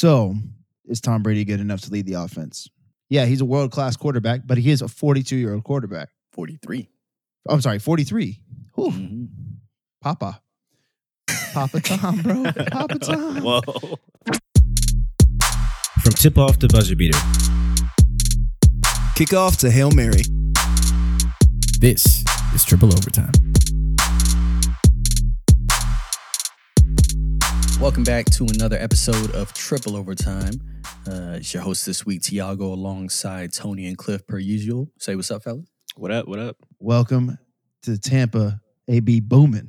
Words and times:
So, 0.00 0.34
is 0.84 1.00
Tom 1.00 1.22
Brady 1.22 1.42
good 1.46 1.58
enough 1.58 1.80
to 1.80 1.90
lead 1.90 2.04
the 2.04 2.12
offense? 2.20 2.68
Yeah, 3.08 3.24
he's 3.24 3.40
a 3.40 3.46
world 3.46 3.70
class 3.72 3.96
quarterback, 3.96 4.42
but 4.44 4.58
he 4.58 4.70
is 4.70 4.82
a 4.82 4.88
42 4.88 5.36
year 5.36 5.54
old 5.54 5.64
quarterback. 5.64 6.10
43. 6.32 6.86
I'm 7.48 7.62
sorry, 7.62 7.78
43. 7.78 8.38
Whew, 8.74 8.90
Mhm. 8.90 9.28
Papa. 10.02 10.42
Papa 11.54 11.80
Tom, 11.80 12.20
bro. 12.20 12.44
Papa 12.70 12.98
Tom. 12.98 13.40
Whoa. 13.42 13.62
From 16.02 16.12
tip 16.12 16.36
off 16.36 16.58
to 16.58 16.68
buzzer 16.68 16.94
beater, 16.94 17.18
Kickoff 19.16 19.56
to 19.60 19.70
Hail 19.70 19.90
Mary. 19.92 20.20
This 21.80 22.22
is 22.54 22.64
Triple 22.66 22.92
Overtime. 22.92 23.32
Welcome 27.80 28.04
back 28.04 28.24
to 28.32 28.44
another 28.44 28.76
episode 28.78 29.32
of 29.32 29.52
Triple 29.52 29.96
Overtime. 29.96 30.54
Uh, 31.06 31.36
it's 31.36 31.52
your 31.52 31.62
host 31.62 31.84
this 31.84 32.06
week, 32.06 32.22
Tiago, 32.22 32.72
alongside 32.72 33.52
Tony 33.52 33.86
and 33.86 33.96
Cliff, 33.98 34.26
per 34.26 34.38
usual. 34.38 34.90
Say 34.98 35.14
what's 35.14 35.30
up, 35.30 35.42
fellas. 35.44 35.66
What 35.94 36.10
up? 36.10 36.26
What 36.26 36.38
up? 36.38 36.56
Welcome 36.80 37.38
to 37.82 37.98
Tampa, 37.98 38.60
AB 38.88 39.20
booming. 39.20 39.68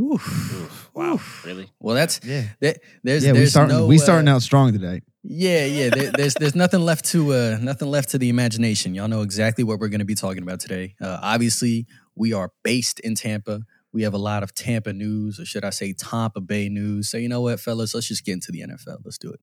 Oof, 0.00 0.90
wow. 0.94 1.20
Really? 1.44 1.70
Well, 1.78 1.94
that's 1.94 2.20
Yeah. 2.24 2.44
that, 2.60 2.80
there's 3.04 3.24
Yeah, 3.24 3.32
we 3.32 3.38
there's 3.38 3.50
starting 3.50 3.76
no, 3.76 3.86
we 3.86 3.96
uh, 3.96 4.02
starting 4.02 4.28
out 4.28 4.42
strong 4.42 4.72
today. 4.72 5.02
Yeah, 5.22 5.64
yeah. 5.64 5.90
There, 5.90 6.10
there's 6.10 6.34
there's 6.34 6.56
nothing 6.56 6.80
left 6.80 7.04
to 7.06 7.32
uh 7.32 7.58
nothing 7.60 7.88
left 7.88 8.10
to 8.10 8.18
the 8.18 8.28
imagination. 8.30 8.94
Y'all 8.94 9.06
know 9.08 9.22
exactly 9.22 9.62
what 9.62 9.78
we're 9.78 9.88
going 9.88 10.00
to 10.00 10.04
be 10.04 10.16
talking 10.16 10.42
about 10.42 10.58
today. 10.60 10.96
Uh, 11.00 11.18
obviously, 11.22 11.86
we 12.16 12.32
are 12.32 12.50
based 12.64 12.98
in 13.00 13.14
Tampa. 13.14 13.60
We 13.92 14.02
have 14.02 14.14
a 14.14 14.18
lot 14.18 14.42
of 14.42 14.54
Tampa 14.54 14.92
news, 14.92 15.38
or 15.38 15.44
should 15.44 15.64
I 15.64 15.70
say, 15.70 15.92
Tampa 15.92 16.40
Bay 16.40 16.68
news. 16.68 17.10
So 17.10 17.18
you 17.18 17.28
know 17.28 17.42
what, 17.42 17.60
fellas, 17.60 17.94
let's 17.94 18.08
just 18.08 18.24
get 18.24 18.32
into 18.32 18.50
the 18.50 18.62
NFL. 18.62 18.98
Let's 19.04 19.18
do 19.18 19.32
it. 19.32 19.40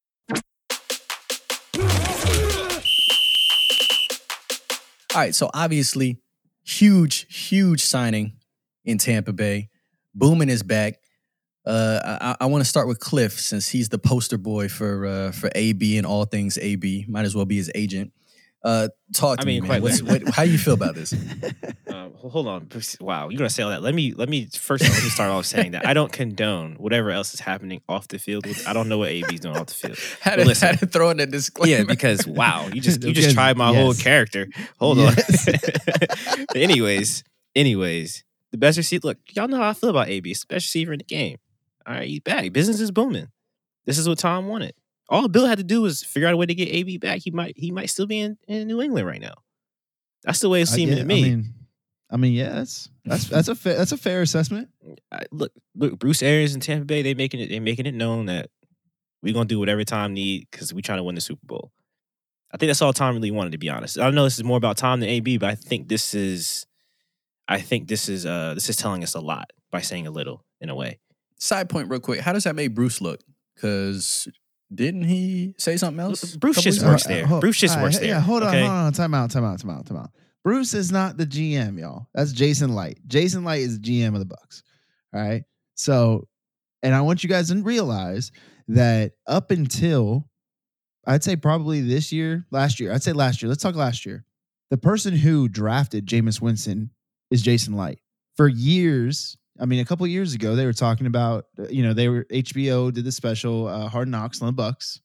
All 5.15 5.21
right. 5.21 5.33
So 5.33 5.49
obviously, 5.53 6.19
huge, 6.63 7.25
huge 7.29 7.81
signing 7.81 8.33
in 8.85 8.97
Tampa 8.97 9.33
Bay. 9.33 9.69
Boomin 10.13 10.49
is 10.49 10.63
back. 10.63 10.95
Uh, 11.65 11.99
I, 12.21 12.35
I 12.41 12.45
want 12.47 12.63
to 12.63 12.69
start 12.69 12.87
with 12.87 12.99
Cliff 12.99 13.33
since 13.39 13.67
he's 13.69 13.89
the 13.89 13.99
poster 13.99 14.37
boy 14.37 14.69
for 14.69 15.05
uh, 15.05 15.31
for 15.31 15.51
AB 15.55 15.97
and 15.97 16.07
all 16.07 16.25
things 16.25 16.57
AB. 16.57 17.05
Might 17.07 17.25
as 17.25 17.35
well 17.35 17.45
be 17.45 17.57
his 17.57 17.71
agent. 17.75 18.11
Uh, 18.63 18.89
talk 19.15 19.37
to 19.39 19.43
I 19.43 19.45
mean, 19.45 19.61
me, 19.63 19.67
quite 19.67 19.75
man. 19.75 19.83
What's, 19.83 20.01
what, 20.03 20.27
how 20.29 20.43
you 20.43 20.57
feel 20.57 20.73
about 20.73 20.95
this? 20.95 21.13
Um, 21.89 22.13
hold 22.13 22.47
on. 22.47 22.69
Wow, 23.01 23.29
you're 23.29 23.37
gonna 23.39 23.49
say 23.49 23.63
all 23.63 23.71
that. 23.71 23.81
Let 23.81 23.95
me 23.95 24.13
let 24.13 24.29
me 24.29 24.45
first 24.45 24.83
let 24.83 25.03
me 25.03 25.09
start 25.09 25.31
off 25.31 25.45
saying 25.47 25.71
that 25.71 25.87
I 25.87 25.93
don't 25.93 26.11
condone 26.11 26.75
whatever 26.75 27.09
else 27.09 27.33
is 27.33 27.39
happening 27.39 27.81
off 27.89 28.07
the 28.07 28.19
field. 28.19 28.45
With, 28.45 28.65
I 28.67 28.73
don't 28.73 28.87
know 28.87 28.99
what 28.99 29.09
AB's 29.09 29.39
doing 29.39 29.57
off 29.57 29.65
the 29.67 29.73
field. 29.73 29.97
Had 30.21 30.35
to, 30.35 30.45
listen. 30.45 30.67
had 30.69 30.79
to 30.79 30.85
throw 30.85 31.09
in 31.09 31.19
a 31.19 31.25
disclaimer. 31.25 31.77
Yeah, 31.79 31.83
because 31.83 32.27
wow, 32.27 32.67
you 32.71 32.79
just 32.79 33.01
you 33.01 33.09
Because- 33.09 33.23
just 33.25 33.35
tried 33.35 33.57
my 33.57 33.73
whole 33.73 33.95
character. 33.95 34.47
Hold 34.79 34.99
Yes. 34.99 35.47
on. 36.37 36.45
anyways, 36.55 37.23
anyways, 37.55 38.23
the 38.51 38.57
best 38.59 38.77
receiver. 38.77 39.07
Look, 39.07 39.17
y'all 39.33 39.47
know 39.47 39.57
how 39.57 39.69
I 39.69 39.73
feel 39.73 39.89
about 39.89 40.09
AB. 40.09 40.29
It's 40.29 40.41
the 40.45 40.53
best 40.53 40.67
receiver 40.67 40.93
in 40.93 40.99
the 40.99 41.05
game. 41.05 41.37
All 41.87 41.93
right, 41.95 42.07
he's 42.07 42.19
back. 42.19 42.51
Business 42.53 42.79
is 42.79 42.91
booming. 42.91 43.29
This 43.85 43.97
is 43.97 44.07
what 44.07 44.19
Tom 44.19 44.47
wanted. 44.47 44.73
All 45.09 45.27
Bill 45.27 45.47
had 45.47 45.57
to 45.57 45.63
do 45.63 45.81
was 45.81 46.03
figure 46.03 46.27
out 46.27 46.33
a 46.33 46.37
way 46.37 46.45
to 46.45 46.53
get 46.53 46.69
AB 46.69 46.97
back. 46.97 47.19
He 47.19 47.31
might 47.31 47.57
he 47.57 47.71
might 47.71 47.89
still 47.89 48.05
be 48.05 48.19
in, 48.19 48.37
in 48.47 48.67
New 48.67 48.81
England 48.81 49.07
right 49.07 49.21
now. 49.21 49.33
That's 50.23 50.39
the 50.39 50.49
way 50.49 50.61
it's 50.61 50.71
I 50.71 50.75
seeming 50.75 50.97
to 50.97 51.03
me. 51.03 51.19
I 51.19 51.35
mean, 51.35 51.53
I 52.11 52.17
mean, 52.17 52.33
yeah, 52.33 52.49
that's 52.49 52.89
that's 53.05 53.25
that's 53.27 53.47
a 53.47 53.55
fa- 53.55 53.75
that's 53.75 53.91
a 53.91 53.97
fair 53.97 54.21
assessment. 54.21 54.69
I, 55.11 55.23
look, 55.31 55.51
look, 55.75 55.97
Bruce 55.99 56.21
Arians 56.21 56.53
in 56.53 56.61
Tampa 56.61 56.85
Bay, 56.85 57.01
they 57.01 57.13
making 57.13 57.39
it, 57.39 57.49
they 57.49 57.59
making 57.59 57.85
it 57.85 57.93
known 57.93 58.27
that 58.27 58.49
we're 59.21 59.33
gonna 59.33 59.45
do 59.45 59.59
whatever 59.59 59.83
Tom 59.83 60.13
need 60.13 60.47
because 60.51 60.73
we 60.73 60.81
trying 60.81 60.99
to 60.99 61.03
win 61.03 61.15
the 61.15 61.21
Super 61.21 61.45
Bowl. 61.45 61.71
I 62.51 62.57
think 62.57 62.69
that's 62.69 62.81
all 62.81 62.93
Tom 62.93 63.15
really 63.15 63.31
wanted, 63.31 63.51
to 63.51 63.57
be 63.57 63.69
honest. 63.69 63.99
I 63.99 64.09
know 64.09 64.23
this 64.23 64.37
is 64.37 64.43
more 64.43 64.57
about 64.57 64.77
Tom 64.77 64.99
than 64.99 65.09
AB, 65.09 65.37
but 65.37 65.49
I 65.49 65.55
think 65.55 65.87
this 65.87 66.15
is, 66.15 66.65
I 67.47 67.61
think 67.61 67.87
this 67.87 68.09
is, 68.09 68.25
uh, 68.25 68.55
this 68.55 68.69
is 68.69 68.75
telling 68.75 69.03
us 69.03 69.13
a 69.13 69.19
lot 69.19 69.51
by 69.71 69.81
saying 69.81 70.07
a 70.07 70.11
little 70.11 70.43
in 70.59 70.69
a 70.69 70.75
way. 70.75 70.99
Side 71.37 71.69
point, 71.69 71.89
real 71.89 71.99
quick. 71.99 72.21
How 72.21 72.33
does 72.33 72.45
that 72.45 72.55
make 72.55 72.73
Bruce 72.73 73.01
look? 73.01 73.19
Because 73.53 74.27
didn't 74.73 75.03
he 75.03 75.55
say 75.57 75.77
something 75.77 75.99
else? 75.99 76.35
Oh, 76.35 76.39
Bruce 76.39 76.61
just 76.61 76.83
works 76.85 77.05
there. 77.05 77.25
Ho- 77.25 77.39
Bruce 77.39 77.57
just 77.57 77.79
works 77.81 77.97
there, 77.99 78.07
Yeah, 78.09 78.19
hold 78.19 78.43
on, 78.43 78.49
okay? 78.49 78.59
hold 78.61 78.71
on. 78.71 78.93
Time 78.93 79.13
out, 79.13 79.31
time 79.31 79.43
out, 79.43 79.59
time 79.59 79.71
out, 79.71 79.85
time 79.85 79.97
out. 79.97 80.11
Bruce 80.43 80.73
is 80.73 80.91
not 80.91 81.17
the 81.17 81.25
GM, 81.25 81.79
y'all. 81.79 82.07
That's 82.13 82.31
Jason 82.31 82.75
Licht. 82.75 83.05
Jason 83.07 83.43
Licht 83.43 83.61
is 83.63 83.79
the 83.79 83.87
GM 84.01 84.13
of 84.13 84.19
the 84.19 84.25
Bucks. 84.25 84.63
All 85.13 85.21
right. 85.21 85.43
So, 85.75 86.27
and 86.83 86.93
I 86.95 87.01
want 87.01 87.23
you 87.23 87.29
guys 87.29 87.49
to 87.49 87.61
realize 87.61 88.31
that 88.69 89.13
up 89.27 89.51
until 89.51 90.29
I'd 91.05 91.23
say 91.23 91.35
probably 91.35 91.81
this 91.81 92.11
year, 92.11 92.45
last 92.51 92.79
year, 92.79 92.93
I'd 92.93 93.03
say 93.03 93.11
last 93.13 93.41
year. 93.41 93.49
Let's 93.49 93.63
talk 93.63 93.75
last 93.75 94.05
year. 94.05 94.23
The 94.69 94.77
person 94.77 95.15
who 95.15 95.47
drafted 95.49 96.05
Jameis 96.05 96.39
Winston 96.41 96.91
is 97.31 97.41
Jason 97.41 97.75
Licht. 97.75 98.01
For 98.37 98.47
years, 98.47 99.35
I 99.59 99.65
mean, 99.65 99.79
a 99.79 99.85
couple 99.85 100.07
years 100.07 100.33
ago, 100.33 100.55
they 100.55 100.65
were 100.65 100.73
talking 100.73 101.05
about, 101.05 101.45
uh, 101.57 101.67
you 101.69 101.83
know, 101.83 101.93
they 101.93 102.07
were 102.07 102.25
HBO 102.25 102.93
did 102.93 103.03
the 103.03 103.11
special 103.11 103.67
uh, 103.67 103.89
Hard 103.89 104.07
Knocks 104.07 104.41
on 104.41 104.47
the 104.47 104.53
Bucks, 104.53 105.01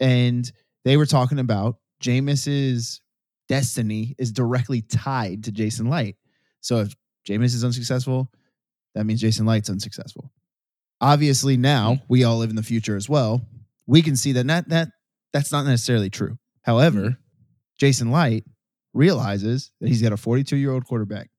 and 0.00 0.50
they 0.84 0.96
were 0.96 1.06
talking 1.06 1.38
about 1.38 1.76
Jameis's 2.02 3.00
destiny 3.48 4.14
is 4.18 4.32
directly 4.32 4.82
tied 4.82 5.44
to 5.44 5.52
Jason 5.52 5.88
Licht. 5.88 6.18
So 6.60 6.78
if 6.78 6.94
Jameis 7.28 7.54
is 7.54 7.64
unsuccessful, 7.64 8.30
that 8.94 9.04
means 9.04 9.20
Jason 9.20 9.46
Licht's 9.46 9.70
unsuccessful. 9.70 10.32
Obviously, 11.00 11.56
now 11.56 11.98
we 12.08 12.24
all 12.24 12.38
live 12.38 12.50
in 12.50 12.56
the 12.56 12.62
future 12.62 12.96
as 12.96 13.08
well. 13.08 13.46
We 13.86 14.02
can 14.02 14.16
see 14.16 14.32
that 14.32 14.46
that, 14.48 14.68
that 14.68 14.88
that's 15.32 15.52
not 15.52 15.64
necessarily 15.64 16.10
true. 16.10 16.38
However, 16.62 17.16
Jason 17.78 18.10
Licht 18.10 18.46
realizes 18.92 19.70
that 19.80 19.88
he's 19.88 20.02
got 20.02 20.12
a 20.12 20.16
42 20.16 20.56
year 20.56 20.72
old 20.72 20.84
quarterback. 20.84 21.30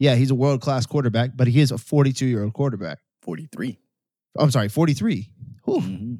Yeah, 0.00 0.16
he's 0.16 0.30
a 0.30 0.34
world 0.34 0.60
class 0.62 0.86
quarterback, 0.86 1.36
but 1.36 1.46
he 1.46 1.60
is 1.60 1.70
a 1.70 1.78
42 1.78 2.26
year 2.26 2.42
old 2.42 2.54
quarterback. 2.54 2.98
43. 3.22 3.78
Oh, 4.36 4.42
I'm 4.44 4.50
sorry, 4.50 4.68
43. 4.68 5.30
Whew, 5.64 5.80
Mhm. 5.80 6.18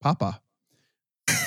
Papa. 0.00 0.40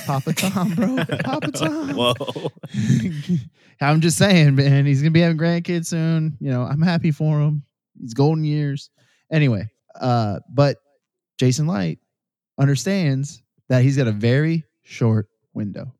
Papa 0.05 0.33
Tom, 0.33 0.75
bro. 0.75 0.97
Papa 1.23 1.51
Tom. 1.53 1.95
Whoa, 1.95 2.13
I'm 3.81 4.01
just 4.01 4.17
saying, 4.17 4.55
man, 4.55 4.85
he's 4.85 5.01
gonna 5.01 5.11
be 5.11 5.21
having 5.21 5.37
grandkids 5.37 5.87
soon. 5.87 6.37
You 6.41 6.51
know, 6.51 6.63
I'm 6.63 6.81
happy 6.81 7.11
for 7.11 7.39
him. 7.39 7.63
He's 7.99 8.13
golden 8.13 8.43
years. 8.43 8.89
Anyway, 9.31 9.69
uh, 9.99 10.39
but 10.53 10.77
Jason 11.39 11.67
Licht 11.67 12.01
understands 12.59 13.41
that 13.69 13.81
he's 13.83 13.95
got 13.97 14.07
a 14.07 14.11
very 14.11 14.65
short 14.83 15.27
window. 15.53 15.93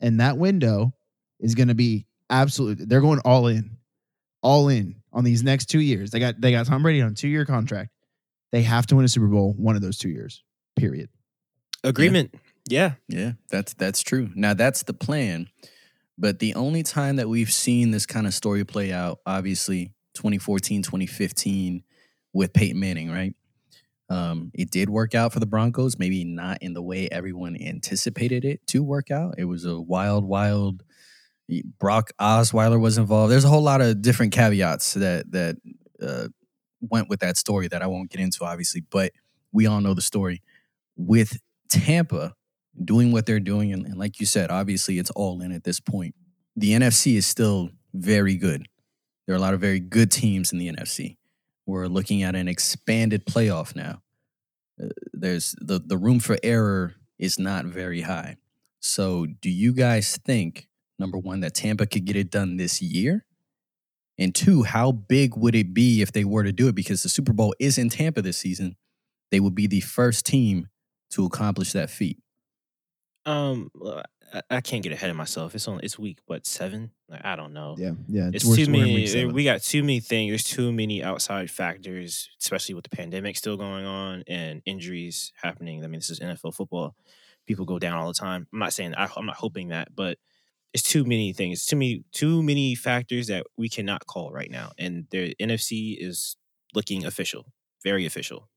And 0.00 0.20
that 0.20 0.36
window 0.38 0.92
is 1.40 1.54
gonna 1.54 1.74
be 1.74 2.06
absolutely 2.30 2.84
they're 2.86 3.00
going 3.00 3.20
all 3.24 3.46
in. 3.46 3.77
All 4.42 4.68
in 4.68 4.96
on 5.12 5.24
these 5.24 5.42
next 5.42 5.66
two 5.66 5.80
years. 5.80 6.10
They 6.10 6.20
got 6.20 6.40
they 6.40 6.50
got 6.50 6.66
Tom 6.66 6.82
Brady 6.82 7.02
on 7.02 7.12
a 7.12 7.14
two-year 7.14 7.44
contract. 7.44 7.90
They 8.52 8.62
have 8.62 8.86
to 8.86 8.96
win 8.96 9.04
a 9.04 9.08
Super 9.08 9.26
Bowl 9.26 9.52
one 9.56 9.76
of 9.76 9.82
those 9.82 9.98
two 9.98 10.08
years. 10.08 10.42
Period. 10.76 11.08
agreement. 11.84 12.34
Yeah, 12.68 12.92
Yeah, 13.08 13.32
that's 13.50 13.74
that's 13.74 14.02
true. 14.02 14.30
Now 14.34 14.54
that's 14.54 14.82
the 14.82 14.94
plan. 14.94 15.48
But 16.18 16.40
the 16.40 16.54
only 16.54 16.82
time 16.82 17.16
that 17.16 17.28
we've 17.28 17.52
seen 17.52 17.92
this 17.92 18.04
kind 18.04 18.26
of 18.26 18.34
story 18.34 18.64
play 18.64 18.92
out, 18.92 19.20
obviously 19.24 19.94
2014, 20.14 20.82
2015 20.82 21.84
with 22.32 22.52
Peyton 22.52 22.78
Manning, 22.78 23.10
right? 23.10 23.34
Um, 24.10 24.50
it 24.54 24.70
did 24.70 24.90
work 24.90 25.14
out 25.14 25.32
for 25.32 25.40
the 25.40 25.46
Broncos, 25.46 25.98
maybe 25.98 26.24
not 26.24 26.62
in 26.62 26.72
the 26.72 26.82
way 26.82 27.08
everyone 27.10 27.56
anticipated 27.60 28.44
it 28.44 28.66
to 28.68 28.82
work 28.82 29.10
out. 29.10 29.34
It 29.38 29.44
was 29.44 29.64
a 29.64 29.80
wild, 29.80 30.24
wild 30.24 30.82
Brock 31.78 32.10
Osweiler 32.20 32.80
was 32.80 32.98
involved. 32.98 33.32
There's 33.32 33.44
a 33.44 33.48
whole 33.48 33.62
lot 33.62 33.80
of 33.80 34.02
different 34.02 34.32
caveats 34.32 34.94
that 34.94 35.30
that 35.32 35.56
uh, 36.02 36.28
went 36.80 37.08
with 37.08 37.20
that 37.20 37.36
story 37.36 37.68
that 37.68 37.82
I 37.82 37.86
won't 37.86 38.10
get 38.10 38.20
into, 38.20 38.44
obviously, 38.44 38.82
but 38.90 39.12
we 39.52 39.66
all 39.66 39.80
know 39.80 39.94
the 39.94 40.02
story. 40.02 40.42
With 40.96 41.38
Tampa, 41.68 42.34
doing 42.84 43.12
what 43.12 43.26
they're 43.26 43.40
doing. 43.40 43.72
And, 43.72 43.86
and 43.86 43.96
like 43.96 44.20
you 44.20 44.26
said, 44.26 44.50
obviously 44.50 44.98
it's 44.98 45.10
all 45.10 45.40
in 45.40 45.52
at 45.52 45.64
this 45.64 45.80
point. 45.80 46.14
The 46.56 46.72
NFC 46.72 47.16
is 47.16 47.26
still 47.26 47.70
very 47.94 48.36
good. 48.36 48.66
There 49.26 49.34
are 49.34 49.38
a 49.38 49.40
lot 49.40 49.54
of 49.54 49.60
very 49.60 49.80
good 49.80 50.10
teams 50.10 50.52
in 50.52 50.58
the 50.58 50.72
NFC. 50.72 51.16
We're 51.66 51.86
looking 51.86 52.22
at 52.22 52.34
an 52.34 52.48
expanded 52.48 53.26
playoff 53.26 53.76
now. 53.76 54.02
Uh, 54.82 54.88
there's 55.12 55.54
the, 55.60 55.78
the 55.78 55.98
room 55.98 56.20
for 56.20 56.38
error 56.42 56.94
is 57.18 57.38
not 57.38 57.66
very 57.66 58.02
high. 58.02 58.36
So, 58.80 59.26
do 59.26 59.50
you 59.50 59.72
guys 59.72 60.16
think, 60.24 60.68
number 60.98 61.18
one, 61.18 61.40
that 61.40 61.54
Tampa 61.54 61.86
could 61.86 62.04
get 62.04 62.16
it 62.16 62.30
done 62.30 62.56
this 62.56 62.82
year? 62.82 63.24
And 64.18 64.34
two, 64.34 64.64
how 64.64 64.90
big 64.92 65.36
would 65.36 65.54
it 65.54 65.72
be 65.72 66.02
if 66.02 66.12
they 66.12 66.24
were 66.24 66.42
to 66.42 66.52
do 66.52 66.68
it? 66.68 66.74
Because 66.74 67.02
the 67.02 67.08
Super 67.08 67.32
Bowl 67.32 67.54
is 67.60 67.78
in 67.78 67.88
Tampa 67.88 68.20
this 68.20 68.36
season. 68.38 68.76
They 69.30 69.40
would 69.40 69.54
be 69.54 69.66
the 69.66 69.80
first 69.80 70.26
team 70.26 70.68
to 71.10 71.24
accomplish 71.24 71.72
that 71.72 71.90
feat. 71.90 72.18
Um, 73.26 73.70
I, 74.32 74.42
I 74.50 74.60
can't 74.60 74.82
get 74.82 74.92
ahead 74.92 75.10
of 75.10 75.16
myself. 75.16 75.54
It's 75.54 75.68
only 75.68 75.84
it's 75.84 75.98
week 75.98 76.18
what 76.26 76.46
seven? 76.46 76.90
Like 77.08 77.24
I 77.24 77.36
don't 77.36 77.52
know. 77.52 77.76
Yeah, 77.78 77.92
yeah. 78.08 78.30
It's 78.32 78.44
we're- 78.44 78.64
too 78.64 78.70
many. 78.70 78.94
week 78.94 79.06
there- 79.06 79.22
seven. 79.22 79.34
We 79.34 79.44
got 79.44 79.62
too 79.62 79.82
many 79.82 80.00
things. 80.00 80.30
There's 80.30 80.44
too 80.44 80.72
many 80.72 81.02
outside 81.02 81.50
factors, 81.50 82.28
especially 82.40 82.74
with 82.74 82.84
the 82.84 82.96
pandemic 82.96 83.36
still 83.36 83.56
going 83.56 83.84
on 83.84 84.24
and 84.26 84.62
injuries 84.64 85.32
happening. 85.40 85.84
I 85.84 85.88
mean, 85.88 86.00
this 86.00 86.10
is 86.10 86.20
NFL 86.20 86.54
football. 86.54 86.94
People 87.46 87.64
go 87.64 87.78
down 87.78 87.98
all 87.98 88.08
the 88.08 88.14
time. 88.14 88.46
I'm 88.52 88.58
not 88.58 88.72
saying 88.72 88.94
I, 88.94 89.08
I'm 89.16 89.26
not 89.26 89.36
hoping 89.36 89.68
that, 89.68 89.94
but 89.94 90.18
it's 90.74 90.82
too 90.82 91.04
many 91.04 91.32
things. 91.32 91.64
Too 91.66 91.76
many. 91.76 92.04
Too 92.12 92.42
many 92.42 92.74
factors 92.74 93.26
that 93.28 93.46
we 93.56 93.68
cannot 93.68 94.06
call 94.06 94.30
right 94.32 94.50
now. 94.50 94.72
And 94.78 95.06
the 95.10 95.34
NFC 95.40 95.96
is 95.98 96.36
looking 96.74 97.04
official, 97.06 97.46
very 97.82 98.04
official. 98.06 98.48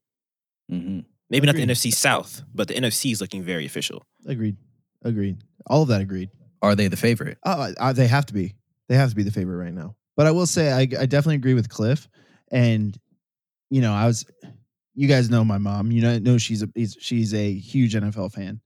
hmm 0.69 0.99
Maybe 1.29 1.45
not 1.47 1.55
the 1.55 1.65
NFC 1.65 1.93
South, 1.93 2.41
but 2.53 2.67
the 2.67 2.73
NFC 2.73 3.13
is 3.13 3.21
looking 3.21 3.41
very 3.41 3.65
official. 3.65 4.05
agreed, 4.25 4.57
agreed. 5.05 5.37
All 5.67 5.83
of 5.83 5.87
that 5.87 6.01
agreed. 6.01 6.29
Are 6.61 6.75
they 6.75 6.89
the 6.89 6.97
favorite? 6.97 7.37
Oh, 7.45 7.61
I, 7.61 7.73
I- 7.79 7.93
they 7.93 8.07
have 8.07 8.25
to 8.25 8.33
be. 8.33 8.55
They 8.89 8.95
have 8.97 9.09
to 9.11 9.15
be 9.15 9.23
the 9.23 9.31
favorite 9.31 9.55
right 9.63 9.73
now. 9.73 9.95
But 10.17 10.27
I 10.27 10.31
will 10.31 10.45
say, 10.45 10.73
I, 10.73 10.79
I 10.81 11.05
definitely 11.05 11.35
agree 11.35 11.53
with 11.53 11.69
Cliff. 11.69 12.09
And 12.51 12.97
you 13.69 13.79
know, 13.79 13.93
I 13.93 14.05
was. 14.07 14.25
You 14.93 15.07
guys 15.07 15.29
know 15.29 15.45
my 15.45 15.57
mom. 15.57 15.89
You 15.93 16.01
know, 16.01 16.19
know 16.19 16.37
she's 16.37 16.61
a 16.63 16.69
he's- 16.75 16.97
she's 16.99 17.33
a 17.33 17.53
huge 17.53 17.93
NFL 17.95 18.33
fan, 18.33 18.59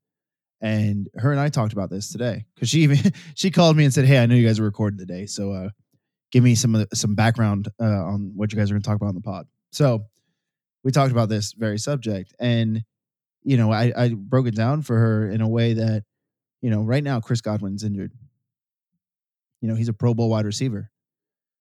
and 0.62 1.08
her 1.16 1.32
and 1.32 1.40
I 1.40 1.50
talked 1.50 1.74
about 1.74 1.90
this 1.90 2.12
today 2.12 2.46
because 2.56 2.70
she 2.70 2.82
even 2.82 2.98
she 3.36 3.52
called 3.52 3.78
me 3.78 3.84
and 3.86 3.94
said, 3.94 4.06
"Hey, 4.06 4.20
I 4.20 4.26
know 4.26 4.36
you 4.36 4.46
guys 4.46 4.60
are 4.60 4.64
recording 4.64 5.00
today, 5.00 5.26
so 5.26 5.52
uh, 5.52 5.70
give 6.32 6.44
me 6.44 6.56
some 6.56 6.74
the- 6.74 6.88
some 6.94 7.16
background 7.16 7.70
uh, 7.80 7.86
on 7.86 8.32
what 8.36 8.52
you 8.52 8.58
guys 8.58 8.70
are 8.70 8.74
going 8.74 8.82
to 8.82 8.88
talk 8.88 8.98
about 8.98 9.10
on 9.10 9.16
the 9.16 9.22
pod." 9.22 9.48
So 9.72 10.06
we 10.84 10.92
talked 10.92 11.12
about 11.12 11.30
this 11.30 11.54
very 11.54 11.78
subject, 11.78 12.34
and 12.40 12.84
you 13.44 13.58
know, 13.58 13.72
I, 13.72 13.94
I 13.96 14.14
broke 14.16 14.48
it 14.48 14.56
down 14.56 14.82
for 14.82 14.98
her 14.98 15.30
in 15.30 15.42
a 15.42 15.48
way 15.48 15.74
that 15.74 16.04
you 16.62 16.72
know, 16.72 16.82
right 16.82 17.04
now 17.04 17.20
Chris 17.20 17.42
Godwin's 17.42 17.84
injured. 17.84 18.12
You 19.62 19.68
know, 19.68 19.76
he's 19.76 19.90
a 19.90 19.94
Pro 19.94 20.14
Bowl 20.14 20.30
wide 20.30 20.46
receiver. 20.46 20.90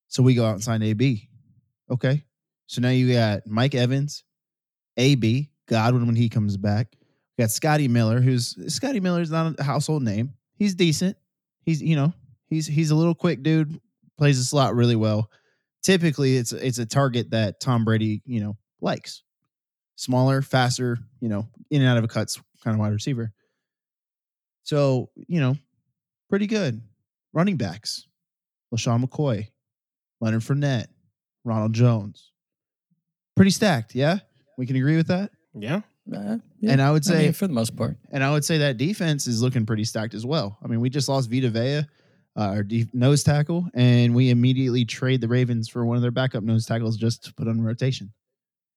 So 0.09 0.23
we 0.23 0.35
go 0.35 0.47
out 0.47 0.55
and 0.55 0.65
sign 0.65 0.83
AB. 0.83 1.29
Okay. 1.91 2.25
So 2.67 2.81
now 2.81 2.89
you 2.89 3.13
got 3.13 3.47
Mike 3.47 3.75
Evans, 3.75 4.25
AB, 4.97 5.51
Godwin 5.69 6.07
when 6.07 6.17
he 6.17 6.29
comes 6.29 6.57
back. 6.57 6.89
We 7.37 7.43
got 7.43 7.51
Scotty 7.51 7.89
Miller, 7.89 8.21
who's 8.21 8.57
Scotty 8.73 9.01
Miller's 9.01 9.31
not 9.31 9.59
a 9.59 9.63
household 9.63 10.03
name. 10.03 10.35
He's 10.57 10.75
decent. 10.75 11.17
He's, 11.63 11.83
you 11.83 11.97
know, 11.97 12.13
he's 12.47 12.67
he's 12.67 12.91
a 12.91 12.95
little 12.95 13.15
quick 13.15 13.43
dude, 13.43 13.81
plays 14.17 14.39
the 14.39 14.45
slot 14.45 14.75
really 14.75 14.97
well. 14.97 15.31
Typically, 15.83 16.37
it's 16.37 16.53
it's 16.53 16.79
a 16.79 16.87
target 16.87 17.31
that 17.31 17.61
Tom 17.61 17.85
Brady, 17.85 18.23
you 18.25 18.41
know, 18.41 18.57
likes. 18.81 19.23
Smaller, 19.97 20.43
faster, 20.43 20.99
you 21.21 21.29
know, 21.29 21.49
in 21.71 21.81
and 21.81 21.91
out 21.91 21.99
of 21.99 22.05
a 22.05 22.09
cuts 22.09 22.41
kind 22.63 22.75
of 22.75 22.81
wide 22.81 22.93
receiver. 22.93 23.33
So, 24.65 25.11
you 25.29 25.41
know, 25.41 25.57
pretty 26.29 26.47
good. 26.47 26.81
Running 27.33 27.57
backs. 27.57 28.07
LeSean 28.75 29.05
McCoy, 29.05 29.49
Leonard 30.21 30.43
Fournette, 30.43 30.89
Ronald 31.45 31.75
Jones. 31.75 32.33
Pretty 33.37 33.53
stacked, 33.53 33.95
yeah? 33.95 34.19
We 34.59 34.67
can 34.67 34.77
agree 34.77 34.97
with 34.97 35.09
that? 35.09 35.31
Yeah. 35.55 35.83
Uh, 36.13 36.39
yeah. 36.61 36.73
And 36.73 36.83
I 36.83 36.91
would 36.91 37.03
I 37.07 37.11
say 37.11 37.23
mean, 37.25 37.33
for 37.33 37.47
the 37.47 37.55
most 37.55 37.77
part. 37.77 37.97
and 38.13 38.23
I 38.23 38.31
would 38.31 38.45
say 38.45 38.59
that 38.59 38.77
defense 38.77 39.27
is 39.27 39.41
looking 39.43 39.65
pretty 39.65 39.85
stacked 39.85 40.15
as 40.15 40.27
well. 40.27 40.59
I 40.63 40.67
mean, 40.69 40.81
we 40.81 40.91
just 40.91 41.09
lost 41.09 41.31
Vita 41.31 41.49
Vea, 41.49 41.79
uh, 41.79 41.85
our 42.37 42.63
de- 42.63 42.87
nose 42.93 43.23
tackle, 43.25 43.67
and 43.75 44.15
we 44.15 44.29
immediately 44.31 44.85
trade 44.85 45.21
the 45.23 45.29
Ravens 45.29 45.69
for 45.69 45.85
one 45.87 45.97
of 45.97 46.03
their 46.03 46.11
backup 46.11 46.43
nose 46.45 46.67
tackles 46.67 46.97
just 46.99 47.25
to 47.25 47.35
put 47.35 47.49
on 47.49 47.61
rotation. 47.63 48.13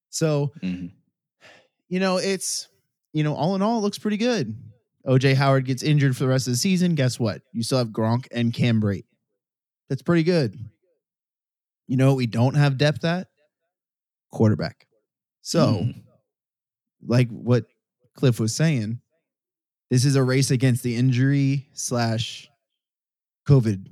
So, 0.09 0.53
Mhm. 0.63 0.91
you 1.89 1.99
know, 1.99 2.15
it's, 2.17 2.69
you 3.13 3.23
know, 3.23 3.35
all 3.35 3.55
in 3.55 3.61
all, 3.61 3.79
it 3.79 3.81
looks 3.81 3.97
pretty 3.97 4.17
good. 4.17 4.55
OJ 5.05 5.33
Howard 5.35 5.65
gets 5.65 5.83
injured 5.83 6.15
for 6.15 6.23
the 6.23 6.29
rest 6.29 6.47
of 6.47 6.53
the 6.53 6.57
season. 6.57 6.95
Guess 6.95 7.19
what? 7.19 7.41
You 7.51 7.61
still 7.63 7.77
have 7.77 7.89
Gronk 7.89 8.27
and 8.31 8.53
Cam 8.53 8.81
Brate. 8.81 9.05
That's 9.89 10.01
pretty 10.01 10.23
good. 10.23 10.57
You 11.87 11.97
know 11.97 12.07
what 12.07 12.17
we 12.17 12.25
don't 12.27 12.55
have 12.55 12.77
depth 12.77 13.03
at? 13.05 13.27
Quarterback. 14.31 14.87
So, 15.41 15.79
Mhm. 15.83 16.03
Like 17.05 17.29
what 17.29 17.65
Cliff 18.15 18.39
was 18.39 18.55
saying, 18.55 18.99
this 19.89 20.05
is 20.05 20.15
a 20.15 20.23
race 20.23 20.51
against 20.51 20.83
the 20.83 20.95
injury 20.95 21.69
slash 21.73 22.49
COVID. 23.47 23.87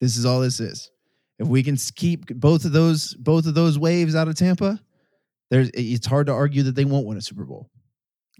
This 0.00 0.16
is 0.16 0.24
all 0.24 0.40
this 0.40 0.60
is. 0.60 0.90
If 1.38 1.46
we 1.46 1.62
can 1.62 1.76
keep 1.76 2.26
both 2.26 2.64
of 2.64 2.72
those 2.72 3.14
both 3.14 3.46
of 3.46 3.54
those 3.54 3.78
waves 3.78 4.14
out 4.14 4.28
of 4.28 4.34
Tampa, 4.34 4.80
there's 5.50 5.70
it's 5.74 6.06
hard 6.06 6.26
to 6.26 6.32
argue 6.32 6.62
that 6.64 6.74
they 6.74 6.84
won't 6.84 7.06
win 7.06 7.18
a 7.18 7.22
Super 7.22 7.44
Bowl. 7.44 7.70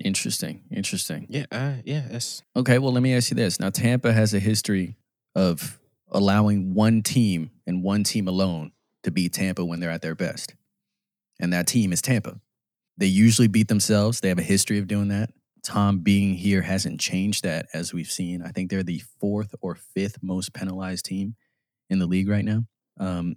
Interesting. 0.04 0.62
Interesting. 0.70 1.26
Yeah. 1.28 1.46
Uh, 1.50 1.74
yeah. 1.84 2.06
That's 2.10 2.42
Okay, 2.56 2.78
well, 2.78 2.92
let 2.92 3.02
me 3.02 3.14
ask 3.14 3.30
you 3.30 3.36
this. 3.36 3.58
Now, 3.58 3.70
Tampa 3.70 4.12
has 4.12 4.32
a 4.32 4.38
history 4.38 4.96
of 5.34 5.78
allowing 6.10 6.74
one 6.74 7.02
team 7.02 7.50
and 7.66 7.82
one 7.82 8.04
team 8.04 8.28
alone 8.28 8.72
to 9.02 9.10
beat 9.10 9.32
Tampa 9.32 9.64
when 9.64 9.80
they're 9.80 9.90
at 9.90 10.02
their 10.02 10.14
best. 10.14 10.54
And 11.40 11.52
that 11.52 11.66
team 11.66 11.92
is 11.92 12.00
Tampa. 12.00 12.40
They 12.98 13.06
usually 13.06 13.48
beat 13.48 13.68
themselves. 13.68 14.20
They 14.20 14.28
have 14.28 14.38
a 14.38 14.42
history 14.42 14.78
of 14.78 14.88
doing 14.88 15.08
that. 15.08 15.30
Tom 15.62 16.00
being 16.00 16.34
here 16.34 16.62
hasn't 16.62 17.00
changed 17.00 17.44
that, 17.44 17.66
as 17.72 17.92
we've 17.92 18.10
seen. 18.10 18.42
I 18.42 18.50
think 18.50 18.70
they're 18.70 18.82
the 18.82 19.02
fourth 19.20 19.54
or 19.60 19.76
fifth 19.76 20.18
most 20.22 20.52
penalized 20.52 21.04
team 21.04 21.36
in 21.88 21.98
the 21.98 22.06
league 22.06 22.28
right 22.28 22.44
now. 22.44 22.64
Um, 22.98 23.36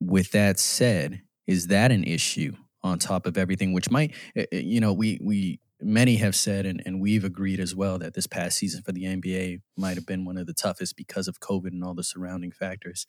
with 0.00 0.32
that 0.32 0.58
said, 0.58 1.22
is 1.46 1.68
that 1.68 1.90
an 1.90 2.04
issue 2.04 2.54
on 2.82 2.98
top 2.98 3.26
of 3.26 3.38
everything? 3.38 3.72
Which 3.72 3.90
might, 3.90 4.14
eh, 4.36 4.46
eh, 4.52 4.58
you 4.58 4.80
know, 4.80 4.92
we 4.92 5.18
we 5.22 5.60
many 5.80 6.16
have 6.16 6.34
said, 6.34 6.66
and, 6.66 6.82
and 6.84 7.00
we've 7.00 7.24
agreed 7.24 7.60
as 7.60 7.74
well, 7.74 7.98
that 7.98 8.14
this 8.14 8.26
past 8.26 8.58
season 8.58 8.82
for 8.82 8.92
the 8.92 9.04
NBA 9.04 9.60
might 9.76 9.96
have 9.96 10.06
been 10.06 10.24
one 10.24 10.36
of 10.36 10.46
the 10.46 10.54
toughest 10.54 10.96
because 10.96 11.28
of 11.28 11.40
COVID 11.40 11.68
and 11.68 11.84
all 11.84 11.94
the 11.94 12.04
surrounding 12.04 12.52
factors. 12.52 13.06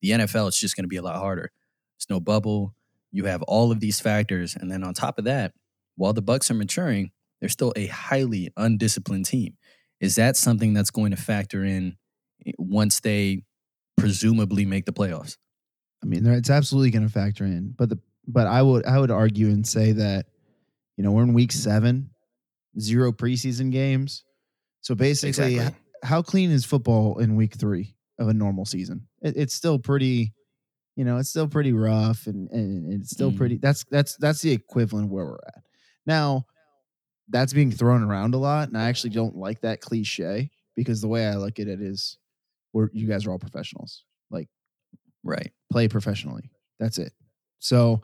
The 0.00 0.10
NFL, 0.10 0.48
it's 0.48 0.60
just 0.60 0.76
going 0.76 0.84
to 0.84 0.88
be 0.88 0.96
a 0.96 1.02
lot 1.02 1.16
harder. 1.16 1.50
It's 1.96 2.08
no 2.08 2.20
bubble. 2.20 2.74
You 3.14 3.26
have 3.26 3.42
all 3.42 3.70
of 3.70 3.78
these 3.78 4.00
factors, 4.00 4.56
and 4.58 4.70
then 4.70 4.82
on 4.82 4.92
top 4.92 5.18
of 5.18 5.24
that, 5.24 5.52
while 5.96 6.12
the 6.12 6.20
Bucks 6.20 6.50
are 6.50 6.54
maturing, 6.54 7.12
they're 7.40 7.48
still 7.48 7.72
a 7.76 7.86
highly 7.86 8.50
undisciplined 8.56 9.26
team. 9.26 9.56
Is 10.00 10.16
that 10.16 10.36
something 10.36 10.74
that's 10.74 10.90
going 10.90 11.12
to 11.12 11.16
factor 11.16 11.64
in 11.64 11.96
eh, 12.44 12.52
once 12.58 12.98
they 13.00 13.44
presumably 13.96 14.66
make 14.66 14.84
the 14.84 14.92
playoffs? 14.92 15.36
I 16.02 16.06
mean, 16.06 16.26
it's 16.26 16.50
absolutely 16.50 16.90
going 16.90 17.06
to 17.06 17.12
factor 17.12 17.44
in, 17.44 17.72
but 17.78 17.88
the 17.88 17.98
but 18.26 18.48
I 18.48 18.62
would 18.62 18.84
I 18.84 18.98
would 18.98 19.12
argue 19.12 19.48
and 19.48 19.66
say 19.66 19.92
that 19.92 20.26
you 20.96 21.04
know 21.04 21.12
we're 21.12 21.22
in 21.22 21.34
week 21.34 21.52
seven, 21.52 22.10
zero 22.78 23.12
preseason 23.12 23.70
games, 23.70 24.24
so 24.80 24.94
basically, 24.96 25.54
exactly. 25.54 25.80
how 26.02 26.20
clean 26.20 26.50
is 26.50 26.64
football 26.64 27.18
in 27.18 27.36
week 27.36 27.54
three 27.54 27.94
of 28.18 28.28
a 28.28 28.34
normal 28.34 28.64
season? 28.64 29.06
It, 29.22 29.36
it's 29.36 29.54
still 29.54 29.78
pretty, 29.78 30.34
you 30.96 31.04
know, 31.04 31.16
it's 31.18 31.28
still 31.30 31.48
pretty 31.48 31.72
rough, 31.72 32.26
and 32.26 32.48
and 32.50 32.92
it's 32.92 33.10
still 33.10 33.32
Mhm. 33.32 33.36
pretty. 33.36 33.56
That's 33.58 33.84
that's 33.90 34.16
that's 34.16 34.40
the 34.42 34.52
equivalent 34.52 35.06
of 35.06 35.10
where 35.10 35.24
we're 35.26 35.38
at 35.48 35.62
now. 36.06 36.46
That's 37.28 37.52
being 37.52 37.70
thrown 37.72 38.02
around 38.02 38.34
a 38.34 38.38
lot, 38.38 38.68
and 38.68 38.76
I 38.76 38.88
actually 38.88 39.10
don't 39.10 39.36
like 39.36 39.60
that 39.62 39.80
cliche 39.80 40.50
because 40.76 41.00
the 41.00 41.08
way 41.08 41.26
I 41.26 41.36
look 41.36 41.58
at 41.58 41.68
it 41.68 41.80
is, 41.80 42.18
we're 42.72 42.90
you 42.92 43.06
guys 43.08 43.26
are 43.26 43.32
all 43.32 43.38
professionals. 43.38 44.04
Like 44.30 44.48
Right. 45.22 45.52
play 45.70 45.88
professionally. 45.88 46.50
That's 46.78 46.98
it. 46.98 47.12
So, 47.60 48.02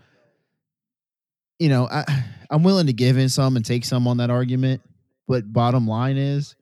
you 1.59 1.69
know, 1.69 1.87
I 1.91 2.05
I'm 2.51 2.63
willing 2.63 2.87
to 2.87 2.93
give 2.93 3.17
in 3.19 3.29
some 3.29 3.57
and 3.57 3.65
take 3.65 3.85
some 3.85 4.09
on 4.09 4.17
that 4.17 4.31
argument, 4.31 4.83
but 5.29 5.53
bottom 5.53 5.87
line 5.87 6.17
is 6.17 6.57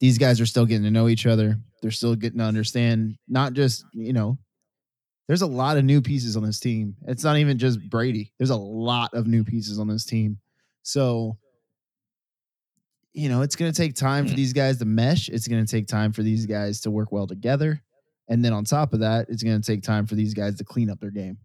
these 0.00 0.18
guys 0.18 0.40
are 0.40 0.46
still 0.46 0.66
getting 0.66 0.84
to 0.84 0.90
know 0.90 1.08
each 1.08 1.26
other. 1.26 1.58
They're 1.82 1.90
still 1.90 2.14
getting 2.14 2.38
to 2.38 2.44
understand 2.44 3.16
not 3.28 3.54
just, 3.54 3.84
you 3.92 4.12
know, 4.12 4.38
there's 5.28 5.42
a 5.42 5.46
lot 5.46 5.76
of 5.76 5.84
new 5.84 6.00
pieces 6.00 6.36
on 6.36 6.42
this 6.44 6.60
team. 6.60 6.96
It's 7.06 7.24
not 7.24 7.36
even 7.36 7.58
just 7.58 7.80
Brady. 7.90 8.32
There's 8.38 8.50
a 8.50 8.56
lot 8.56 9.12
of 9.14 9.26
new 9.26 9.42
pieces 9.44 9.78
on 9.78 9.88
this 9.88 10.04
team. 10.04 10.38
So, 10.82 11.36
you 13.12 13.28
know, 13.28 13.42
it's 13.42 13.56
going 13.56 13.72
to 13.72 13.76
take 13.76 13.94
time 13.94 14.26
for 14.26 14.32
Mm. 14.34 14.36
these 14.36 14.52
guys 14.52 14.78
to 14.78 14.84
mesh. 14.84 15.28
It's 15.28 15.48
going 15.48 15.64
to 15.64 15.70
take 15.70 15.86
time 15.88 16.12
for 16.12 16.22
these 16.22 16.46
guys 16.46 16.80
to 16.82 16.90
work 16.90 17.10
well 17.12 17.26
together. 17.26 17.82
And 18.28 18.44
then 18.44 18.52
on 18.52 18.64
top 18.64 18.92
of 18.92 19.00
that, 19.00 19.28
it's 19.28 19.42
going 19.42 19.60
to 19.60 19.66
take 19.66 19.82
time 19.82 20.06
for 20.06 20.14
these 20.16 20.34
guys 20.34 20.56
to 20.58 20.64
clean 20.64 20.90
up 20.90 21.00
their 21.00 21.10
game. 21.10 21.38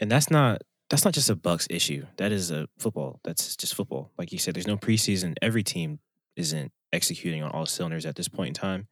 and 0.00 0.10
that's 0.10 0.30
not 0.30 0.62
that's 0.90 1.04
not 1.06 1.14
just 1.14 1.30
a 1.30 1.34
Bucks 1.36 1.66
issue. 1.70 2.04
That 2.18 2.32
is 2.32 2.50
a 2.50 2.68
football. 2.78 3.18
That's 3.24 3.56
just 3.56 3.74
football. 3.74 4.10
Like 4.18 4.30
you 4.30 4.38
said, 4.38 4.54
there's 4.54 4.66
no 4.66 4.76
preseason. 4.76 5.36
Every 5.40 5.62
team 5.62 6.00
isn't 6.36 6.70
executing 6.92 7.42
on 7.42 7.50
all 7.50 7.64
cylinders 7.64 8.04
at 8.04 8.14
this 8.16 8.28
point 8.28 8.48
in 8.48 8.54
time. 8.54 8.88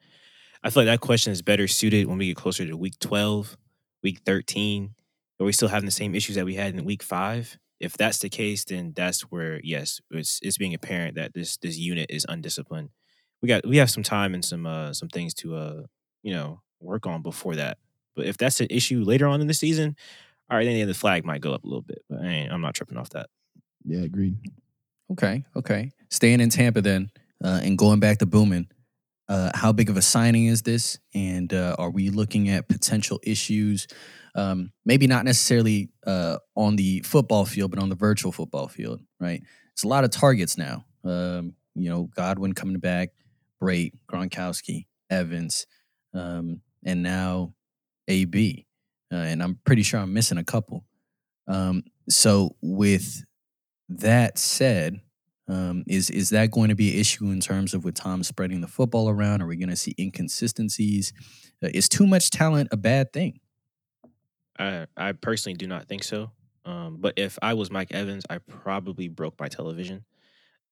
I 0.63 0.71
feel 0.71 0.83
like 0.85 0.93
that 0.93 1.01
question 1.05 1.33
is 1.33 1.43
better 1.43 1.67
suited 1.67 2.07
when 2.07 2.19
we 2.19 2.27
get 2.29 2.37
closer 2.37 2.67
to 2.67 2.77
week 2.77 2.99
12, 3.01 3.57
week 4.03 4.21
13, 4.27 4.95
are 5.41 5.47
we 5.47 5.53
still 5.53 5.69
having 5.69 5.87
the 5.87 5.91
same 5.93 6.15
issues 6.15 6.37
that 6.37 6.45
we 6.45 6.55
had 6.55 6.75
in 6.75 6.85
week 6.85 7.03
five? 7.03 7.59
If 7.79 7.97
that's 7.97 8.19
the 8.19 8.29
case, 8.29 8.65
then 8.67 8.93
that's 8.95 9.23
where 9.23 9.59
yes, 9.65 10.01
it's 10.11 10.39
it's 10.43 10.59
being 10.59 10.75
apparent 10.75 11.15
that 11.15 11.33
this 11.33 11.57
this 11.57 11.79
unit 11.79 12.11
is 12.11 12.27
undisciplined. 12.29 12.91
We 13.41 13.49
got 13.49 13.67
we 13.67 13.79
have 13.79 13.91
some 13.91 14.03
time 14.03 14.35
and 14.35 14.45
some 14.45 14.67
uh 14.67 14.93
some 14.93 15.09
things 15.09 15.33
to 15.35 15.57
uh 15.57 15.83
you 16.23 16.35
know 16.35 16.61
work 16.81 17.07
on 17.07 17.23
before 17.23 17.57
that. 17.57 17.79
But 18.15 18.27
if 18.27 18.37
that's 18.37 18.61
an 18.61 18.67
issue 18.69 19.03
later 19.03 19.27
on 19.27 19.41
in 19.41 19.47
the 19.47 19.55
season, 19.55 19.97
all 20.51 20.59
right, 20.59 20.65
then 20.67 20.87
the 20.87 20.93
flag 20.93 21.25
might 21.25 21.41
go 21.41 21.55
up 21.55 21.65
a 21.65 21.67
little 21.67 21.81
bit. 21.81 22.03
But 22.11 22.21
I 22.21 22.49
I'm 22.51 22.61
not 22.61 22.75
tripping 22.75 22.99
off 22.99 23.09
that. 23.11 23.31
Yeah, 23.87 24.01
agreed. 24.01 24.37
Okay, 25.13 25.45
okay. 25.57 25.91
Staying 26.11 26.41
in 26.43 26.51
Tampa 26.51 26.83
then. 26.83 27.11
uh, 27.43 27.61
and 27.63 27.79
going 27.79 27.99
back 28.01 28.19
to 28.19 28.27
booming, 28.27 28.69
uh, 29.31 29.51
how 29.55 29.73
big 29.73 29.89
of 29.89 29.97
a 29.97 30.03
signing 30.03 30.47
is 30.47 30.63
this? 30.63 30.99
And 31.15 31.55
uh, 31.55 31.77
are 31.79 31.91
we 31.91 32.11
looking 32.11 32.49
at 32.49 32.69
potential 32.69 33.21
issues? 33.23 33.87
Um, 34.35 34.73
maybe 34.85 35.07
not 35.07 35.25
necessarily 35.25 35.91
uh, 36.05 36.39
on 36.57 36.75
the 36.75 37.01
football 37.01 37.45
field, 37.45 37.71
but 37.71 37.81
on 37.81 37.91
the 37.91 37.95
virtual 37.95 38.33
football 38.33 38.67
field, 38.67 39.01
right? 39.21 39.41
It's 39.73 39.85
a 39.85 39.89
lot 39.89 40.03
of 40.03 40.11
targets 40.11 40.59
now. 40.59 40.85
Um, 41.05 41.55
you 41.77 41.89
know, 41.89 42.11
Godwin 42.17 42.55
coming 42.55 42.81
back, 42.81 43.11
Brate, 43.63 43.93
Gronkowski, 44.11 44.87
Evans, 45.09 45.67
um, 46.13 46.61
and 46.85 47.05
now 47.05 47.55
AB. 48.09 48.67
Uh, 49.13 49.17
and 49.17 49.43
I'm 49.45 49.61
pretty 49.65 49.85
sure 49.85 50.01
I'm 50.01 50.13
missing 50.13 50.39
a 50.39 50.45
couple. 50.45 50.85
Um, 51.47 51.85
so 52.09 52.57
with 52.61 53.25
that 53.89 54.39
said, 54.39 55.01
um, 55.51 55.83
is 55.89 56.11
is 56.11 56.31
that 56.31 56.53
going 56.53 56.69
to 56.69 56.77
be 56.77 56.93
an 56.93 57.01
issue 57.01 57.27
in 57.27 57.41
terms 57.41 57.75
of 57.75 57.85
with 57.85 57.97
Tom 57.97 58.23
spreading 58.23 58.61
the 58.61 58.69
football 58.69 59.09
around? 59.09 59.43
Are 59.43 59.47
we 59.47 59.57
going 59.57 59.69
to 59.71 59.77
see 59.77 59.95
inconsistencies? 59.99 61.13
Uh, 61.63 61.69
is 61.75 61.89
too 61.89 62.07
much 62.07 62.31
talent 62.31 62.69
a 62.71 62.77
bad 62.77 63.13
thing? 63.13 63.41
I 64.59 64.87
I 64.97 65.13
personally 65.13 65.57
do 65.57 65.67
not 65.67 65.89
think 65.89 66.05
so. 66.05 66.31
Um, 66.65 66.99
but 67.01 67.15
if 67.17 67.37
I 67.43 67.55
was 67.55 67.71
Mike 67.71 67.93
Evans, 67.93 68.25
I 68.31 68.39
probably 68.39 69.09
broke 69.09 69.41
my 69.41 69.49
television. 69.49 70.05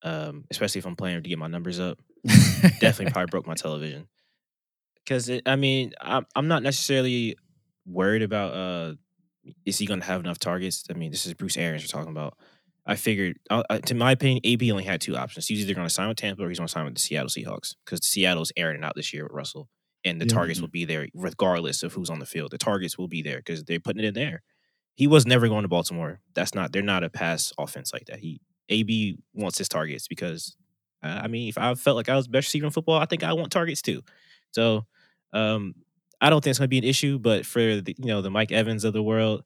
Um, 0.04 0.44
especially 0.48 0.78
if 0.78 0.86
I'm 0.86 0.94
playing 0.94 1.20
to 1.20 1.28
get 1.28 1.38
my 1.38 1.48
numbers 1.48 1.80
up. 1.80 1.98
Definitely 2.78 3.06
probably 3.12 3.30
broke 3.30 3.48
my 3.48 3.54
television. 3.54 4.06
Because 5.04 5.28
I 5.44 5.56
mean, 5.56 5.92
I'm 6.00 6.24
I'm 6.36 6.46
not 6.46 6.62
necessarily 6.62 7.36
worried 7.84 8.22
about 8.22 8.54
uh, 8.54 8.94
is 9.64 9.78
he 9.78 9.86
going 9.86 10.00
to 10.00 10.06
have 10.06 10.20
enough 10.20 10.38
targets? 10.38 10.84
I 10.88 10.92
mean, 10.92 11.10
this 11.10 11.26
is 11.26 11.34
Bruce 11.34 11.56
Arians 11.56 11.82
we're 11.82 11.98
talking 11.98 12.12
about. 12.12 12.38
I 12.90 12.96
figured, 12.96 13.38
uh, 13.50 13.62
uh, 13.68 13.78
to 13.80 13.94
my 13.94 14.12
opinion, 14.12 14.40
AB 14.44 14.72
only 14.72 14.84
had 14.84 15.00
two 15.02 15.16
options. 15.16 15.46
He's 15.46 15.60
either 15.60 15.74
going 15.74 15.86
to 15.86 15.92
sign 15.92 16.08
with 16.08 16.16
Tampa 16.16 16.42
or 16.42 16.48
he's 16.48 16.58
going 16.58 16.68
to 16.68 16.72
sign 16.72 16.86
with 16.86 16.94
the 16.94 17.00
Seattle 17.00 17.28
Seahawks 17.28 17.74
because 17.84 18.04
Seattle's 18.04 18.50
airing 18.56 18.82
out 18.82 18.94
this 18.96 19.12
year 19.12 19.24
with 19.24 19.32
Russell, 19.32 19.68
and 20.04 20.20
the 20.20 20.24
Yeah. 20.26 20.32
targets 20.34 20.60
will 20.62 20.68
be 20.68 20.86
there 20.86 21.06
regardless 21.14 21.82
of 21.82 21.92
who's 21.92 22.08
on 22.10 22.18
the 22.18 22.26
field. 22.26 22.50
The 22.50 22.58
targets 22.58 22.96
will 22.96 23.08
be 23.08 23.20
there 23.22 23.36
because 23.38 23.62
they're 23.64 23.78
putting 23.78 24.02
it 24.02 24.08
in 24.08 24.14
there. 24.14 24.42
He 24.94 25.06
was 25.06 25.26
never 25.26 25.48
going 25.48 25.62
to 25.62 25.68
Baltimore. 25.68 26.20
That's 26.34 26.54
not. 26.54 26.72
They're 26.72 26.82
not 26.82 27.04
a 27.04 27.10
pass 27.10 27.52
offense 27.58 27.92
like 27.92 28.06
that. 28.06 28.20
He 28.20 28.40
AB 28.70 29.18
wants 29.34 29.58
his 29.58 29.68
targets 29.68 30.08
because, 30.08 30.56
uh, 31.02 31.20
I 31.22 31.28
mean, 31.28 31.48
if 31.48 31.58
I 31.58 31.74
felt 31.74 31.96
like 31.96 32.08
I 32.08 32.16
was 32.16 32.26
best 32.26 32.48
receiver 32.48 32.66
in 32.66 32.72
football, 32.72 32.98
I 32.98 33.04
think 33.06 33.22
I 33.22 33.32
want 33.34 33.52
targets 33.52 33.82
too. 33.82 34.02
So, 34.52 34.86
um, 35.34 35.74
I 36.20 36.30
don't 36.30 36.42
think 36.42 36.50
it's 36.52 36.58
going 36.58 36.66
to 36.66 36.70
be 36.70 36.78
an 36.78 36.84
issue. 36.84 37.18
But 37.18 37.44
for 37.46 37.60
the 37.82 37.94
you 37.98 38.06
know 38.06 38.22
the 38.22 38.30
Mike 38.30 38.50
Evans 38.50 38.84
of 38.84 38.92
the 38.94 39.02
world, 39.02 39.44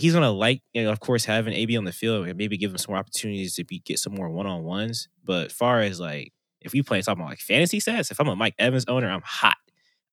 he's 0.00 0.12
gonna 0.14 0.30
like, 0.30 0.62
you 0.72 0.82
know, 0.84 0.90
of 0.90 1.00
course, 1.00 1.24
having 1.24 1.52
AB 1.54 1.76
on 1.76 1.84
the 1.84 1.92
field 1.92 2.26
and 2.26 2.36
maybe 2.36 2.56
give 2.56 2.70
him 2.70 2.78
some 2.78 2.92
more 2.92 2.98
opportunities 2.98 3.54
to 3.56 3.64
be 3.64 3.80
get 3.80 3.98
some 3.98 4.14
more 4.14 4.28
one 4.30 4.46
on 4.46 4.62
ones. 4.64 5.08
But 5.24 5.52
far 5.52 5.80
as 5.80 6.00
like, 6.00 6.32
if 6.60 6.72
we 6.72 6.82
play 6.82 7.00
talking 7.02 7.20
about 7.20 7.30
like 7.30 7.38
fantasy 7.40 7.80
stats, 7.80 8.10
if 8.10 8.20
I'm 8.20 8.28
a 8.28 8.36
Mike 8.36 8.54
Evans 8.58 8.84
owner, 8.88 9.10
I'm 9.10 9.22
hot, 9.24 9.56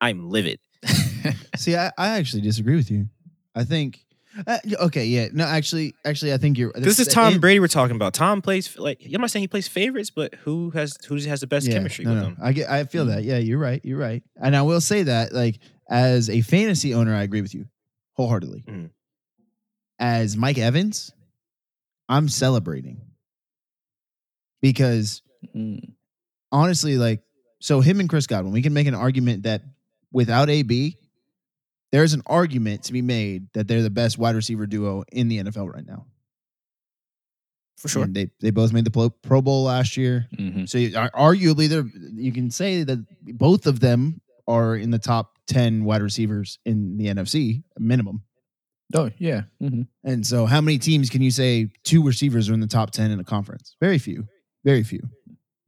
I'm 0.02 0.30
livid. 0.30 0.60
See, 1.58 1.76
I, 1.76 1.92
I 1.98 2.18
actually 2.20 2.42
disagree 2.42 2.76
with 2.76 2.92
you. 2.92 3.08
I 3.56 3.64
think. 3.64 4.04
Uh, 4.46 4.60
okay, 4.82 5.06
yeah, 5.06 5.30
no, 5.34 5.46
actually, 5.46 5.96
actually, 6.06 6.32
I 6.32 6.38
think 6.38 6.60
you're. 6.60 6.72
This 6.76 7.00
is 7.00 7.08
Tom 7.08 7.34
it- 7.34 7.42
Brady 7.42 7.60
we're 7.60 7.68
talking 7.68 7.96
about. 7.96 8.14
Tom 8.14 8.44
plays 8.44 8.78
like 8.78 9.02
I'm 9.12 9.20
not 9.20 9.32
saying 9.32 9.42
he 9.42 9.48
plays 9.48 9.68
favorites, 9.68 10.12
but 10.12 10.36
who 10.36 10.70
has 10.72 10.96
who 11.08 11.16
has 11.16 11.40
the 11.40 11.48
best 11.48 11.66
Yeah, 11.66 11.74
chemistry 11.74 12.06
no, 12.06 12.12
with 12.14 12.22
no, 12.22 12.28
him? 12.30 12.38
I 12.40 12.52
get, 12.52 12.70
I 12.70 12.84
feel 12.84 13.06
that. 13.08 13.24
Yeah, 13.24 13.40
you're 13.40 13.58
right. 13.58 13.82
You're 13.84 13.98
right. 13.98 14.22
And 14.40 14.56
I 14.56 14.62
will 14.62 14.80
say 14.82 15.02
that, 15.04 15.34
like, 15.34 15.58
as 15.90 16.30
a 16.30 16.42
fantasy 16.42 16.94
owner, 16.94 17.16
I 17.16 17.24
agree 17.24 17.42
with 17.42 17.56
you 17.56 17.66
wholeheartedly. 18.14 18.64
Mhm. 18.68 18.90
As 20.00 20.38
Mike 20.38 20.58
Evans, 20.58 21.12
I'm 22.10 22.30
celebrating 22.30 23.02
because 24.62 25.22
Mm. 25.56 25.94
honestly, 26.52 26.98
like, 26.98 27.22
so 27.60 27.82
him 27.82 28.00
and 28.00 28.10
Chris 28.10 28.28
Godwin, 28.28 28.54
we 28.54 28.62
can 28.62 28.74
make 28.74 28.88
an 28.88 28.96
argument 28.96 29.44
that 29.44 29.62
without 30.12 30.50
AB, 30.50 30.98
there's 31.92 32.14
an 32.14 32.22
argument 32.26 32.84
to 32.84 32.94
be 32.94 33.02
made 33.02 33.48
that 33.54 33.68
they're 33.68 33.82
the 33.84 33.90
best 33.90 34.18
wide 34.18 34.36
receiver 34.36 34.66
duo 34.68 35.04
in 35.12 35.28
the 35.28 35.38
NFL 35.40 35.72
right 35.74 35.86
now. 35.86 36.06
For 37.78 37.88
sure. 37.88 38.04
And 38.04 38.16
they 38.16 38.32
they 38.40 38.50
both 38.50 38.74
made 38.74 38.86
the 38.86 39.12
Pro, 39.22 39.42
Bowl 39.42 39.64
last 39.64 39.98
year. 39.98 40.28
Mhm. 40.34 40.68
So 40.68 40.80
you, 40.80 40.90
arguably, 40.92 41.70
they're 41.70 41.86
you 42.16 42.32
can 42.32 42.50
say 42.50 42.84
that 42.84 43.06
both 43.38 43.68
of 43.68 43.80
them 43.80 44.22
are 44.48 44.76
in 44.76 44.90
the 44.90 44.98
top 45.00 45.38
ten 45.46 45.84
wide 45.86 46.02
receivers 46.02 46.58
in 46.66 46.98
the 46.98 47.06
NFC 47.08 47.64
minimum. 47.78 48.24
Oh 48.96 49.10
yeah. 49.18 49.42
hmm 49.60 49.82
And 50.04 50.26
so, 50.26 50.46
how 50.46 50.62
many 50.62 50.78
teams 50.78 51.10
can 51.10 51.22
you 51.22 51.32
say 51.32 51.70
two 51.84 52.04
receivers 52.04 52.50
are 52.50 52.54
in 52.54 52.60
the 52.62 52.68
top 52.68 52.92
ten 52.92 53.12
in 53.12 53.20
a 53.20 53.24
conference? 53.24 53.76
Very 53.82 53.98
few, 53.98 54.26
very 54.64 54.84
few. 54.84 55.02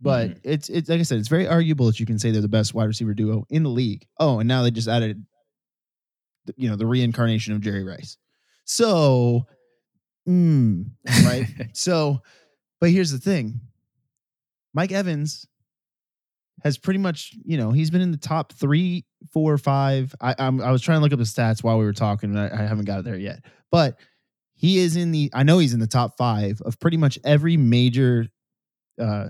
But 0.02 0.30
Mm-hmm. 0.30 0.40
it's 0.44 0.70
it's 0.70 0.88
like 0.90 1.00
I 1.02 1.04
said, 1.04 1.20
it's 1.20 1.28
very 1.28 1.46
arguable 1.48 1.86
that 1.88 2.00
you 2.00 2.06
can 2.06 2.18
say 2.18 2.32
they're 2.32 2.42
the 2.42 2.48
best 2.48 2.74
wide 2.74 2.86
receiver 2.86 3.14
duo 3.14 3.46
in 3.50 3.64
the 3.64 3.70
league. 3.70 4.06
Oh, 4.20 4.40
and 4.40 4.48
now 4.48 4.64
they 4.64 4.72
just 4.72 4.88
added, 4.88 5.26
the- 6.46 6.54
you 6.56 6.70
know, 6.70 6.78
the 6.78 6.86
reincarnation 6.86 7.54
of 7.54 7.60
Jerry 7.62 7.84
Rice. 7.84 8.16
So, 8.64 9.46
mm, 10.28 10.86
right. 11.26 11.46
so, 11.74 12.22
but 12.80 12.92
here's 12.92 13.12
the 13.12 13.18
thing: 13.20 13.60
Mike 14.74 14.94
Evans 14.94 15.46
has 16.64 16.78
pretty 16.78 17.00
much, 17.00 17.34
you 17.44 17.58
know, 17.58 17.72
he's 17.72 17.90
been 17.90 18.02
in 18.02 18.12
the 18.12 18.18
top 18.18 18.54
three, 18.54 19.06
four, 19.32 19.54
or 19.54 19.58
five. 19.58 20.16
I, 20.22 20.36
I'm, 20.38 20.62
I 20.62 20.72
was 20.72 20.82
trying 20.82 21.00
to 21.00 21.04
look 21.04 21.14
up 21.14 21.20
the 21.20 21.26
stats 21.26 21.64
while 21.64 21.78
we 21.78 21.86
were 21.86 21.94
talking, 21.94 22.36
and 22.36 22.40
I, 22.40 22.64
I 22.64 22.68
haven't 22.68 22.86
got 22.86 23.04
there 23.04 23.18
yet. 23.18 23.44
But 23.72 24.00
he 24.54 24.80
is 24.80 24.96
in 24.96 25.12
the. 25.12 25.30
I 25.34 25.44
know 25.44 25.60
he's 25.60 25.74
in 25.74 25.80
the 25.80 25.88
top 25.88 26.18
five 26.18 26.62
of 26.62 26.80
pretty 26.80 26.98
much 26.98 27.20
every 27.24 27.58
major 27.58 28.28
uh, 29.00 29.30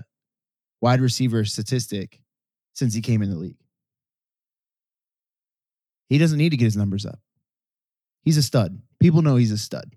wide 0.80 1.00
receiver 1.00 1.44
statistic 1.44 2.20
since 2.72 2.94
he 2.94 3.00
came 3.00 3.22
in 3.22 3.30
the 3.30 3.36
league. 3.36 3.58
He 6.08 6.18
doesn't 6.18 6.38
need 6.38 6.50
to 6.50 6.56
get 6.56 6.64
his 6.64 6.76
numbers 6.76 7.06
up. 7.06 7.20
He's 8.22 8.36
a 8.36 8.42
stud. 8.42 8.80
People 8.98 9.22
know 9.22 9.36
he's 9.36 9.52
a 9.52 9.58
stud. 9.58 9.94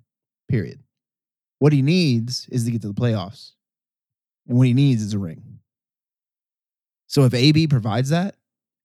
Period. 0.48 0.84
What 1.60 1.74
he 1.74 1.82
needs 1.82 2.48
is 2.50 2.66
to 2.66 2.72
get 2.72 2.82
to 2.82 2.88
the 2.88 2.94
playoffs. 2.94 3.54
And 4.48 4.58
what 4.58 4.68
he 4.68 4.74
needs 4.74 5.02
is 5.02 5.14
a 5.14 5.20
ring. 5.20 5.60
So 7.08 7.24
if 7.24 7.34
AB 7.34 7.68
provides 7.68 8.10
that 8.10 8.36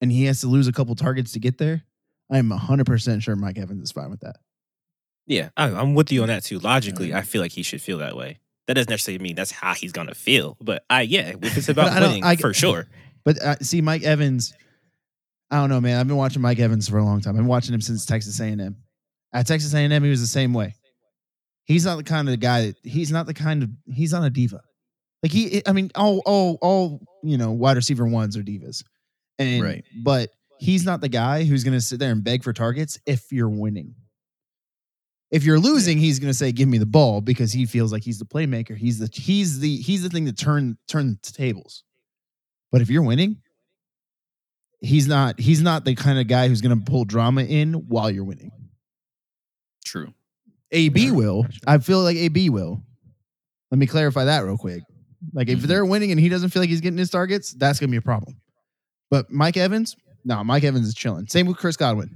and 0.01 0.11
he 0.11 0.25
has 0.25 0.41
to 0.41 0.47
lose 0.47 0.67
a 0.67 0.71
couple 0.71 0.95
targets 0.95 1.33
to 1.33 1.39
get 1.39 1.57
there, 1.57 1.83
I'm 2.31 2.49
100% 2.49 3.21
sure 3.21 3.35
Mike 3.35 3.57
Evans 3.57 3.83
is 3.83 3.91
fine 3.91 4.09
with 4.09 4.21
that. 4.21 4.37
Yeah, 5.27 5.49
I'm 5.57 5.93
with 5.93 6.11
you 6.11 6.21
on 6.23 6.27
that 6.29 6.43
too. 6.43 6.59
Logically, 6.59 7.13
I 7.13 7.21
feel 7.21 7.41
like 7.41 7.51
he 7.51 7.61
should 7.63 7.81
feel 7.81 7.99
that 7.99 8.15
way. 8.17 8.39
That 8.67 8.75
doesn't 8.75 8.89
necessarily 8.89 9.21
mean 9.23 9.35
that's 9.35 9.51
how 9.51 9.73
he's 9.73 9.91
gonna 9.91 10.13
feel, 10.15 10.57
but 10.61 10.83
I 10.89 11.01
yeah, 11.01 11.33
if 11.41 11.57
it's 11.57 11.69
about 11.69 11.91
I 11.91 11.99
winning, 12.01 12.23
I- 12.23 12.35
for 12.35 12.53
sure. 12.53 12.87
But 13.25 13.41
uh, 13.41 13.55
see, 13.61 13.81
Mike 13.81 14.03
Evans, 14.03 14.53
I 15.51 15.57
don't 15.57 15.69
know, 15.69 15.81
man. 15.81 15.99
I've 15.99 16.07
been 16.07 16.17
watching 16.17 16.41
Mike 16.41 16.57
Evans 16.59 16.87
for 16.87 16.97
a 16.97 17.03
long 17.03 17.21
time. 17.21 17.31
I've 17.31 17.37
been 17.41 17.47
watching 17.47 17.73
him 17.73 17.81
since 17.81 18.05
Texas 18.05 18.39
A&M. 18.39 18.77
At 19.33 19.45
Texas 19.45 19.73
A&M, 19.73 20.03
he 20.03 20.09
was 20.09 20.21
the 20.21 20.25
same 20.27 20.53
way. 20.53 20.73
He's 21.65 21.85
not 21.85 21.97
the 21.97 22.03
kind 22.03 22.27
of 22.29 22.39
guy 22.39 22.67
that 22.67 22.77
he's 22.83 23.11
not 23.11 23.27
the 23.27 23.33
kind 23.33 23.61
of 23.63 23.69
he's 23.93 24.13
not 24.13 24.23
a 24.23 24.29
diva. 24.31 24.61
Like 25.21 25.31
he, 25.31 25.61
I 25.67 25.73
mean, 25.73 25.91
all 25.95 26.21
all 26.25 26.57
all 26.61 27.01
you 27.21 27.37
know, 27.37 27.51
wide 27.51 27.75
receiver 27.75 28.07
ones 28.07 28.35
are 28.37 28.41
divas, 28.41 28.83
and 29.39 29.63
Right. 29.63 29.83
But 30.03 30.29
he's 30.59 30.85
not 30.85 31.01
the 31.01 31.09
guy 31.09 31.45
who's 31.45 31.63
going 31.63 31.73
to 31.77 31.81
sit 31.81 31.97
there 31.99 32.11
and 32.11 32.23
beg 32.23 32.43
for 32.43 32.53
targets 32.53 32.99
if 33.07 33.31
you're 33.31 33.49
winning. 33.49 33.95
If 35.31 35.43
you're 35.43 35.59
losing, 35.59 35.97
he's 35.99 36.19
going 36.19 36.31
to 36.31 36.37
say, 36.37 36.51
"Give 36.51 36.67
me 36.67 36.79
the 36.79 36.85
ball," 36.87 37.21
because 37.21 37.51
he 37.53 37.65
feels 37.67 37.91
like 37.91 38.03
he's 38.03 38.17
the 38.19 38.25
playmaker. 38.25 38.75
He's 38.75 38.97
the 38.99 39.09
he's 39.13 39.59
the 39.59 39.77
he's 39.77 40.01
the 40.03 40.09
thing 40.09 40.25
to 40.25 40.33
turn 40.33 40.77
turn 40.87 41.19
the 41.23 41.31
tables. 41.31 41.83
But 42.71 42.81
if 42.81 42.89
you're 42.89 43.03
winning, 43.03 43.37
he's 44.81 45.07
not 45.07 45.39
he's 45.39 45.61
not 45.61 45.85
the 45.85 45.93
kind 45.95 46.17
of 46.19 46.27
guy 46.27 46.47
who's 46.47 46.61
going 46.61 46.77
to 46.77 46.83
pull 46.83 47.05
drama 47.05 47.43
in 47.43 47.73
while 47.73 48.09
you're 48.09 48.23
winning. 48.23 48.51
True. 49.85 50.13
AB 50.71 51.11
will. 51.11 51.43
sure. 51.43 51.51
I 51.67 51.77
feel 51.79 52.01
like 52.01 52.17
AB 52.17 52.49
will. 52.49 52.83
Let 53.71 53.77
me 53.79 53.85
clarify 53.87 54.25
that 54.25 54.39
real 54.43 54.57
quick. 54.57 54.81
Like 55.33 55.47
if 55.49 55.59
Mhm. 55.59 55.63
they're 55.63 55.85
winning 55.85 56.11
and 56.11 56.19
he 56.19 56.29
doesn't 56.29 56.49
feel 56.49 56.61
like 56.61 56.69
he's 56.69 56.81
getting 56.81 56.97
his 56.97 57.09
targets, 57.09 57.53
that's 57.53 57.79
gonna 57.79 57.91
be 57.91 57.97
a 57.97 58.01
problem. 58.01 58.35
But 59.09 59.31
Mike 59.31 59.57
Evans, 59.57 59.95
no, 60.23 60.43
Mike 60.43 60.63
Evans 60.63 60.87
is 60.87 60.93
chilling. 60.93 61.27
Same 61.27 61.47
with 61.47 61.57
Chris 61.57 61.77
Godwin. 61.77 62.15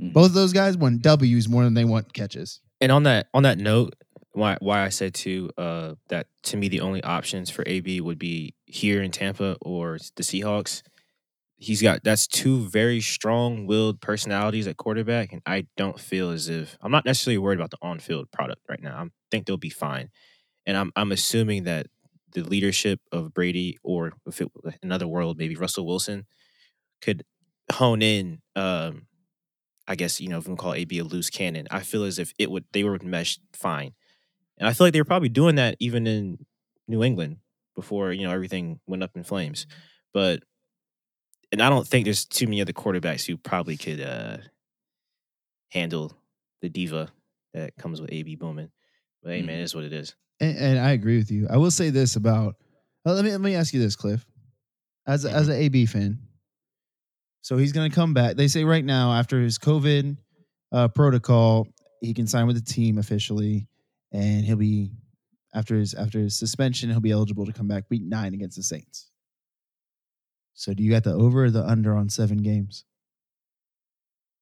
Mhm. 0.00 0.12
Both 0.12 0.26
of 0.26 0.34
those 0.34 0.52
guys 0.52 0.76
want 0.76 1.02
W's 1.02 1.48
more 1.48 1.64
than 1.64 1.74
they 1.74 1.84
want 1.84 2.12
catches. 2.12 2.60
And 2.80 2.90
on 2.92 3.04
that 3.04 3.28
on 3.34 3.44
that 3.44 3.58
note, 3.58 3.94
why 4.32 4.56
why 4.60 4.84
I 4.84 4.88
said 4.88 5.14
too 5.14 5.50
uh, 5.56 5.94
that 6.08 6.26
to 6.44 6.56
me 6.56 6.68
the 6.68 6.80
only 6.80 7.02
options 7.02 7.50
for 7.50 7.62
AB 7.66 8.00
would 8.00 8.18
be 8.18 8.54
here 8.66 9.02
in 9.02 9.10
Tampa 9.10 9.56
or 9.60 9.98
the 10.16 10.22
Seahawks. 10.22 10.82
He's 11.56 11.80
got 11.80 12.02
that's 12.02 12.26
two 12.26 12.68
very 12.68 13.00
strong 13.00 13.66
willed 13.66 14.00
personalities 14.00 14.66
at 14.66 14.76
quarterback, 14.76 15.32
and 15.32 15.40
I 15.46 15.66
don't 15.76 15.98
feel 15.98 16.30
as 16.30 16.48
if 16.48 16.76
I'm 16.82 16.90
not 16.90 17.04
necessarily 17.04 17.38
worried 17.38 17.58
about 17.58 17.70
the 17.70 17.78
on 17.80 18.00
field 18.00 18.30
product 18.32 18.60
right 18.68 18.82
now. 18.82 18.96
I 19.04 19.08
think 19.30 19.46
they'll 19.46 19.56
be 19.56 19.70
fine, 19.70 20.10
and 20.66 20.76
I'm 20.76 20.92
I'm 20.96 21.12
assuming 21.12 21.62
that 21.64 21.86
the 22.34 22.42
leadership 22.42 23.00
of 23.12 23.34
Brady 23.34 23.78
or 23.82 24.12
if 24.26 24.40
it 24.40 24.48
another 24.82 25.06
world 25.08 25.38
maybe 25.38 25.56
Russell 25.56 25.86
Wilson 25.86 26.26
could 27.02 27.24
hone 27.72 28.02
in 28.02 28.40
um, 28.56 29.06
I 29.88 29.94
guess 29.96 30.20
you 30.20 30.28
know 30.28 30.38
if 30.38 30.44
we 30.44 30.50
can 30.50 30.56
call 30.56 30.74
AB 30.74 30.98
a 30.98 31.04
loose 31.04 31.30
cannon. 31.30 31.66
I 31.70 31.80
feel 31.80 32.04
as 32.04 32.18
if 32.18 32.32
it 32.38 32.50
would 32.50 32.64
they 32.72 32.84
would 32.84 33.02
mesh 33.02 33.38
fine, 33.52 33.92
and 34.58 34.68
I 34.68 34.72
feel 34.72 34.86
like 34.86 34.92
they 34.94 35.00
were 35.00 35.04
probably 35.04 35.28
doing 35.30 35.56
that 35.56 35.76
even 35.80 36.06
in 36.06 36.46
New 36.88 37.02
England. 37.04 37.38
before 37.76 38.12
you 38.12 38.26
know 38.26 38.32
everything 38.32 38.80
went 38.86 39.02
up 39.02 39.12
in 39.16 39.24
flames. 39.24 39.66
But 40.12 40.42
and 41.52 41.62
I 41.62 41.70
don't 41.70 41.86
think 41.86 42.04
there's 42.04 42.24
too 42.24 42.46
many 42.46 42.60
other 42.60 42.72
quarterbacks 42.72 43.26
who 43.26 43.36
probably 43.36 43.76
could 43.76 44.00
uh 44.00 44.38
handle 45.70 46.16
the 46.60 46.68
diva 46.68 47.12
that 47.52 47.76
comes 47.76 48.00
with 48.00 48.12
AB 48.12 48.36
Boomin. 48.36 48.70
But 49.22 49.32
hey, 49.32 49.42
man, 49.42 49.58
it 49.60 49.62
is 49.62 49.74
what 49.74 49.84
it 49.84 49.92
is. 49.92 50.14
And, 50.40 50.56
and 50.56 50.78
I 50.78 50.92
agree 50.92 51.18
with 51.18 51.30
you. 51.30 51.46
I 51.50 51.56
will 51.56 51.70
say 51.70 51.90
this 51.90 52.16
about. 52.16 52.56
uh, 53.06 53.12
let 53.12 53.24
me 53.24 53.30
let 53.30 53.40
me 53.40 53.54
ask 53.54 53.72
you 53.72 53.80
this, 53.80 53.96
Cliff. 53.96 54.24
As 55.06 55.24
a, 55.26 55.30
as 55.30 55.48
an 55.48 55.56
AB 55.56 55.84
fan, 55.86 56.18
so 57.42 57.58
he's 57.58 57.72
going 57.72 57.90
to 57.90 57.94
come 57.94 58.14
back. 58.14 58.36
They 58.36 58.48
say 58.48 58.64
right 58.64 58.84
now 58.84 59.12
after 59.12 59.38
his 59.38 59.58
COVID 59.58 60.16
uh, 60.72 60.88
protocol, 60.88 61.68
he 62.00 62.14
can 62.14 62.26
sign 62.26 62.46
with 62.46 62.56
the 62.56 62.72
team 62.72 62.96
officially, 62.96 63.68
and 64.12 64.46
he'll 64.46 64.56
be 64.56 64.92
after 65.54 65.76
his 65.76 65.94
after 65.94 66.18
his 66.18 66.36
suspension, 66.36 66.90
he'll 66.90 67.00
be 67.00 67.10
eligible 67.10 67.46
to 67.46 67.52
come 67.52 67.68
back 67.68 67.84
week 67.90 68.02
nine 68.02 68.34
against 68.34 68.56
the 68.56 68.62
Saints. 68.62 69.10
So, 70.54 70.72
do 70.72 70.82
you 70.82 70.90
got 70.90 71.04
the 71.04 71.12
over 71.12 71.44
or 71.44 71.50
the 71.50 71.64
under 71.64 71.94
on 71.94 72.08
seven 72.08 72.38
games? 72.38 72.84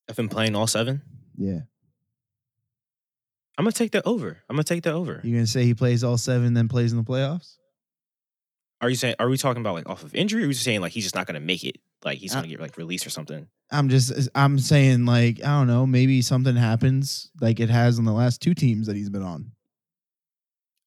I've 0.08 0.16
been 0.16 0.28
playing 0.28 0.54
all 0.54 0.66
seven. 0.66 1.02
Yeah, 1.36 1.60
I'm 3.58 3.64
gonna 3.64 3.72
take 3.72 3.92
that 3.92 4.06
over. 4.06 4.38
I'm 4.48 4.56
gonna 4.56 4.64
take 4.64 4.82
that 4.84 4.94
over. 4.94 5.20
you 5.22 5.34
gonna 5.34 5.46
say 5.46 5.64
he 5.64 5.74
plays 5.74 6.02
all 6.02 6.16
seven, 6.18 6.54
then 6.54 6.68
plays 6.68 6.92
in 6.92 6.98
the 6.98 7.04
playoffs? 7.04 7.56
Are 8.80 8.88
you 8.88 8.96
saying? 8.96 9.14
Are 9.18 9.28
we 9.28 9.36
talking 9.36 9.60
about 9.60 9.74
like 9.74 9.88
off 9.88 10.02
of 10.02 10.14
injury? 10.14 10.42
Or 10.42 10.46
are 10.46 10.48
you 10.48 10.54
saying 10.54 10.80
like 10.80 10.92
he's 10.92 11.04
just 11.04 11.14
not 11.14 11.26
gonna 11.26 11.40
make 11.40 11.62
it? 11.64 11.76
Like 12.04 12.18
he's 12.18 12.32
Uh, 12.32 12.36
gonna 12.38 12.48
get 12.48 12.60
like 12.60 12.76
released 12.76 13.06
or 13.06 13.10
something? 13.10 13.46
I'm 13.70 13.88
just 13.88 14.12
I'm 14.34 14.58
saying 14.58 15.04
like 15.06 15.38
I 15.44 15.48
don't 15.58 15.66
know 15.66 15.86
maybe 15.86 16.20
something 16.22 16.56
happens 16.56 17.30
like 17.40 17.60
it 17.60 17.70
has 17.70 17.98
on 17.98 18.04
the 18.04 18.12
last 18.12 18.40
two 18.42 18.54
teams 18.54 18.86
that 18.86 18.96
he's 18.96 19.08
been 19.10 19.22
on. 19.22 19.52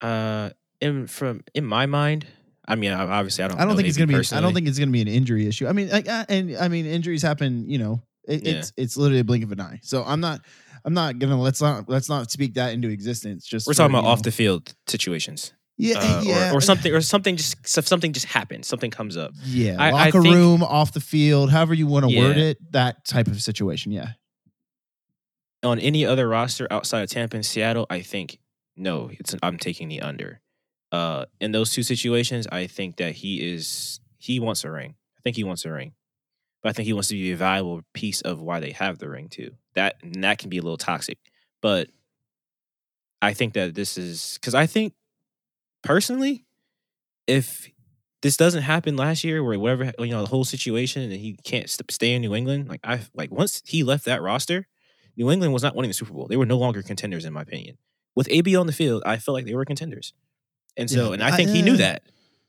Uh, 0.00 0.50
in 0.80 1.06
from 1.06 1.42
in 1.54 1.64
my 1.64 1.86
mind, 1.86 2.26
I 2.68 2.74
mean, 2.74 2.92
obviously, 2.92 3.44
I 3.44 3.48
don't. 3.48 3.58
I 3.58 3.64
don't 3.64 3.76
think 3.76 3.88
it's 3.88 3.96
gonna 3.96 4.08
be 4.08 4.14
I 4.36 4.40
don't 4.40 4.52
think 4.54 4.68
it's 4.68 4.78
gonna 4.78 4.90
be 4.90 5.00
an 5.00 5.08
injury 5.08 5.46
issue. 5.46 5.66
I 5.66 5.72
mean 5.72 5.88
like 5.88 6.06
and 6.08 6.56
I 6.56 6.68
mean 6.68 6.84
injuries 6.86 7.22
happen 7.22 7.68
you 7.70 7.78
know 7.78 8.02
it, 8.28 8.44
Yeah. 8.44 8.52
it's 8.58 8.72
it's 8.76 8.96
literally 8.96 9.20
a 9.20 9.24
blink 9.24 9.42
of 9.44 9.52
an 9.52 9.60
eye. 9.60 9.80
So 9.82 10.04
I'm 10.04 10.20
not 10.20 10.42
I'm 10.86 10.94
not 10.94 11.18
gonna 11.18 11.38
let's 11.40 11.60
not 11.60 11.88
let's 11.88 12.08
not 12.08 12.30
speak 12.30 12.54
that 12.54 12.72
into 12.72 12.88
existence. 12.88 13.44
Just 13.46 13.66
we're 13.66 13.72
for, 13.74 13.78
talking 13.78 13.96
about 13.96 14.06
off 14.08 14.18
know- 14.20 14.22
the 14.22 14.30
field 14.32 14.72
situations, 14.86 15.52
yeah 15.76 15.98
uh, 15.98 16.22
yeah 16.24 16.52
or, 16.52 16.58
or 16.58 16.60
something, 16.60 16.92
or 16.94 17.00
something 17.00 17.36
just 17.36 17.66
something 17.66 18.12
just 18.12 18.26
happens, 18.26 18.66
something 18.68 18.90
comes 18.90 19.16
up. 19.16 19.32
yeah 19.44 19.76
I- 19.78 19.88
I 19.88 19.90
locker 19.90 20.22
think- 20.22 20.34
room 20.34 20.62
off 20.62 20.92
the 20.92 21.00
field 21.00 21.50
however 21.50 21.74
you 21.74 21.86
want 21.88 22.08
to 22.08 22.16
word 22.18 22.36
it 22.38 22.58
that 22.72 23.04
type 23.04 23.26
of 23.26 23.42
situation 23.42 23.90
yeah 23.92 24.10
On 25.62 25.78
any 25.80 26.06
other 26.06 26.28
roster 26.28 26.66
outside 26.70 27.02
of 27.02 27.10
Tampa 27.10 27.36
and 27.36 27.44
Seattle, 27.44 27.86
I 27.90 28.00
think 28.02 28.38
no, 28.76 29.10
it's 29.12 29.34
I'm 29.42 29.58
taking 29.58 29.88
the 29.88 30.02
under. 30.02 30.40
Uh, 30.92 31.24
in 31.40 31.50
those 31.52 31.72
two 31.72 31.82
situations, 31.82 32.46
I 32.52 32.66
think 32.68 32.98
that 32.98 33.16
he 33.16 33.52
is 33.54 33.98
he 34.18 34.38
wants 34.38 34.64
a 34.64 34.70
ring. 34.70 34.94
I 35.18 35.20
think 35.24 35.34
he 35.36 35.42
wants 35.44 35.64
a 35.64 35.72
ring, 35.72 35.92
but 36.66 36.70
I 36.70 36.72
think 36.72 36.86
he 36.86 36.92
wants 36.94 37.06
to 37.10 37.14
be 37.14 37.30
a 37.30 37.36
valuable 37.36 37.82
piece 37.94 38.22
of 38.22 38.40
why 38.40 38.58
they 38.58 38.72
have 38.72 38.98
the 38.98 39.08
ring 39.08 39.28
too. 39.28 39.52
That 39.76 39.94
and 40.02 40.24
that 40.24 40.38
can 40.38 40.50
be 40.50 40.58
a 40.58 40.62
little 40.62 40.76
toxic, 40.76 41.16
but 41.62 41.86
I 43.22 43.34
think 43.34 43.54
that 43.54 43.76
this 43.76 43.96
is 43.96 44.36
because 44.40 44.52
I 44.52 44.66
think 44.66 44.92
personally, 45.84 46.44
if 47.28 47.70
this 48.20 48.36
doesn't 48.36 48.64
happen 48.64 48.96
last 48.96 49.22
year, 49.22 49.44
where 49.44 49.56
whatever 49.60 49.92
you 50.00 50.08
know 50.10 50.22
the 50.22 50.28
whole 50.28 50.42
situation 50.44 51.02
and 51.02 51.12
he 51.12 51.38
can't 51.44 51.70
stay 51.70 52.14
in 52.14 52.20
New 52.22 52.34
England, 52.34 52.68
like 52.68 52.80
I 52.82 52.98
like 53.14 53.30
once 53.30 53.62
he 53.64 53.84
left 53.84 54.04
that 54.06 54.20
roster, 54.20 54.66
New 55.16 55.30
England 55.30 55.52
was 55.52 55.62
not 55.62 55.76
winning 55.76 55.90
the 55.90 55.94
Super 55.94 56.14
Bowl. 56.14 56.26
They 56.26 56.36
were 56.36 56.46
no 56.46 56.58
longer 56.58 56.82
contenders, 56.82 57.24
in 57.24 57.32
my 57.32 57.42
opinion. 57.42 57.78
With 58.16 58.26
AB 58.28 58.56
on 58.56 58.66
the 58.66 58.72
field, 58.72 59.04
I 59.06 59.18
felt 59.18 59.36
like 59.36 59.44
they 59.46 59.54
were 59.54 59.64
contenders, 59.64 60.14
and 60.76 60.90
so 60.90 61.08
Yeah, 61.08 61.12
and 61.14 61.22
I 61.22 61.28
I- 61.28 61.36
think 61.36 61.50
he 61.50 61.62
knew 61.62 61.74
uh, 61.74 61.76
that. 61.76 62.02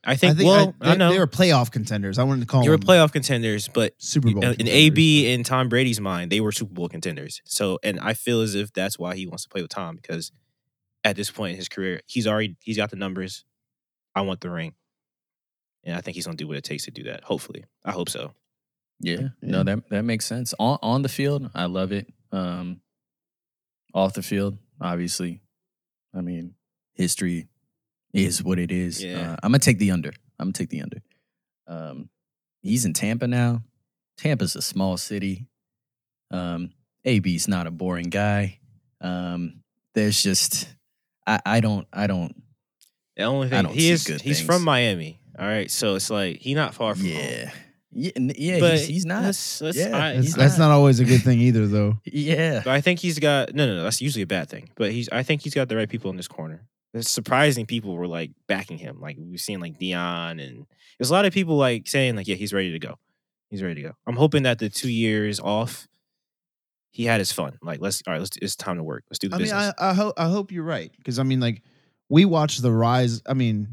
I 0.08 0.16
think, 0.16 0.38
well, 0.38 0.74
I, 0.80 0.92
they, 0.92 0.96
know 0.96 1.12
they 1.12 1.18
were 1.18 1.26
playoff 1.26 1.70
contenders 1.70 2.18
I 2.18 2.24
wanted 2.24 2.40
to 2.40 2.46
call 2.46 2.60
them. 2.60 2.66
they 2.66 2.70
were 2.70 2.78
playoff 2.78 3.12
contenders, 3.12 3.68
but 3.68 3.94
Super 3.98 4.30
Bowl 4.32 4.42
in 4.42 4.66
AB 4.66 5.24
but- 5.24 5.34
and 5.34 5.44
Tom 5.46 5.68
Brady's 5.68 6.00
mind, 6.00 6.32
they 6.32 6.40
were 6.40 6.52
Super 6.52 6.72
Bowl 6.72 6.88
contenders. 6.88 7.42
So, 7.44 7.78
and 7.82 8.00
I 8.00 8.14
feel 8.14 8.40
as 8.40 8.54
if 8.54 8.72
that's 8.72 8.98
why 8.98 9.16
he 9.16 9.26
wants 9.26 9.42
to 9.44 9.48
play 9.50 9.60
with 9.62 9.70
Tom 9.70 9.96
because 9.96 10.32
at 11.04 11.14
this 11.16 11.30
point 11.30 11.52
in 11.52 11.56
his 11.56 11.68
career, 11.68 12.00
he's 12.06 12.26
already 12.26 12.56
he's 12.60 12.76
got 12.76 12.90
the 12.90 12.96
numbers. 12.96 13.44
I 14.14 14.22
want 14.22 14.40
the 14.40 14.50
ring, 14.50 14.74
and 15.84 15.94
I 15.94 16.00
think 16.00 16.14
he's 16.16 16.24
gonna 16.26 16.36
do 16.36 16.48
what 16.48 16.56
it 16.56 16.64
takes 16.64 16.84
to 16.86 16.90
do 16.90 17.04
that. 17.04 17.22
Hopefully, 17.24 17.64
I 17.84 17.92
hope 17.92 18.08
so. 18.08 18.32
Yeah, 19.00 19.20
Yeah. 19.20 19.28
no, 19.42 19.62
that 19.62 19.88
that 19.90 20.02
makes 20.04 20.24
sense. 20.24 20.54
On 20.58 20.78
on 20.82 21.02
the 21.02 21.08
field, 21.08 21.50
I 21.54 21.66
love 21.66 21.92
it. 21.92 22.12
Um, 22.32 22.80
off 23.94 24.14
the 24.14 24.22
field, 24.22 24.58
obviously, 24.80 25.40
I 26.14 26.20
mean, 26.20 26.54
history 26.94 27.46
is 28.24 28.42
what 28.42 28.58
it 28.58 28.70
is. 28.72 29.02
Yeah. 29.02 29.32
Uh, 29.32 29.36
I'm 29.42 29.50
gonna 29.52 29.58
take 29.58 29.78
the 29.78 29.90
under. 29.90 30.10
I'm 30.38 30.46
gonna 30.46 30.52
take 30.52 30.70
the 30.70 30.82
under. 30.82 30.98
Um, 31.66 32.08
he's 32.62 32.84
in 32.84 32.92
Tampa 32.92 33.26
now. 33.26 33.62
Tampa's 34.16 34.56
a 34.56 34.62
small 34.62 34.96
city. 34.96 35.46
Um, 36.30 36.70
AB's 37.04 37.48
not 37.48 37.66
a 37.66 37.70
boring 37.70 38.10
guy. 38.10 38.58
Um, 39.00 39.60
there's 39.94 40.22
just, 40.22 40.68
I, 41.26 41.40
I 41.46 41.60
don't, 41.60 41.86
I 41.92 42.06
don't. 42.06 42.34
The 43.16 43.24
only 43.24 43.46
I 43.46 43.50
thing 43.50 43.62
don't 43.64 43.74
he 43.74 43.80
see 43.80 43.90
is 43.90 44.04
good 44.04 44.20
he's 44.20 44.38
things. 44.38 44.46
from 44.46 44.64
Miami. 44.64 45.20
All 45.38 45.46
right, 45.46 45.70
so 45.70 45.94
it's 45.94 46.10
like 46.10 46.38
he 46.40 46.54
not 46.54 46.74
far 46.74 46.94
from 46.94 47.04
home. 47.06 47.14
Yeah, 47.14 47.50
yeah, 47.92 48.58
but 48.60 48.72
he's, 48.78 48.86
he's 48.86 49.06
not. 49.06 49.22
Let's, 49.24 49.60
let's, 49.60 49.76
Yeah, 49.78 49.96
I, 49.96 50.12
that's, 50.14 50.26
he's 50.26 50.34
that's 50.34 50.58
not- 50.58 50.68
not 50.68 50.74
always 50.74 51.00
a 51.00 51.04
good 51.04 51.22
thing 51.22 51.40
either 51.40 51.66
though 51.66 51.96
Yeah, 52.04 52.60
But 52.64 52.72
I 52.72 52.80
think 52.80 52.98
he's 53.00 53.18
got 53.18 53.54
no, 53.54 53.66
no, 53.66 53.76
no. 53.76 53.82
That's 53.84 54.00
usually 54.02 54.22
a 54.22 54.26
bad 54.26 54.48
thing. 54.48 54.68
But 54.76 54.92
he's, 54.92 55.08
I 55.10 55.22
think 55.22 55.42
he's 55.42 55.54
got 55.54 55.68
the 55.68 55.76
right 55.76 55.88
people 55.88 56.10
in 56.10 56.16
this 56.16 56.28
corner. 56.28 56.62
It's 56.98 57.10
surprising 57.10 57.66
people 57.66 57.94
were 57.94 58.06
like 58.06 58.30
backing 58.46 58.78
him. 58.78 59.00
Like 59.00 59.16
we've 59.18 59.40
seen 59.40 59.60
like 59.60 59.78
Dion, 59.78 60.40
and 60.40 60.66
there's 60.98 61.10
a 61.10 61.12
lot 61.12 61.24
of 61.24 61.32
people 61.32 61.56
like 61.56 61.86
saying 61.86 62.16
like, 62.16 62.28
yeah, 62.28 62.36
he's 62.36 62.52
ready 62.52 62.72
to 62.72 62.78
go. 62.78 62.98
He's 63.50 63.62
ready 63.62 63.76
to 63.76 63.88
go. 63.88 63.94
I'm 64.06 64.16
hoping 64.16 64.42
that 64.42 64.58
the 64.58 64.68
two 64.68 64.90
years 64.90 65.40
off, 65.40 65.88
he 66.90 67.04
had 67.04 67.20
his 67.20 67.32
fun. 67.32 67.58
Like 67.62 67.80
let's, 67.80 68.02
all 68.06 68.12
right, 68.12 68.20
let's. 68.20 68.36
It's 68.40 68.56
time 68.56 68.76
to 68.76 68.82
work. 68.82 69.04
Let's 69.10 69.18
do 69.18 69.28
the 69.28 69.36
I 69.36 69.38
mean, 69.38 69.44
business. 69.46 69.74
I, 69.78 69.90
I 69.90 69.94
hope 69.94 70.14
I 70.16 70.28
hope 70.28 70.52
you're 70.52 70.64
right 70.64 70.92
because 70.96 71.18
I 71.18 71.22
mean, 71.22 71.40
like 71.40 71.62
we 72.08 72.24
watched 72.24 72.62
the 72.62 72.72
rise. 72.72 73.22
I 73.26 73.34
mean, 73.34 73.68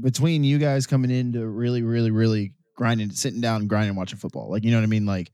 between 0.00 0.44
you 0.44 0.58
guys 0.58 0.86
coming 0.86 1.10
into 1.10 1.46
really, 1.46 1.82
really, 1.82 2.10
really 2.10 2.52
grinding, 2.76 3.10
sitting 3.10 3.40
down 3.40 3.66
grinding, 3.66 3.96
watching 3.96 4.18
football, 4.18 4.50
like 4.50 4.64
you 4.64 4.70
know 4.70 4.78
what 4.78 4.84
I 4.84 4.88
mean, 4.88 5.06
like 5.06 5.30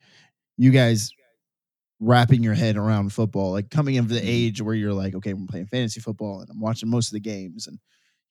you 0.59 0.71
guys 0.71 1.13
wrapping 2.05 2.43
your 2.43 2.55
head 2.55 2.77
around 2.77 3.13
football, 3.13 3.53
like 3.53 3.71
coming 3.71 3.95
into 3.95 4.13
the 4.15 4.21
Mhm. 4.21 4.27
age 4.29 4.61
where 4.61 4.75
you're 4.75 4.93
like, 4.93 5.15
okay, 5.15 5.31
I'm 5.31 5.47
playing 5.47 5.67
fantasy 5.67 6.01
football 6.01 6.41
and 6.41 6.51
I'm 6.51 6.59
watching 6.61 6.89
most 6.91 7.09
of 7.09 7.13
the 7.13 7.21
games, 7.21 7.69
and 7.69 7.79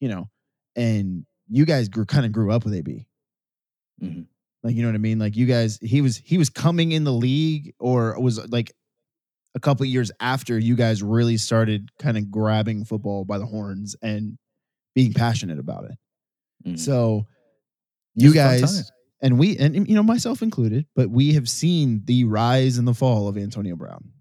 you 0.02 0.10
know, 0.10 0.30
and 0.76 1.26
you 1.50 1.66
guys 1.66 1.88
grew 1.90 2.06
kind 2.06 2.26
of 2.26 2.32
grew 2.34 2.52
up 2.52 2.66
with 2.66 2.74
AB. 2.74 3.08
Mhm. 4.02 4.28
Like 4.64 4.76
you 4.76 4.82
know 4.82 4.90
what 4.90 4.96
I 4.96 5.00
mean? 5.00 5.20
Like 5.20 5.36
you 5.38 5.46
guys, 5.46 5.80
he 5.82 6.02
was 6.02 6.18
he 6.18 6.38
was 6.38 6.50
coming 6.50 6.92
in 6.92 7.04
the 7.06 7.14
league 7.14 7.74
or 7.80 8.20
was 8.20 8.46
like 8.52 8.74
a 9.56 9.60
couple 9.60 9.84
of 9.84 9.90
years 9.90 10.12
after 10.20 10.58
you 10.60 10.76
guys 10.76 11.02
really 11.04 11.38
started 11.38 11.90
kind 11.98 12.18
of 12.18 12.30
grabbing 12.32 12.86
football 12.86 13.26
by 13.26 13.38
the 13.38 13.46
horns 13.46 13.96
and 14.02 14.38
being 14.96 15.14
passionate 15.14 15.60
about 15.60 15.86
it. 15.86 15.98
Mhm. 16.66 16.80
So 16.80 17.26
you 18.16 18.34
guys 18.34 18.92
and 19.22 19.38
we 19.40 19.58
and 19.58 19.88
you 19.88 19.96
know 19.96 20.04
myself 20.04 20.42
included, 20.42 20.86
but 20.96 21.10
we 21.10 21.34
have 21.34 21.50
seen 21.50 22.02
the 22.06 22.24
rise 22.24 22.78
and 22.78 22.88
the 22.88 22.94
fall 22.94 23.28
of 23.28 23.38
Antonio 23.38 23.76
Brown. 23.76 24.12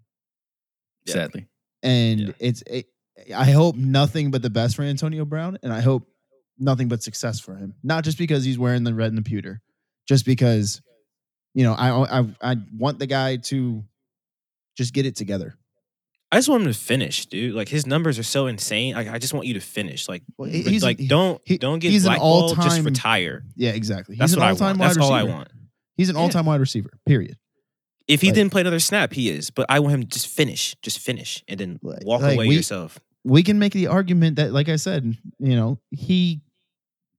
Sadly. 1.07 1.47
And 1.83 2.21
Yeah. 2.21 2.33
it's 2.39 2.63
it, 2.67 2.87
I 3.35 3.51
hope 3.51 3.77
nothing 3.77 4.31
but 4.31 4.43
the 4.43 4.51
best 4.51 4.77
for 4.77 4.83
Antonio 4.83 5.25
Brown 5.25 5.59
and 5.63 5.73
I 5.73 5.81
hope 5.81 6.07
nothing 6.59 6.89
but 6.89 7.03
success 7.03 7.41
for 7.41 7.55
him. 7.57 7.75
Not 7.83 8.05
just 8.05 8.19
because 8.19 8.45
he's 8.45 8.59
wearing 8.59 8.85
the 8.85 8.95
red 8.95 9.09
and 9.09 9.19
the 9.19 9.23
pewter, 9.23 9.61
just 10.07 10.25
because 10.27 10.81
you 11.55 11.65
know, 11.65 11.73
I 11.73 12.21
I 12.21 12.27
I 12.43 12.57
want 12.77 12.99
the 12.99 13.07
guy 13.07 13.37
to 13.37 13.83
just 14.77 14.95
get 14.95 15.05
it 15.07 15.17
together. 15.17 15.57
I 16.33 16.37
just 16.39 16.49
want 16.49 16.63
him 16.65 16.73
to 16.73 16.79
finish, 16.79 17.27
dude. 17.27 17.55
Like 17.55 17.69
his 17.69 17.87
numbers 17.87 18.19
are 18.19 18.23
so 18.23 18.47
insane. 18.47 18.95
Like 18.95 19.09
I 19.09 19.19
just 19.19 19.35
want 19.35 19.47
you 19.47 19.55
to 19.55 19.61
finish. 19.61 20.09
Like, 20.09 20.23
Well, 20.39 20.49
he's 20.49 20.83
like 20.83 20.99
don't 21.09 21.41
he- 21.45 21.59
don't 21.59 21.81
get 21.81 21.91
he's 21.91 22.05
an 22.05 22.11
blackballed. 22.11 22.55
Just 22.57 22.67
all-time- 22.69 22.85
retire. 22.85 23.45
Yeah, 23.57 23.71
exactly. 23.71 24.17
That's 24.17 24.31
he's 24.33 24.37
an 24.37 24.41
what 24.41 24.47
I 24.47 24.51
all-time 24.51 24.67
want. 24.67 24.79
wide 24.81 24.87
That's 24.89 24.99
all 24.99 25.13
I 25.13 25.21
receiver. 25.23 25.37
want. 25.37 25.49
He's 25.97 26.09
an 26.09 26.17
all-time 26.17 26.47
wide 26.47 26.61
receiver. 26.61 26.91
Period. 27.05 27.37
If 28.07 28.21
he 28.21 28.29
Like- 28.29 28.35
didn't 28.37 28.53
play 28.53 28.61
another 28.61 28.81
snap, 28.81 29.13
he 29.13 29.29
is. 29.31 29.51
But 29.51 29.67
I 29.69 29.81
want 29.81 29.95
him 29.95 30.01
to 30.03 30.07
just 30.09 30.29
finish, 30.29 30.77
just 30.83 30.99
finish, 31.01 31.43
and 31.49 31.59
then 31.61 31.79
walk 31.83 32.23
like 32.23 32.35
away 32.37 32.49
we- 32.49 32.57
yourself. 32.57 32.99
We 33.25 33.43
can 33.43 33.59
make 33.59 33.73
the 33.75 33.89
argument 33.89 34.37
that, 34.37 34.53
like 34.53 34.69
I 34.71 34.77
said, 34.77 35.05
you 35.39 35.55
know, 35.57 35.79
he 35.91 36.41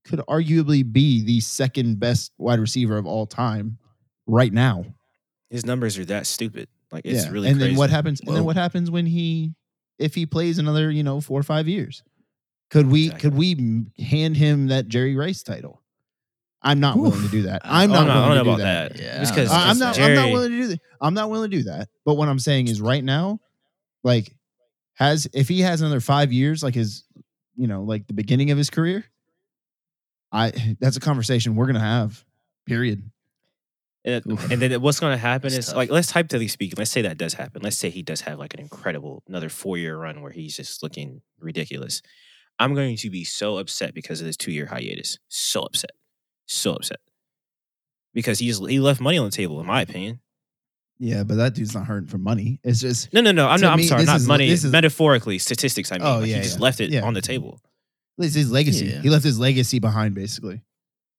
could 0.06 0.19
arguably 0.28 0.89
be 0.89 1.24
the 1.24 1.39
second 1.41 2.00
best 2.00 2.32
wide 2.39 2.60
receiver 2.60 2.97
of 2.97 3.06
all 3.06 3.28
time 3.28 3.78
right 4.26 4.52
now. 4.52 4.86
His 5.52 5.63
numbers 5.65 5.97
are 6.00 6.06
that 6.06 6.26
stupid. 6.26 6.69
Like 6.92 7.06
it's 7.06 7.28
really 7.30 7.48
and 7.50 7.58
crazy. 7.58 7.72
then 7.72 7.78
what 7.78 7.90
happens? 7.90 8.20
And 8.22 8.36
then 8.36 8.44
what 8.44 8.56
happens 8.56 8.92
when 8.92 9.06
he, 9.06 9.54
if 9.98 10.14
he 10.16 10.26
plays 10.26 10.58
another, 10.58 10.92
you 10.92 11.04
know, 11.04 11.22
four 11.22 11.40
or 11.40 11.44
five 11.44 11.68
years? 11.68 12.04
Could 12.70 12.88
we? 12.88 13.06
Exactly. 13.06 13.30
Could 13.30 13.38
we 13.38 13.86
hand 14.04 14.36
him 14.38 14.68
that 14.68 14.88
Jerry 14.88 15.16
Rice 15.16 15.44
title? 15.44 15.82
I'm 16.64 16.80
not 16.80 16.98
willing 16.98 17.22
to 17.24 17.28
do 17.30 17.42
that. 17.44 17.62
I 17.66 17.84
I'm 17.84 17.92
don't 17.92 18.06
not. 18.08 18.10
I 18.10 18.14
don't, 18.14 18.30
willing 18.30 18.36
know 18.38 18.44
to 18.44 18.44
do 18.44 18.64
about 18.64 18.92
that. 18.94 19.00
Yeah, 19.02 19.20
Just 19.20 19.34
I 19.34 19.36
'cause- 19.36 19.50
I- 19.52 19.62
I'm 19.64 19.68
just 19.78 19.80
not. 19.80 20.00
I'm 20.00 20.16
not 20.16 20.32
willing 20.32 20.52
to 20.52 20.58
do 20.58 20.68
that. 20.68 20.80
I'm 21.02 21.14
not 21.16 21.30
willing 21.32 21.50
to 21.52 21.58
do 21.58 21.64
that. 21.64 21.90
But 22.06 22.16
what 22.16 22.28
I'm 22.30 22.40
saying 22.40 22.68
is, 22.68 22.80
right 22.80 23.04
now, 23.04 23.40
like, 24.04 24.36
has 24.94 25.28
if 25.34 25.48
he 25.48 25.62
has 25.62 25.82
another 25.82 26.00
five 26.02 26.32
years, 26.32 26.62
like 26.62 26.76
his, 26.76 27.04
you 27.56 27.68
know, 27.68 27.82
like 27.84 28.06
the 28.08 28.14
beginning 28.14 28.52
of 28.52 28.58
his 28.60 28.70
career, 28.70 29.04
I 30.32 30.52
that's 30.80 30.98
a 30.98 31.02
conversation 31.02 31.56
we're 31.56 31.68
gonna 31.68 31.80
have. 31.80 32.24
Period. 32.68 33.10
And, 34.04 34.24
and 34.52 34.62
then 34.62 34.82
what's 34.82 35.00
going 35.00 35.14
to 35.14 35.18
happen 35.18 35.50
That's 35.52 35.60
is 35.60 35.66
tough. 35.68 35.76
like 35.76 35.92
let's 35.92 36.12
hypothetically 36.12 36.48
speaking, 36.48 36.76
let's 36.78 36.92
say 36.92 37.02
that 37.04 37.18
does 37.18 37.34
happen. 37.36 37.62
Let's 37.62 37.78
say 37.78 37.90
he 37.90 38.02
does 38.04 38.22
have 38.22 38.40
like 38.40 38.54
an 38.54 38.60
incredible 38.60 39.24
another 39.28 39.50
four 39.50 39.78
year 39.78 39.98
run 39.98 40.22
where 40.22 40.32
he's 40.32 40.56
just 40.56 40.82
looking 40.84 41.22
ridiculous. 41.40 42.02
I'm 42.60 42.74
going 42.76 42.98
to 42.98 43.10
be 43.10 43.24
so 43.24 43.58
upset 43.58 43.94
because 43.94 44.20
of 44.22 44.28
this 44.28 44.38
two 44.38 44.52
year 44.52 44.66
hiatus. 44.68 45.18
So 45.30 45.62
upset, 45.64 45.92
so 46.48 46.74
upset 46.74 47.00
because 48.14 48.40
he's 48.40 48.60
he 48.60 48.80
left 48.80 49.02
money 49.02 49.18
on 49.18 49.26
the 49.26 49.32
table, 49.32 49.60
in 49.60 49.66
my 49.68 49.82
opinion. 49.82 50.20
Yeah, 51.04 51.24
but 51.24 51.36
that 51.36 51.56
dude's 51.56 51.74
not 51.74 51.88
hurting 51.88 52.10
for 52.10 52.20
money. 52.20 52.60
It's 52.64 52.80
just 52.80 53.12
No, 53.12 53.22
no, 53.22 53.32
no. 53.32 53.48
I'm 53.48 53.58
To 53.58 53.66
not. 53.66 53.72
I'm 53.74 53.78
me, 53.80 53.84
sorry, 53.88 54.04
not 54.06 54.18
is- 54.18 54.28
money. 54.28 54.50
is- 54.50 54.64
metaphorically, 54.66 55.40
statistics. 55.40 55.92
I 55.92 55.98
mean, 55.98 56.06
Oh, 56.08 56.20
Like, 56.20 56.30
yeah, 56.30 56.36
he 56.38 56.42
just 56.44 56.58
yeah. 56.60 56.64
left 56.64 56.80
it 56.80 56.92
Yeah. 56.92 57.02
on 57.02 57.14
the 57.16 57.22
table. 57.22 57.60
it's 58.20 58.36
his 58.36 58.52
legacy. 58.52 58.86
Yeah. 58.86 59.02
He 59.02 59.10
left 59.10 59.24
his 59.24 59.40
legacy 59.40 59.80
behind, 59.80 60.14
basically, 60.14 60.62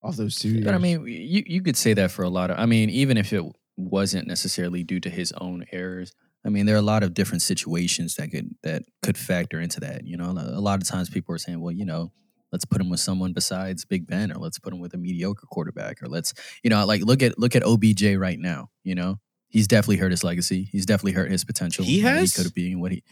off 0.03 0.17
those 0.17 0.37
two 0.37 0.49
years. 0.51 0.65
But 0.65 0.75
I 0.75 0.79
mean, 0.79 1.07
you 1.07 1.43
you 1.47 1.62
could 1.62 1.77
say 1.77 1.95
that 1.95 2.11
for 2.11 2.23
a 2.25 2.29
lot 2.29 2.51
of. 2.51 2.59
I 2.59 2.67
mean, 2.67 2.91
even 2.91 3.17
if 3.17 3.33
it 3.33 3.45
wasn't 3.77 4.27
necessarily 4.27 4.83
due 4.83 5.01
to 5.01 5.11
his 5.11 5.33
own 5.33 5.65
errors, 5.73 6.12
I 6.45 6.49
mean, 6.49 6.67
there 6.67 6.75
are 6.75 6.79
a 6.79 6.83
lot 6.83 7.03
of 7.03 7.15
different 7.15 7.43
situations 7.43 8.17
that 8.17 8.31
could 8.31 8.55
that 8.62 8.83
could 9.03 9.17
factor 9.17 9.61
into 9.61 9.81
that. 9.81 10.05
You 10.07 10.17
know, 10.17 10.31
a 10.31 10.61
lot 10.61 10.83
of 10.83 10.88
times 10.88 11.09
people 11.11 11.35
are 11.35 11.38
saying, 11.38 11.61
well, 11.61 11.73
you 11.73 11.85
know, 11.85 12.12
let's 12.51 12.65
put 12.65 12.81
him 12.81 12.91
with 12.91 13.01
someone 13.01 13.33
besides 13.33 13.85
Big 13.85 14.07
Ben, 14.07 14.33
or 14.33 14.37
let's 14.37 14.59
put 14.59 14.73
him 14.73 14.81
with 14.81 14.93
a 14.95 14.99
mediocre 14.99 15.47
quarterback, 15.47 16.03
or 16.03 16.09
let's, 16.09 16.35
you 16.62 16.71
know, 16.71 16.85
like 16.85 17.03
look 17.03 17.23
at 17.23 17.38
look 17.38 17.55
at 17.57 17.62
OBJ 17.65 18.17
right 18.17 18.38
now. 18.38 18.71
You 18.83 18.95
know, 18.97 19.21
he's 19.49 19.69
definitely 19.69 19.99
hurt 19.99 20.11
his 20.11 20.25
legacy. 20.25 20.69
He's 20.73 20.87
definitely 20.87 21.12
hurt 21.12 21.31
his 21.31 21.45
potential. 21.45 21.85
He 21.85 22.03
what 22.03 22.12
has? 22.12 22.37
He 22.37 22.43
could 22.43 22.55
be 22.55 22.75
what 22.75 22.91
he. 22.93 23.05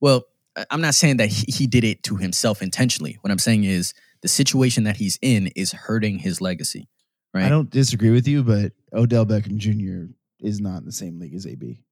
Well, 0.00 0.24
I- 0.56 0.66
I'm 0.70 0.82
not 0.82 0.94
saying 0.94 1.16
that 1.16 1.28
he, 1.30 1.50
he 1.50 1.66
did 1.66 1.84
it 1.84 2.02
to 2.04 2.16
himself 2.16 2.60
intentionally. 2.62 3.18
What 3.22 3.30
I'm 3.30 3.38
saying 3.38 3.64
is 3.64 3.94
the 4.22 4.28
situation 4.28 4.84
that 4.84 4.96
he's 4.96 5.18
in 5.22 5.48
is 5.56 5.72
hurting 5.72 6.18
his 6.20 6.40
legacy. 6.40 6.88
Right. 7.34 7.44
I 7.44 7.48
don't 7.48 7.70
disagree 7.70 8.10
with 8.10 8.26
you, 8.26 8.42
but 8.42 8.72
Odell 8.92 9.26
Beckham 9.26 9.56
Jr. 9.58 10.12
is 10.40 10.60
not 10.60 10.78
in 10.78 10.84
the 10.86 10.92
same 10.92 11.18
league 11.18 11.34
as 11.34 11.46
AB. 11.46 11.82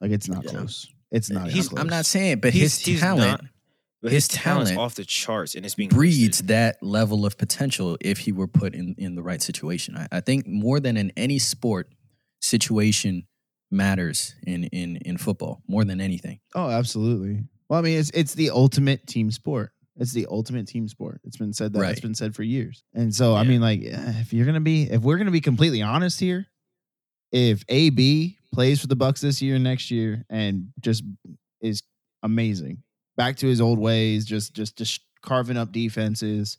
Like 0.00 0.10
it's 0.10 0.28
not 0.28 0.44
Yeah. 0.44 0.50
close. 0.50 0.86
It's 1.10 1.30
not. 1.30 1.50
He's- 1.50 1.68
close. 1.68 1.80
I'm 1.80 1.88
not 1.88 2.04
saying, 2.06 2.40
but 2.40 2.52
He's- 2.52 2.76
his 2.78 2.84
he's 2.84 3.00
talent 3.00 3.42
not, 3.42 3.44
But 4.02 4.12
his, 4.12 4.24
his 4.26 4.28
talent's 4.36 4.70
talent 4.72 4.84
off 4.84 4.94
the 4.96 5.04
charts, 5.04 5.54
and 5.54 5.64
it's 5.64 5.74
being 5.74 5.88
breeds 5.88 6.26
roasted. 6.40 6.48
that 6.48 6.82
level 6.82 7.24
of 7.24 7.38
potential 7.38 7.96
if 8.02 8.18
he 8.18 8.32
were 8.32 8.46
put 8.48 8.74
in, 8.74 8.94
in 8.98 9.14
the 9.14 9.22
right 9.22 9.40
situation. 9.40 9.96
I, 9.96 10.08
I 10.12 10.20
think 10.20 10.46
more 10.46 10.78
than 10.80 10.96
in 10.98 11.10
any 11.16 11.38
sport, 11.38 11.88
situation 12.40 13.26
matters 13.70 14.34
in, 14.46 14.64
in, 14.64 14.96
in 14.96 15.16
football 15.16 15.62
more 15.66 15.84
than 15.84 16.00
anything. 16.00 16.40
Oh, 16.54 16.68
absolutely. 16.70 17.44
Well, 17.68 17.78
I 17.80 17.82
mean, 17.82 17.98
it's 17.98 18.10
it's 18.10 18.34
the 18.34 18.50
ultimate 18.50 19.06
team 19.06 19.30
sport. 19.32 19.72
It's 19.98 20.12
the 20.12 20.26
ultimate 20.30 20.66
team 20.66 20.88
sport. 20.88 21.20
It's 21.24 21.36
been 21.38 21.52
said 21.52 21.72
that. 21.72 21.90
it's 21.90 22.00
been 22.00 22.14
said 22.14 22.34
for 22.34 22.42
years. 22.42 22.84
And 22.94 23.14
so, 23.14 23.34
I 23.34 23.44
mean, 23.44 23.60
like, 23.62 23.80
if 23.82 24.32
you're 24.32 24.46
gonna 24.46 24.60
be, 24.60 24.84
if 24.84 25.00
we're 25.02 25.16
gonna 25.18 25.30
be 25.30 25.40
completely 25.40 25.80
honest 25.82 26.20
here, 26.20 26.46
if 27.32 27.64
AB 27.68 28.36
plays 28.52 28.80
for 28.80 28.86
the 28.86 28.96
Bucks 28.96 29.20
this 29.20 29.40
year, 29.40 29.54
and 29.56 29.64
next 29.64 29.90
year, 29.90 30.24
and 30.28 30.68
just 30.80 31.02
is 31.62 31.82
amazing, 32.22 32.82
back 33.16 33.36
to 33.36 33.46
his 33.46 33.60
old 33.60 33.78
ways, 33.78 34.24
just 34.26 34.54
just 34.54 34.76
just 34.76 35.00
carving 35.22 35.56
up 35.56 35.72
defenses 35.72 36.58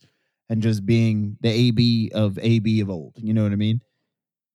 and 0.49 0.61
just 0.61 0.85
being 0.85 1.37
the 1.41 1.49
AB 1.49 2.11
of 2.15 2.39
AB 2.39 2.79
of 2.81 2.89
old. 2.89 3.13
You 3.17 3.33
know 3.33 3.43
what 3.43 3.51
I 3.51 3.55
mean? 3.55 3.81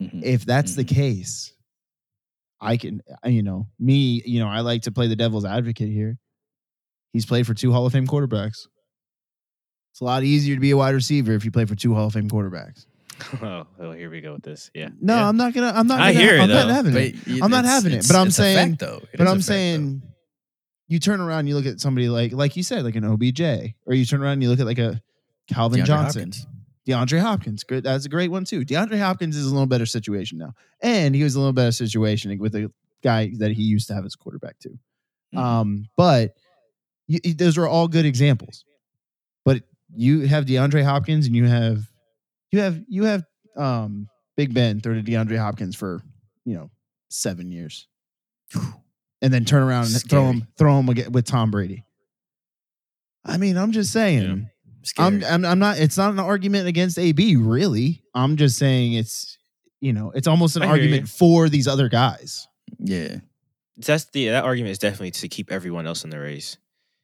Mhm. 0.03 0.23
if 0.25 0.45
that's 0.45 0.75
the 0.75 0.85
Mhm. 0.85 0.89
case, 0.89 1.53
I 2.61 2.77
can, 2.77 3.03
you 3.25 3.43
know, 3.45 3.69
me, 3.79 4.21
you 4.27 4.41
know, 4.41 4.49
I 4.49 4.61
like 4.61 4.83
to 4.83 4.91
play 4.93 5.07
the 5.07 5.15
devil's 5.15 5.45
advocate 5.45 5.89
here. 5.91 6.19
He's 7.13 7.25
played 7.27 7.47
for 7.47 7.55
two 7.55 7.71
Hall 7.73 7.87
of 7.87 7.93
Fame 7.93 8.07
quarterbacks. 8.09 8.67
It's 9.93 10.01
a 10.01 10.05
lot 10.05 10.25
easier 10.25 10.55
to 10.55 10.61
be 10.61 10.71
a 10.71 10.77
wide 10.77 10.95
receiver 10.95 11.33
if 11.33 11.45
you 11.45 11.51
play 11.51 11.65
for 11.67 11.75
two 11.75 11.95
Hall 11.95 12.07
of 12.07 12.15
Fame 12.15 12.29
quarterbacks. 12.29 12.87
oh, 13.43 13.67
oh, 13.79 13.93
here 13.93 14.11
we 14.11 14.21
go 14.21 14.33
with 14.33 14.43
this. 14.43 14.71
Yeah. 14.75 14.89
No, 15.01 15.15
Yeah. 15.15 15.29
I'm 15.29 15.37
not 15.37 15.53
gonna. 15.55 15.73
I'm 15.75 15.87
not. 15.87 16.01
I 16.01 16.13
gonna, 16.13 16.25
hear 16.25 16.37
it, 16.37 16.41
I'm 16.41 16.49
not 16.49 16.67
though. 16.67 16.73
having 16.73 16.97
it. 16.97 17.43
I'm 17.43 17.51
not 17.51 17.65
having 17.65 17.93
it, 17.93 18.05
but 18.09 18.17
I'm 18.17 18.31
saying- 18.31 18.77
though. 18.81 19.01
It 19.13 19.19
But 19.19 19.29
I'm 19.29 19.37
fact, 19.37 19.47
though. 19.49 19.53
saying, 19.55 20.03
you 20.89 20.99
turn 20.99 21.21
around, 21.21 21.41
and 21.41 21.49
you 21.49 21.55
look 21.55 21.67
at 21.67 21.79
somebody 21.81 22.09
like, 22.09 22.33
like 22.33 22.57
you 22.57 22.63
said, 22.63 22.85
like 22.85 22.97
an 22.97 23.05
OBJ, 23.05 23.41
or 23.87 23.95
you 23.95 24.05
turn 24.05 24.23
around, 24.23 24.33
and 24.35 24.43
you 24.43 24.49
look 24.49 24.61
at 24.61 24.67
like 24.67 24.79
a 24.79 25.01
Calvin 25.47 25.81
DeAndre 25.81 25.87
Johnson. 25.87 26.23
Hopkins. 26.33 26.47
DeAndre 26.89 27.21
Hopkins, 27.21 27.63
good. 27.65 27.85
That's 27.85 28.07
a 28.07 28.09
great 28.09 28.31
one 28.31 28.45
too. 28.45 28.65
DeAndre 28.65 28.99
Hopkins 28.99 29.37
is 29.37 29.47
a 29.47 29.51
little 29.53 29.67
better 29.69 29.87
situation 29.87 30.39
now, 30.39 30.55
and 30.81 31.15
he 31.15 31.23
was 31.23 31.35
a 31.35 31.39
little 31.39 31.53
better 31.53 31.71
situation 31.73 32.37
with 32.39 32.55
a 32.57 32.73
guy 33.05 33.31
that 33.39 33.53
he 33.53 33.63
used 33.63 33.87
to 33.89 33.95
have 33.95 34.05
as 34.05 34.17
quarterback 34.17 34.59
too. 34.59 34.79
Mhm. 35.35 35.39
Um, 35.39 35.85
but 35.97 36.35
you- 37.07 37.35
those 37.35 37.57
are 37.59 37.69
all 37.69 37.87
good 37.89 38.05
examples. 38.07 38.65
But 39.45 39.63
you 39.95 40.21
have 40.27 40.47
DeAndre 40.47 40.85
Hopkins, 40.85 41.27
and 41.27 41.37
you 41.37 41.47
have 41.47 41.83
you 42.51 42.61
have 42.61 42.83
you 42.89 43.05
have 43.05 43.25
um 43.57 44.09
Big 44.37 44.55
Ben 44.55 44.81
throw 44.81 44.95
to 44.95 45.03
DeAndre 45.03 45.39
Hopkins 45.39 45.77
for 45.77 46.03
you 46.45 46.55
know 46.55 46.71
seven 47.09 47.51
years, 47.51 47.87
and 49.23 49.33
then 49.33 49.45
turn 49.45 49.63
around 49.63 49.87
and 49.87 50.09
throw 50.09 50.25
him 50.31 50.47
throw 50.59 50.79
him 50.79 50.89
again 50.89 51.13
with 51.13 51.27
Tom 51.27 51.51
Brady. 51.51 51.85
I 53.25 53.37
mean, 53.37 53.57
I'm 53.57 53.73
just 53.73 53.93
saying. 53.93 54.23
Yeah. 54.23 54.49
I'm, 54.99 55.23
I'm 55.25 55.45
I'm 55.45 55.59
not. 55.61 55.79
It's 55.79 55.97
not 55.97 56.13
an 56.13 56.19
argument 56.19 56.67
against 56.67 56.99
AB, 56.99 57.37
really. 57.37 58.03
I'm 58.15 58.37
just 58.37 58.59
saying 58.59 58.95
it's 58.95 59.39
you 59.81 59.93
know 59.93 60.11
it's 60.15 60.27
almost 60.27 60.57
an 60.57 60.63
I 60.63 60.69
argument 60.69 61.09
for 61.09 61.49
these 61.49 61.69
other 61.69 61.89
guys. 61.89 62.49
yeah. 62.79 63.19
That's 63.79 64.05
the 64.07 64.29
that 64.29 64.45
argument 64.45 64.73
is 64.73 64.79
definitely 64.79 65.13
to 65.13 65.29
keep 65.29 65.51
everyone 65.51 65.87
else 65.87 66.05
in 66.05 66.11
the 66.11 66.19
race. 66.21 66.59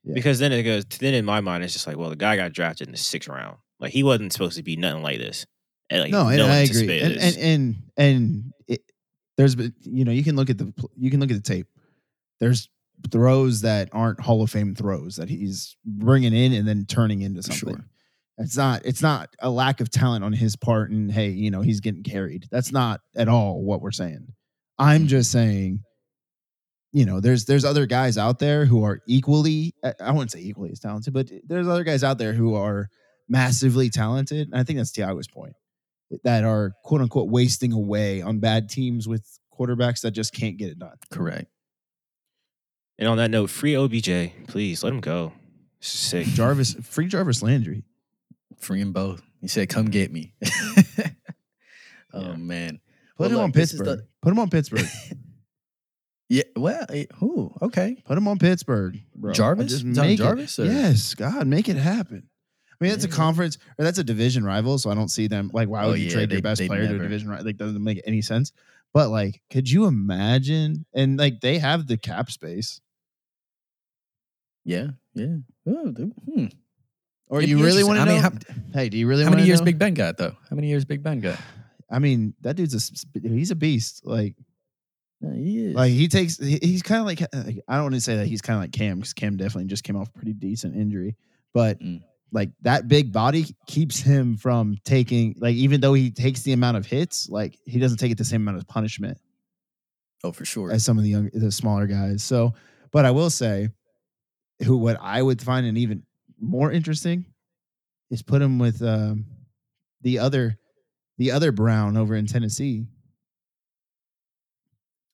Yeah. 0.09 0.15
Because 0.15 0.39
then 0.39 0.53
it 0.53 0.63
goes. 0.63 0.85
Then 0.87 1.15
in 1.15 1.25
my 1.25 1.41
mind, 1.41 1.63
it's 1.65 1.73
just 1.75 1.87
like, 1.87 1.97
well, 1.97 2.11
the 2.11 2.17
guy 2.17 2.37
got 2.37 2.53
drafted 2.53 2.89
in 2.89 2.93
the 2.93 2.99
sixth 2.99 3.29
round. 3.29 3.59
Like 3.79 3.93
he 3.93 4.03
wasn't 4.03 4.33
supposed 4.33 4.57
to 4.57 4.63
be 4.63 4.77
nothing 4.77 5.03
like 5.03 5.19
this. 5.19 5.47
And, 5.91 6.03
like, 6.03 6.11
no, 6.11 6.29
and 6.29 6.41
one 6.41 6.51
I 6.51 6.59
agree. 6.63 7.01
And 7.01 7.17
and 7.17 7.37
and, 7.37 7.77
and 7.97 8.53
it, 8.67 8.81
there's 9.37 9.57
you 9.83 10.05
know 10.05 10.13
you 10.13 10.25
can 10.25 10.35
look 10.37 10.51
at 10.51 10.59
the 10.59 10.73
you 10.97 11.11
can 11.11 11.21
look 11.21 11.31
at 11.31 11.37
the 11.37 11.43
tape. 11.43 11.67
There's 12.41 12.69
throws 13.13 13.61
that 13.61 13.89
aren't 13.93 14.21
Hall 14.21 14.43
of 14.43 14.51
Fame 14.51 14.75
throws 14.75 15.17
that 15.17 15.29
he's 15.29 15.77
bringing 15.85 16.33
in 16.35 16.53
and 16.53 16.67
then 16.67 16.85
turning 16.87 17.23
into 17.23 17.43
something. 17.43 17.77
sure. 17.77 17.85
It's 18.39 18.57
not 18.57 18.83
it's 18.85 19.03
not 19.03 19.29
a 19.41 19.51
lack 19.51 19.81
of 19.81 19.91
talent 19.91 20.25
on 20.25 20.33
his 20.33 20.57
part 20.57 20.91
and 20.91 21.11
hey, 21.11 21.31
you 21.31 21.51
know, 21.51 21.61
he's 21.61 21.81
getting 21.81 22.03
carried. 22.03 22.47
That's 22.51 22.73
not 22.73 23.01
at 23.17 23.29
all 23.29 23.63
what 23.63 23.81
we're 23.81 23.91
saying. 23.93 24.29
I'm 24.79 25.05
Mhm. 25.05 25.09
just 25.09 25.33
saying 25.33 25.83
you 26.93 27.05
know, 27.05 27.21
there's 27.21 27.45
there's 27.45 27.65
other 27.65 27.87
guys 27.87 28.17
out 28.19 28.39
there 28.39 28.65
who 28.65 28.83
are 28.85 29.01
equally 29.07 29.75
I 29.85 29.95
I 30.01 30.11
wouldn't 30.13 30.31
say 30.33 30.41
equally 30.41 30.71
as 30.71 30.81
talented, 30.81 31.13
but 31.13 31.31
there's 31.45 31.69
other 31.69 31.85
guys 31.85 32.03
out 32.05 32.19
there 32.19 32.33
who 32.33 32.55
are 32.55 32.89
massively 33.29 33.91
talented. 33.91 34.49
And 34.49 34.59
I 34.59 34.63
think 34.65 34.79
that's 34.79 34.93
Tiago's 34.93 35.29
point. 35.29 35.53
That 36.25 36.45
are 36.45 36.73
quote 36.85 37.01
unquote 37.03 37.29
wasting 37.31 37.73
away 37.73 38.23
on 38.23 38.39
bad 38.39 38.69
teams 38.71 39.07
with 39.07 39.39
quarterbacks 39.53 40.01
that 40.03 40.13
just 40.13 40.33
can't 40.33 40.57
get 40.57 40.71
it 40.71 40.79
done. 40.79 40.97
Correct. 41.11 41.47
and 42.99 43.07
on 43.09 43.19
that 43.19 43.31
note, 43.31 43.51
free 43.51 43.77
OBJ, 43.77 44.33
please 44.47 44.83
let 44.83 44.93
him 44.93 45.01
go. 45.01 45.33
This 45.81 45.91
sick. 45.91 46.27
Jarvis, 46.29 46.75
free 46.83 47.07
Jarvis 47.09 47.43
Landry. 47.43 47.85
Free 48.59 48.81
them 48.81 48.93
both. 48.93 49.23
He 49.43 49.47
said, 49.49 49.69
"Come 49.69 49.87
get 49.87 50.11
me." 50.11 50.33
oh 52.15 52.21
Yeah. 52.31 52.37
man. 52.37 52.81
Put 53.17 53.25
Well, 53.25 53.29
him 53.31 53.35
look, 53.37 53.45
on 53.45 53.53
Pittsburgh. 53.53 53.87
the- 53.87 54.07
Put 54.23 54.31
him 54.33 54.39
on 54.39 54.51
Pittsburgh. 54.51 54.87
Yeah. 56.29 56.43
Well. 56.57 56.85
eh, 56.91 57.07
Who? 57.17 57.55
Okay. 57.63 57.97
Put 58.05 58.19
him 58.19 58.29
on 58.29 58.39
Pittsburgh. 58.39 58.99
Bro. 59.15 59.33
Jarvis? 59.33 59.71
Just 59.71 59.85
You 59.85 59.95
talking 59.95 60.11
make 60.11 60.21
it- 60.21 60.23
Jarvis, 60.23 60.59
or- 60.59 60.67
Yes, 60.67 61.15
God, 61.15 61.47
make 61.47 61.69
it 61.69 61.77
happen. 61.77 62.29
I 62.71 62.85
mean, 62.85 62.93
it's 62.95 63.05
a 63.05 63.09
Yeah. 63.09 63.15
conference 63.15 63.59
or 63.79 63.85
that's 63.85 63.99
a 63.99 64.05
division 64.05 64.45
rival, 64.45 64.79
so 64.79 64.91
I 64.91 64.95
don't 64.95 65.09
see 65.09 65.27
them 65.27 65.51
like. 65.53 65.69
Why 65.69 65.85
Oh, 65.85 65.91
would 65.91 65.99
you 65.99 66.07
yeah, 66.07 66.13
trade 66.13 66.31
your 66.31 66.39
they- 66.41 66.43
best 66.43 66.59
they'd 66.61 66.69
player 66.69 66.83
to 66.83 66.87
a 66.87 66.93
never. 66.93 67.03
division 67.05 67.29
rival? 67.29 67.45
Like, 67.47 67.57
doesn't 67.57 67.83
make 67.83 68.01
any 68.05 68.23
sense. 68.23 68.53
But 68.95 69.09
like, 69.11 69.43
could 69.51 69.71
you 69.71 69.87
imagine? 69.87 70.85
And 70.95 71.19
like, 71.19 71.41
they 71.41 71.59
have 71.59 71.87
the 71.87 71.97
cap 71.97 72.31
space. 72.31 72.81
Yeah. 74.65 74.89
Yeah. 75.15 75.37
Oh, 75.67 75.91
dude, 75.91 76.13
hmm. 76.33 76.47
Or 77.29 77.39
It'd 77.39 77.51
you 77.51 77.57
be 77.57 77.63
really 77.63 77.85
want 77.85 77.97
to 77.99 78.03
I 78.03 78.05
know? 78.05 78.13
mean, 78.13 78.23
how- 78.23 78.33
hey, 78.73 78.89
do 78.89 78.97
you 78.97 79.07
really 79.07 79.23
How 79.25 79.29
want 79.31 79.37
many 79.37 79.45
to 79.45 79.49
years? 79.49 79.61
Big 79.61 79.79
Ben 79.79 79.95
got 79.95 80.17
though? 80.17 80.37
How 80.49 80.57
many 80.57 80.69
years 80.69 80.85
Big 80.85 81.03
Ben 81.03 81.21
got? 81.21 81.39
I 81.91 81.99
mean, 81.99 82.35
that 82.43 82.57
dude's 82.57 82.75
a 82.75 82.77
s- 82.77 83.05
he's 83.23 83.51
a 83.51 83.57
beast. 83.57 84.03
Like, 84.05 84.37
He 85.35 85.67
is. 85.67 85.75
like 85.75 85.91
he 85.93 86.07
takes. 86.09 86.39
he- 86.39 86.61
He's 86.63 86.83
kind 86.83 87.01
of 87.01 87.07
like 87.07 87.23
I 87.69 87.75
don't 87.75 87.85
want 87.85 87.95
to 87.95 88.01
say 88.01 88.17
that 88.17 88.27
he's 88.27 88.41
kind 88.41 88.57
of 88.57 88.63
like 88.63 88.73
Cam 88.73 88.99
because 88.99 89.13
Cam 89.13 89.37
definitely 89.37 89.65
just 89.67 89.83
came 89.85 89.97
off 89.97 90.09
a 90.09 90.13
pretty 90.13 90.33
decent 90.33 90.77
injury, 90.77 91.17
but 91.53 91.81
Mm. 91.81 92.03
like 92.33 92.51
that 92.63 92.87
big 92.89 93.13
body 93.13 93.47
keeps 93.67 93.99
him 94.01 94.37
from 94.37 94.77
taking 94.85 95.35
like 95.39 95.57
even 95.57 95.81
though 95.81 95.95
he 95.95 96.11
takes 96.13 96.43
the 96.43 96.53
amount 96.53 96.77
of 96.77 96.87
hits, 96.87 97.29
like 97.29 97.59
he 97.65 97.79
doesn't 97.81 97.99
take 97.99 98.13
it 98.13 98.19
the 98.19 98.25
same 98.25 98.43
amount 98.43 98.59
of 98.59 98.69
punishment 98.69 99.19
oh, 100.23 100.31
for 100.33 100.45
sure. 100.45 100.71
as 100.71 100.85
some 100.85 100.99
of 100.99 101.05
the 101.05 101.11
young 101.11 101.31
the 101.35 101.51
smaller 101.51 101.87
guys. 101.87 102.23
So, 102.23 102.55
but 102.93 103.05
I 103.05 103.11
will 103.11 103.31
say, 103.31 103.71
who 104.65 104.77
what 104.77 104.99
I 105.01 105.21
would 105.21 105.43
find 105.43 105.67
an 105.67 105.77
even 105.77 106.05
more 106.41 106.71
interesting 106.71 107.27
is 108.11 108.23
put 108.23 108.41
him 108.41 108.59
with 108.61 108.81
um, 108.83 109.25
the 110.03 110.21
other 110.21 110.57
the 111.19 111.33
other 111.33 111.51
Brown 111.51 111.97
over 111.97 112.15
in 112.15 112.27
Tennessee. 112.27 112.87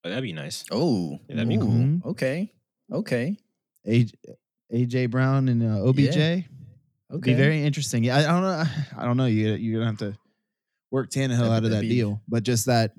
Oh, 0.04 0.08
that'd 0.10 0.22
be 0.22 0.32
nice. 0.32 0.64
Oh, 0.70 1.18
Yeah, 1.28 1.36
that'd 1.36 1.48
be 1.48 1.56
ooh, 1.56 1.60
cool. 2.02 2.10
Okay. 2.12 2.52
Okay. 2.92 3.36
AJ, 3.88 4.12
AJ 4.72 5.10
Brown 5.10 5.48
and 5.48 5.62
uh, 5.62 5.86
OBJ. 5.88 6.16
Yeah. 6.16 6.40
Be 7.20 7.34
very 7.34 7.62
interesting. 7.64 8.02
Yeah, 8.04 8.16
I, 8.16 8.20
I 8.20 8.26
don't 8.32 8.42
know. 8.42 8.64
I 8.98 9.04
don't 9.04 9.16
know. 9.16 9.26
You 9.26 9.52
you're 9.54 9.80
gonna 9.80 9.90
have 9.90 9.98
to 10.00 10.18
work 10.90 11.10
Tannehill 11.10 11.38
That'd- 11.38 11.52
out 11.52 11.64
of 11.64 11.70
that 11.70 11.82
be- 11.82 11.88
deal, 11.88 12.20
but 12.28 12.42
just 12.42 12.66
that. 12.66 12.92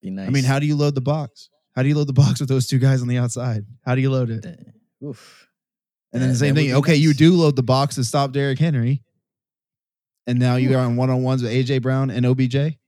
Be 0.00 0.10
nice. 0.10 0.26
I 0.26 0.30
mean, 0.30 0.44
how 0.44 0.58
do 0.58 0.66
you 0.66 0.74
load 0.76 0.94
the 0.94 1.00
box? 1.00 1.48
How 1.76 1.82
do 1.82 1.88
you 1.88 1.94
load 1.94 2.06
the 2.08 2.12
box 2.12 2.40
with 2.40 2.48
those 2.48 2.66
two 2.66 2.78
guys 2.78 3.02
on 3.02 3.08
the 3.08 3.18
outside? 3.18 3.64
How 3.84 3.94
do 3.94 4.00
you 4.00 4.10
load 4.10 4.30
it? 4.30 4.42
That- 4.42 4.58
Oof. 5.04 5.48
And 6.12 6.20
then 6.22 6.28
the 6.30 6.34
same 6.36 6.54
thing. 6.54 6.66
would 6.66 6.72
be 6.84 6.92
Okay, 6.92 6.96
you 6.96 7.14
do 7.14 7.34
load 7.34 7.56
the 7.56 7.62
box 7.62 7.94
to 7.96 8.04
stop 8.04 8.32
Derrick 8.32 8.58
Henry, 8.58 9.02
and 10.26 10.38
now 10.38 10.56
you 10.56 10.74
are 10.76 10.80
on 10.80 10.96
one 10.96 11.08
on 11.10 11.22
ones 11.22 11.42
with 11.42 11.50
AJ 11.52 11.82
Brown 11.82 12.10
and 12.10 12.24
OBJ, 12.26 12.78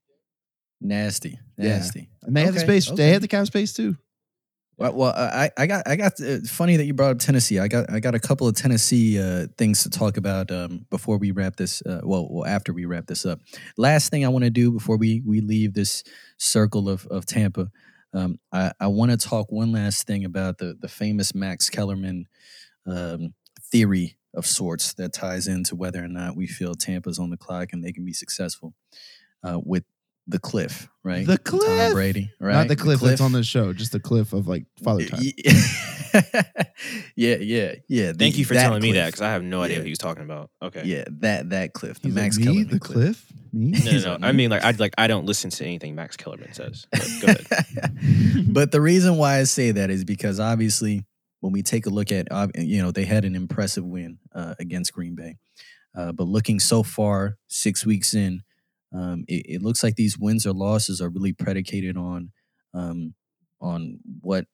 Nasty, 0.84 1.38
Yeah. 1.58 1.70
nasty. 1.78 2.08
and 2.22 2.36
they 2.36 2.42
have 2.44 2.54
the 2.54 2.60
Okay, 2.60 2.66
space. 2.80 2.86
They 2.86 2.92
okay. 2.92 3.08
have 3.12 3.22
the 3.22 3.28
cap 3.28 3.46
space 3.46 3.72
too. 3.72 3.96
Well, 4.76 4.92
well, 4.92 5.12
I, 5.16 5.50
I 5.56 5.66
got, 5.66 5.86
I 5.86 5.94
got. 5.94 6.20
Uh, 6.20 6.38
funny 6.48 6.76
that 6.76 6.84
you 6.84 6.94
brought 6.94 7.12
up 7.12 7.18
Tennessee. 7.20 7.60
I 7.60 7.68
got, 7.68 7.88
I 7.90 8.00
got 8.00 8.16
a 8.16 8.18
couple 8.18 8.48
of 8.48 8.56
Tennessee 8.56 9.20
uh, 9.20 9.46
things 9.56 9.84
to 9.84 9.90
talk 9.90 10.16
about 10.16 10.50
um, 10.50 10.84
before 10.90 11.16
we 11.16 11.30
wrap 11.30 11.54
this. 11.56 11.80
Uh, 11.82 12.00
well, 12.02 12.26
well, 12.28 12.44
after 12.44 12.72
we 12.72 12.84
wrap 12.84 13.06
this 13.06 13.24
up. 13.24 13.40
Last 13.76 14.10
thing 14.10 14.24
I 14.24 14.28
want 14.28 14.44
to 14.44 14.50
do 14.50 14.72
before 14.72 14.96
we 14.96 15.22
we 15.24 15.40
leave 15.40 15.74
this 15.74 16.02
circle 16.38 16.88
of 16.88 17.06
of 17.06 17.24
Tampa, 17.24 17.70
um, 18.12 18.40
I, 18.52 18.72
I 18.80 18.88
want 18.88 19.12
to 19.12 19.16
talk 19.16 19.50
one 19.52 19.70
last 19.70 20.06
thing 20.08 20.24
about 20.24 20.58
the 20.58 20.76
the 20.78 20.88
famous 20.88 21.34
Max 21.36 21.70
Kellerman 21.70 22.26
um, 22.84 23.32
theory 23.62 24.16
of 24.34 24.44
sorts 24.44 24.92
that 24.94 25.12
ties 25.12 25.46
into 25.46 25.76
whether 25.76 26.02
or 26.02 26.08
not 26.08 26.34
we 26.34 26.48
feel 26.48 26.74
Tampa's 26.74 27.20
on 27.20 27.30
the 27.30 27.36
clock 27.36 27.68
and 27.72 27.84
they 27.84 27.92
can 27.92 28.04
be 28.04 28.12
successul 28.12 28.74
uh, 29.44 29.60
with 29.64 29.84
the 30.26 30.38
cliff, 30.38 30.88
right? 31.02 31.26
The 31.26 31.36
Tom 31.38 31.58
cliff! 31.60 31.92
Brady, 31.92 32.30
right? 32.40 32.54
Not 32.54 32.68
the 32.68 32.76
cliff, 32.76 33.00
that's 33.00 33.20
on 33.20 33.32
the 33.32 33.42
show, 33.42 33.72
just 33.72 33.92
the 33.92 34.00
cliff 34.00 34.32
of 34.32 34.46
like 34.48 34.64
father 34.82 35.04
time. 35.06 35.20
yeah, 37.16 37.36
yeah, 37.36 37.74
yeah. 37.88 38.12
the- 38.12 38.16
Thank 38.18 38.38
you 38.38 38.44
for 38.44 38.54
telling 38.54 38.82
me 38.82 38.92
that 38.92 39.06
because 39.06 39.20
I 39.20 39.32
have 39.32 39.42
no 39.42 39.62
idea 39.62 39.76
Yeah. 39.76 39.80
what 39.80 39.86
he 39.86 39.90
was 39.90 39.98
talking 39.98 40.24
about. 40.24 40.50
Okay. 40.62 40.82
Yeah, 40.84 41.04
that 41.20 41.50
that 41.50 41.72
cliff, 41.72 42.00
the 42.00 42.08
He's 42.08 42.14
Max 42.14 42.36
like, 42.38 42.46
me, 42.46 42.52
Kellerman 42.54 42.68
the 42.72 42.80
cliff, 42.80 43.32
me. 43.52 43.70
No, 43.84 43.90
no, 43.98 44.16
no. 44.18 44.26
I 44.26 44.32
mean, 44.32 44.50
like 44.50 44.64
I 44.64 44.70
like 44.72 44.94
I 44.98 45.06
don't 45.06 45.26
listen 45.26 45.50
to 45.50 45.64
anything 45.64 45.94
Max 45.94 46.16
Kellerman 46.16 46.52
says. 46.52 46.86
But 46.90 47.08
go 47.20 47.26
ahead. 47.28 48.46
but 48.52 48.72
the 48.72 48.80
reason 48.80 49.16
why 49.16 49.38
I 49.38 49.44
say 49.44 49.70
that 49.72 49.90
is 49.90 50.04
because 50.04 50.40
obviously, 50.40 51.04
when 51.40 51.52
we 51.52 51.62
take 51.62 51.86
a 51.86 51.90
look 51.90 52.10
at, 52.12 52.28
you 52.56 52.82
know, 52.82 52.90
they 52.90 53.04
had 53.04 53.24
an 53.24 53.34
impressive 53.34 53.84
win 53.84 54.18
uh, 54.34 54.54
against 54.58 54.92
Green 54.92 55.14
Bay, 55.14 55.36
uh, 55.96 56.12
but 56.12 56.24
looking 56.24 56.58
so 56.60 56.82
far, 56.82 57.36
six 57.48 57.84
weeks 57.84 58.14
in, 58.14 58.42
um, 58.94 59.24
it, 59.28 59.56
it 59.56 59.62
looks 59.62 59.82
like 59.82 59.96
these 59.96 60.18
wins 60.18 60.46
or 60.46 60.52
losses 60.52 61.00
are 61.00 61.08
really 61.10 61.32
predicated 61.32 61.96
on, 61.96 62.30
um, 62.72 63.14
on 63.60 63.98
what 64.20 64.46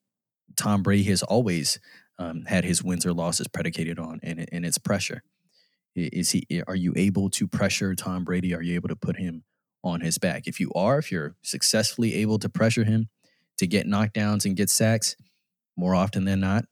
Tom 0.57 0.83
Brady 0.83 1.03
has 1.03 1.23
always 1.23 1.79
um, 2.19 2.43
had 2.45 2.65
his 2.65 2.83
wins 2.83 3.05
or 3.05 3.13
losses 3.13 3.47
predicated 3.47 3.99
on, 3.99 4.19
and, 4.23 4.47
and 4.51 4.65
it's 4.65 4.77
pressure. 4.77 5.23
Is 5.95 6.31
he? 6.31 6.45
Are 6.67 6.75
you 6.75 6.93
able 6.95 7.29
to 7.31 7.47
pressure 7.47 7.93
Tom 7.95 8.23
Brady? 8.23 8.55
Are 8.55 8.61
you 8.61 8.75
able 8.75 8.87
to 8.89 8.95
put 8.95 9.17
him 9.17 9.43
on 9.83 9.99
his 9.99 10.17
back? 10.17 10.47
If 10.47 10.59
you 10.59 10.71
are, 10.73 10.97
if 10.99 11.11
you're 11.11 11.35
successfully 11.41 12.13
able 12.15 12.39
to 12.39 12.47
pressure 12.47 12.85
him 12.85 13.09
to 13.57 13.67
get 13.67 13.87
knockdowns 13.87 14.45
and 14.45 14.55
get 14.55 14.69
sacks, 14.69 15.17
more 15.75 15.93
often 15.93 16.23
than 16.23 16.39
not, 16.39 16.65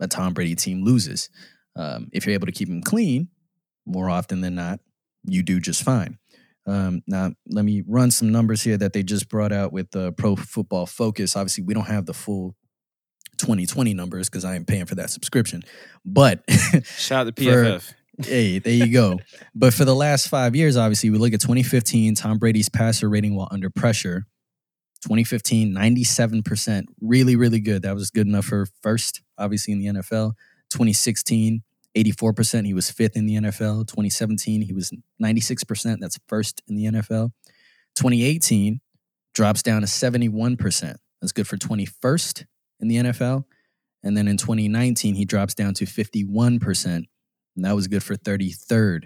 a 0.00 0.06
Tom 0.06 0.34
Brady 0.34 0.54
team 0.54 0.84
loses. 0.84 1.30
Um, 1.76 2.08
if 2.12 2.26
you're 2.26 2.34
able 2.34 2.46
to 2.46 2.52
keep 2.52 2.68
him 2.68 2.82
clean, 2.82 3.28
more 3.86 4.10
often 4.10 4.42
than 4.42 4.54
not, 4.54 4.80
you 5.24 5.42
do 5.42 5.58
just 5.58 5.82
fine. 5.82 6.18
Um, 6.66 7.02
now, 7.06 7.32
let 7.48 7.64
me 7.64 7.82
run 7.86 8.10
some 8.10 8.30
numbers 8.30 8.62
here 8.62 8.76
that 8.76 8.92
they 8.92 9.02
just 9.02 9.28
brought 9.28 9.52
out 9.52 9.72
with 9.72 9.94
uh, 9.96 10.12
Pro 10.12 10.36
Football 10.36 10.86
Focus. 10.86 11.34
Obviously, 11.36 11.64
we 11.64 11.74
don't 11.74 11.86
have 11.88 12.06
the 12.06 12.14
full 12.14 12.54
2020 13.38 13.94
numbers 13.94 14.28
because 14.28 14.44
I 14.44 14.54
am 14.54 14.64
paying 14.64 14.86
for 14.86 14.94
that 14.96 15.10
subscription. 15.10 15.62
But 16.04 16.42
Shout 16.96 17.26
out 17.26 17.36
to 17.36 17.42
For- 17.42 17.50
PFF. 17.50 17.92
hey, 18.26 18.58
there 18.60 18.72
you 18.72 18.92
go. 18.92 19.18
But 19.54 19.74
for 19.74 19.84
the 19.84 19.94
last 19.94 20.28
five 20.28 20.54
years, 20.56 20.76
obviously, 20.76 21.10
we 21.10 21.18
look 21.18 21.32
at 21.34 21.40
2015, 21.40 22.14
Tom 22.14 22.38
Brady's 22.38 22.68
passer 22.68 23.08
rating 23.08 23.34
while 23.34 23.48
under 23.50 23.68
pressure. 23.70 24.26
2015, 25.02 25.74
97%. 25.74 26.84
Really, 27.00 27.34
really 27.34 27.58
good. 27.58 27.82
That 27.82 27.94
was 27.96 28.10
good 28.10 28.28
enough 28.28 28.44
for 28.44 28.66
first, 28.82 29.20
obviously, 29.36 29.72
in 29.72 29.80
the 29.80 29.86
NFL. 30.00 30.32
2016, 30.70 31.62
84%. 31.96 32.66
He 32.66 32.74
was 32.74 32.90
fifth 32.90 33.16
in 33.16 33.26
the 33.26 33.36
NFL. 33.36 33.86
2017, 33.86 34.62
he 34.62 34.72
was 34.72 34.92
96%. 35.22 35.98
That's 36.00 36.18
first 36.28 36.62
in 36.68 36.76
the 36.76 36.84
NFL. 36.86 37.30
2018 37.96 38.80
drops 39.34 39.62
down 39.62 39.82
to 39.82 39.86
71%. 39.86 40.96
That's 41.20 41.32
good 41.32 41.46
for 41.46 41.56
21st 41.56 42.46
in 42.80 42.88
the 42.88 42.96
NFL. 42.96 43.44
And 44.02 44.16
then 44.16 44.26
in 44.26 44.36
2019, 44.36 45.14
he 45.14 45.24
drops 45.24 45.54
down 45.54 45.74
to 45.74 45.84
51%. 45.84 46.84
And 46.84 47.64
that 47.64 47.74
was 47.74 47.88
good 47.88 48.02
for 48.02 48.16
33rd 48.16 49.04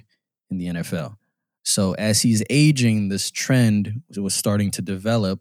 in 0.51 0.59
the 0.59 0.67
NFL. 0.67 1.17
So 1.65 1.95
as 1.95 2.23
he's 2.23 2.43
aging, 2.49 3.09
this 3.09 3.31
trend 3.31 4.03
was 4.17 4.35
starting 4.35 4.71
to 4.73 4.83
develop. 4.83 5.41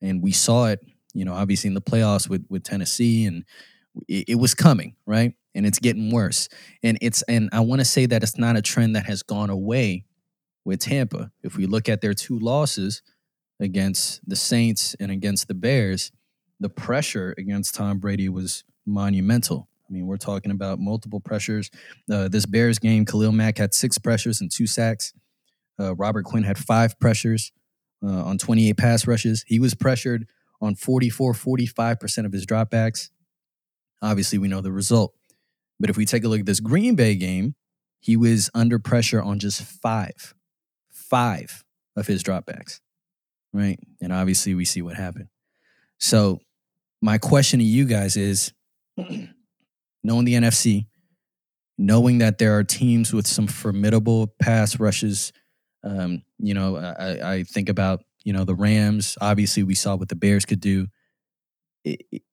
And 0.00 0.22
we 0.22 0.32
saw 0.32 0.66
it, 0.66 0.80
you 1.12 1.24
know, 1.24 1.34
obviously 1.34 1.68
in 1.68 1.74
the 1.74 1.82
playoffs 1.82 2.28
with, 2.28 2.46
with 2.48 2.64
Tennessee, 2.64 3.26
and 3.26 3.44
it, 4.08 4.30
it 4.30 4.34
was 4.36 4.54
coming, 4.54 4.96
right? 5.06 5.34
And 5.54 5.66
it's 5.66 5.78
getting 5.78 6.12
worse. 6.12 6.48
And 6.82 6.98
it's 7.00 7.22
and 7.22 7.48
I 7.52 7.60
want 7.60 7.80
to 7.80 7.84
say 7.84 8.06
that 8.06 8.22
it's 8.22 8.38
not 8.38 8.56
a 8.56 8.62
trend 8.62 8.96
that 8.96 9.06
has 9.06 9.22
gone 9.22 9.50
away 9.50 10.04
with 10.64 10.80
Tampa. 10.80 11.30
If 11.42 11.56
we 11.56 11.66
look 11.66 11.88
at 11.88 12.00
their 12.00 12.14
two 12.14 12.38
losses 12.38 13.02
against 13.58 14.20
the 14.28 14.36
Saints 14.36 14.94
and 15.00 15.10
against 15.10 15.48
the 15.48 15.54
Bears, 15.54 16.12
the 16.60 16.68
pressure 16.68 17.34
against 17.38 17.74
Tom 17.74 17.98
Brady 17.98 18.28
was 18.28 18.64
monumental. 18.86 19.68
I 19.88 19.92
mean, 19.92 20.06
we're 20.06 20.18
talking 20.18 20.52
about 20.52 20.78
multiple 20.78 21.20
pressures. 21.20 21.70
Uh, 22.10 22.28
this 22.28 22.46
Bears 22.46 22.78
game, 22.78 23.04
Khalil 23.04 23.32
Mack 23.32 23.58
had 23.58 23.74
six 23.74 23.98
pressures 23.98 24.40
and 24.40 24.50
two 24.50 24.66
sacks. 24.66 25.12
Uh, 25.80 25.94
Robert 25.96 26.24
Quinn 26.24 26.44
had 26.44 26.58
five 26.58 26.98
pressures 27.00 27.50
uh, 28.04 28.24
on 28.24 28.38
28 28.38 28.76
pass 28.76 29.06
rushes. 29.06 29.44
He 29.48 29.58
was 29.58 29.74
pressured 29.74 30.28
on 30.60 30.74
44, 30.74 31.32
45% 31.32 32.26
of 32.26 32.32
his 32.32 32.46
dropbacks. 32.46 33.10
Obviously, 34.02 34.38
we 34.38 34.48
know 34.48 34.60
the 34.60 34.72
result. 34.72 35.14
But 35.78 35.90
if 35.90 35.96
we 35.96 36.04
take 36.04 36.24
a 36.24 36.28
look 36.28 36.40
at 36.40 36.46
this 36.46 36.60
Green 36.60 36.94
Bay 36.94 37.14
game, 37.14 37.54
he 38.00 38.16
was 38.16 38.50
under 38.54 38.78
pressure 38.78 39.20
on 39.20 39.38
just 39.38 39.62
five, 39.62 40.34
five 40.90 41.64
of 41.96 42.06
his 42.06 42.22
dropbacks, 42.22 42.80
right? 43.52 43.78
And 44.00 44.12
obviously, 44.12 44.54
we 44.54 44.64
see 44.64 44.82
what 44.82 44.96
happened. 44.96 45.28
So, 45.98 46.40
my 47.02 47.18
question 47.18 47.60
to 47.60 47.64
you 47.64 47.86
guys 47.86 48.16
is 48.16 48.52
knowing 48.96 50.24
the 50.24 50.34
NFC, 50.34 50.86
knowing 51.78 52.18
that 52.18 52.38
there 52.38 52.56
are 52.58 52.64
teams 52.64 53.12
with 53.12 53.26
some 53.26 53.46
formidable 53.46 54.34
pass 54.40 54.78
rushes, 54.78 55.32
um, 55.82 56.22
you 56.38 56.54
know, 56.54 56.76
I, 56.76 57.34
I 57.34 57.42
think 57.44 57.68
about, 57.68 58.02
you 58.24 58.32
know, 58.32 58.44
the 58.44 58.54
Rams. 58.54 59.16
Obviously, 59.20 59.62
we 59.62 59.74
saw 59.74 59.96
what 59.96 60.08
the 60.08 60.16
Bears 60.16 60.44
could 60.44 60.60
do. 60.60 60.88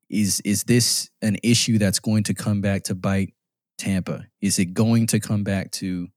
Is 0.10 0.40
is 0.42 0.64
this 0.64 1.10
an 1.22 1.38
issue 1.44 1.78
that's 1.78 2.00
going 2.00 2.24
to 2.24 2.34
come 2.34 2.62
back 2.62 2.84
to 2.84 2.96
bite 2.96 3.34
Tampa? 3.78 4.26
Is 4.42 4.58
it 4.60 4.74
going 4.74 5.08
to 5.08 5.20
come 5.20 5.44
back 5.44 5.72
to 5.72 6.08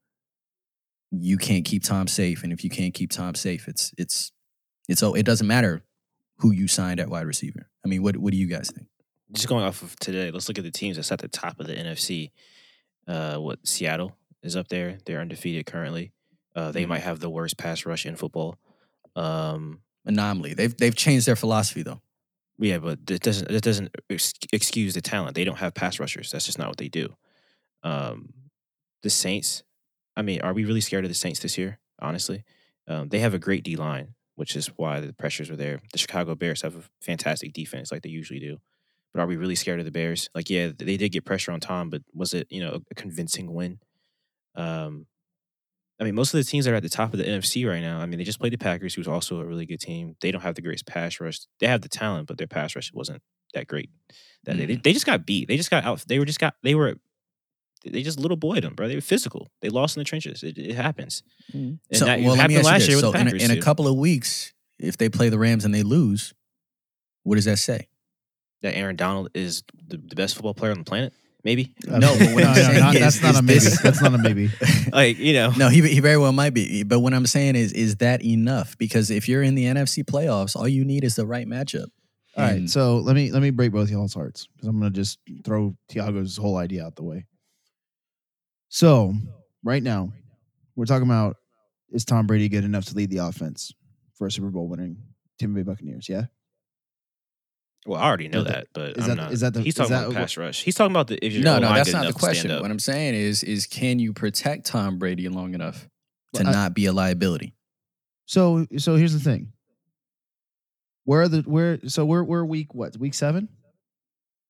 you 1.11 1.37
can't 1.37 1.65
keep 1.65 1.83
Tom 1.83 2.07
safe, 2.07 2.43
and 2.43 2.53
if 2.53 2.63
you 2.63 2.69
can't 2.69 2.93
keep 2.93 3.11
Tom 3.11 3.35
safe, 3.35 3.67
it's 3.67 3.91
it's 3.97 4.31
it's 4.87 5.03
oh, 5.03 5.13
it 5.13 5.25
doesn't 5.25 5.47
matter 5.47 5.83
who 6.37 6.51
you 6.51 6.67
signed 6.67 6.99
at 6.99 7.09
wide 7.09 7.25
receiver. 7.25 7.69
I 7.83 7.87
mean, 7.89 8.01
what 8.01 8.15
what 8.17 8.31
do 8.31 8.37
you 8.37 8.47
guys 8.47 8.71
think? 8.71 8.87
Just 9.33 9.47
going 9.47 9.63
off 9.63 9.81
of 9.81 9.95
today, 9.97 10.31
let's 10.31 10.47
look 10.47 10.57
at 10.57 10.63
the 10.63 10.71
teams 10.71 10.95
that's 10.97 11.11
at 11.11 11.19
the 11.19 11.27
top 11.27 11.59
of 11.59 11.67
the 11.67 11.73
NFC. 11.73 12.31
Uh, 13.07 13.37
what 13.37 13.65
Seattle 13.67 14.15
is 14.43 14.55
up 14.55 14.67
there? 14.69 14.97
They're 15.05 15.19
undefeated 15.21 15.65
currently. 15.65 16.11
Uh, 16.55 16.71
they 16.71 16.83
Mhm. 16.83 16.89
might 16.89 17.01
have 17.01 17.19
the 17.19 17.29
worst 17.29 17.57
pass 17.57 17.85
rush 17.85 18.05
in 18.05 18.15
football. 18.15 18.57
Um, 19.15 19.81
Anomaly. 20.05 20.53
They've 20.53 20.75
they've 20.75 20.95
changed 20.95 21.27
their 21.27 21.35
philosophy 21.35 21.83
though. 21.83 22.01
Yeah, 22.61 22.77
but 22.77 22.99
it 23.09 23.21
doesn't 23.21 23.49
it 23.49 23.63
doesn't 23.63 23.93
excuse 24.53 24.93
the 24.93 25.01
talent. 25.01 25.35
They 25.35 25.43
don't 25.43 25.57
have 25.57 25.73
pass 25.73 25.99
rushers. 25.99 26.31
That's 26.31 26.45
just 26.45 26.59
not 26.59 26.67
what 26.67 26.77
they 26.77 26.89
do. 26.89 27.15
Um, 27.83 28.33
the 29.01 29.09
Saints. 29.09 29.63
I 30.15 30.21
mean, 30.21 30.41
are 30.41 30.53
we 30.53 30.65
really 30.65 30.81
scared 30.81 31.03
of 31.03 31.09
the 31.09 31.15
Saints 31.15 31.39
this 31.39 31.57
year? 31.57 31.79
Honestly, 31.99 32.43
um, 32.87 33.09
they 33.09 33.19
have 33.19 33.33
a 33.33 33.39
great 33.39 33.63
D 33.63 33.75
line, 33.75 34.13
which 34.35 34.55
is 34.55 34.67
why 34.77 34.99
the 34.99 35.13
pressures 35.13 35.49
are 35.49 35.55
there. 35.55 35.79
The 35.91 35.97
Chicago 35.97 36.35
Bears 36.35 36.61
have 36.61 36.75
a 36.75 36.83
fantastic 37.01 37.53
defense, 37.53 37.91
like 37.91 38.03
they 38.03 38.09
usually 38.09 38.39
do. 38.39 38.57
But 39.13 39.21
are 39.21 39.27
we 39.27 39.37
really 39.37 39.55
scared 39.55 39.79
of 39.79 39.85
the 39.85 39.91
Bears? 39.91 40.29
Like, 40.35 40.49
yeah, 40.49 40.71
they 40.77 40.97
did 40.97 41.11
get 41.11 41.25
pressure 41.25 41.51
on 41.51 41.59
Tom, 41.59 41.89
but 41.89 42.03
was 42.13 42.33
it 42.35 42.45
you 42.51 42.61
know 42.61 42.81
a 42.91 42.95
convincing 42.95 43.51
win? 43.51 43.79
Um, 44.53 45.07
I 46.01 46.03
mean, 46.03 46.15
most 46.15 46.33
of 46.33 46.39
the 46.39 46.43
teams 46.43 46.65
that 46.65 46.73
are 46.73 46.77
at 46.77 46.83
the 46.83 46.89
top 46.89 47.13
of 47.13 47.19
the 47.19 47.25
NFC 47.25 47.67
right 47.69 47.79
now. 47.79 47.99
I 47.99 48.07
mean, 48.07 48.17
they 48.17 48.23
just 48.23 48.39
played 48.39 48.53
the 48.53 48.57
Packers, 48.57 48.95
who's 48.95 49.07
also 49.07 49.39
a 49.39 49.45
really 49.45 49.67
good 49.67 49.79
team. 49.79 50.15
They 50.19 50.31
don't 50.31 50.41
have 50.41 50.55
the 50.55 50.61
greatest 50.61 50.87
pass 50.87 51.19
rush. 51.19 51.39
They 51.59 51.67
have 51.67 51.81
the 51.81 51.89
talent, 51.89 52.27
but 52.27 52.37
their 52.37 52.47
pass 52.47 52.75
rush 52.75 52.91
wasn't 52.91 53.21
that 53.53 53.67
great. 53.67 53.91
That 54.45 54.57
they, 54.57 54.65
mm-hmm. 54.65 54.81
they 54.83 54.93
just 54.93 55.05
got 55.05 55.25
beat. 55.25 55.47
They 55.47 55.57
just 55.57 55.69
got 55.69 55.85
out. 55.85 56.03
They 56.07 56.17
were 56.17 56.25
just 56.25 56.39
got. 56.39 56.55
They 56.63 56.75
were. 56.75 56.95
They 57.85 58.03
just 58.03 58.19
little 58.19 58.37
boyed 58.37 58.63
them, 58.63 58.75
bro. 58.75 58.87
They 58.87 58.95
were 58.95 59.01
physical. 59.01 59.49
They 59.61 59.69
lost 59.69 59.95
in 59.95 60.01
the 60.01 60.05
trenches. 60.05 60.43
It, 60.43 60.57
it 60.57 60.75
happens. 60.75 61.23
Mm. 61.51 61.79
And 61.89 61.97
So, 61.97 62.05
that, 62.05 62.19
well, 62.19 62.33
it 62.33 62.37
let 62.37 62.47
me 62.49 62.53
happened 62.53 62.57
ask 62.57 62.63
you 62.65 62.71
last 62.71 62.79
this. 62.79 62.87
year 62.89 62.97
with 62.97 63.05
So 63.05 63.11
the 63.11 63.19
in, 63.19 63.27
a, 63.27 63.53
in 63.53 63.57
a 63.57 63.61
couple 63.61 63.87
of 63.87 63.95
weeks, 63.95 64.53
if 64.77 64.97
they 64.97 65.09
play 65.09 65.29
the 65.29 65.39
Rams 65.39 65.65
and 65.65 65.73
they 65.73 65.81
lose, 65.81 66.33
what 67.23 67.35
does 67.35 67.45
that 67.45 67.57
say? 67.57 67.87
that 68.61 68.75
Aaron 68.75 68.95
Donald 68.95 69.29
is 69.33 69.63
the, 69.87 69.97
the 69.97 70.15
best 70.15 70.35
football 70.35 70.53
player 70.53 70.71
on 70.71 70.79
the 70.79 70.83
planet. 70.83 71.13
Maybe. 71.43 71.73
Uh, 71.89 71.99
no, 71.99 72.15
but 72.17 72.19
no, 72.35 72.53
no, 72.53 72.79
not- 72.79 72.95
is- 72.95 73.01
that's 73.01 73.21
not 73.21 73.35
a 73.37 73.41
maybe. 73.41 73.59
this- 73.59 73.81
That's 73.81 74.01
not 74.01 74.13
a 74.13 74.17
maybe. 74.17 74.49
like 74.91 75.17
you 75.19 75.33
know, 75.33 75.51
No, 75.57 75.69
he, 75.69 75.81
he 75.87 75.99
very 75.99 76.17
well 76.17 76.31
might 76.31 76.53
be. 76.53 76.83
But 76.83 76.99
what 76.99 77.13
I'm 77.13 77.25
saying 77.25 77.55
is, 77.55 77.71
is 77.73 77.97
that 77.97 78.23
enough? 78.23 78.77
Because 78.77 79.09
if 79.11 79.27
you're 79.29 79.43
in 79.43 79.55
the 79.55 79.65
NFC 79.65 80.03
playoffs, 80.03 80.55
all 80.55 80.67
you 80.67 80.83
need 80.85 81.03
is 81.03 81.15
the 81.15 81.25
right 81.25 81.47
matchup. 81.47 81.87
All 82.37 82.45
right, 82.45 82.53
And- 82.57 82.69
so 82.71 82.97
let 82.99 83.15
me 83.15 83.31
let 83.31 83.41
me 83.41 83.49
break 83.49 83.71
both 83.71 83.89
y'all's 83.89 84.13
hearts 84.13 84.47
because 84.55 84.67
I'm 84.69 84.77
gonna 84.79 84.91
just 84.91 85.19
throw 85.43 85.75
Tiago's 85.89 86.37
whole 86.37 86.57
idea 86.57 86.85
out 86.85 86.95
the 86.95 87.03
way. 87.03 87.25
So 88.69 89.13
right 89.63 89.83
now, 89.83 90.13
we're 90.75 90.85
talking 90.85 91.07
about 91.07 91.37
is 91.91 92.05
Tom 92.05 92.25
Brady 92.27 92.47
good 92.47 92.63
enough 92.63 92.85
to 92.85 92.95
lead 92.95 93.09
the 93.09 93.17
offense 93.17 93.73
for 94.15 94.27
a 94.27 94.31
Super 94.31 94.49
Bowl 94.49 94.67
winning 94.69 94.97
Tampa 95.39 95.55
Bay 95.55 95.63
Buccaneers? 95.63 96.07
Yeah. 96.07 96.25
Well, 97.85 97.99
I 97.99 98.05
already 98.05 98.27
know 98.27 98.43
that- 98.43 98.51
that, 98.53 98.67
but 98.73 98.97
is 98.97 99.03
I'm 99.03 99.09
that- 99.09 99.15
not. 99.15 99.31
is 99.33 99.39
that 99.41 99.53
the- 99.53 99.61
he's 99.61 99.73
talking 99.75 99.91
that 99.91 99.99
about 100.03 100.07
what- 100.09 100.17
pass 100.17 100.37
rush. 100.37 100.63
He's 100.63 100.75
talking 100.75 100.91
about 100.91 101.07
the 101.07 101.23
if 101.25 101.33
your 101.33 101.43
No, 101.43 101.57
no, 101.59 101.73
that's 101.73 101.91
not 101.91 102.01
the 102.01 102.07
enough 102.09 102.15
to 102.15 102.19
stand 102.19 102.35
question. 102.37 102.61
What 102.61 102.69
I'm 102.71 102.79
saying 102.79 103.15
is, 103.15 103.43
is 103.43 103.65
can 103.65 103.97
you 103.99 104.13
protect 104.13 104.65
Tom 104.67 104.99
Brady 104.99 105.27
long 105.29 105.53
enough 105.55 105.87
to 106.35 106.43
Well, 106.43 106.47
I- 106.49 106.51
not 106.51 106.73
be 106.75 106.85
a 106.85 106.93
liability? 106.93 107.55
So 108.27 108.67
so 108.77 108.95
here's 108.95 109.13
the 109.13 109.19
thing. 109.19 109.53
Where 111.05 111.21
are 111.23 111.27
the 111.27 111.41
where 111.41 111.79
so 111.89 112.05
we're 112.05 112.23
we're 112.23 112.45
week 112.45 112.73
what 112.75 112.95
week 112.97 113.15
seven? 113.15 113.49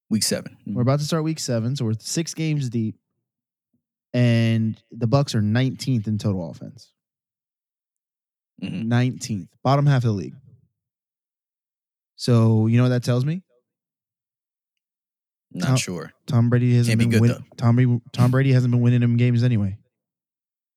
Week 0.10 0.24
seven. 0.24 0.58
We're 0.67 0.82
about 0.82 1.00
to 1.00 1.06
start 1.06 1.24
week 1.24 1.39
seven, 1.39 1.78
so 1.78 1.86
we're 1.86 1.94
six 2.00 2.34
games 2.34 2.70
deep, 2.70 2.98
and 4.13 4.82
the 4.91 5.08
Bucs 5.08 5.34
are 5.34 5.41
19th 5.41 6.06
in 6.08 6.17
total 6.17 6.50
offense. 6.52 6.91
Mhm. 8.62 8.86
19th, 8.88 9.48
bottom 9.63 9.86
half 9.86 10.00
of 10.04 10.10
the 10.10 10.12
league. 10.12 10.36
So 12.21 12.67
you 12.67 12.77
know 12.77 12.84
what 12.84 12.89
that 12.89 13.03
tells 13.03 13.25
me? 13.25 13.41
Not 15.51 15.69
Tom- 15.69 15.77
sure. 15.77 16.13
Tom 16.27 16.49
Brady 16.51 16.75
hasn't 16.75 16.99
Can't 16.99 16.99
be 16.99 17.17
been 17.17 17.27
good, 17.27 17.36
win-. 17.39 17.45
Tom 17.57 17.75
Brady, 17.75 17.99
Tom 18.12 18.29
Brady 18.29 18.51
hasn't 18.53 18.69
been 18.69 18.79
winning 18.81 18.99
them 19.01 19.17
games 19.17 19.43
anyway. 19.43 19.79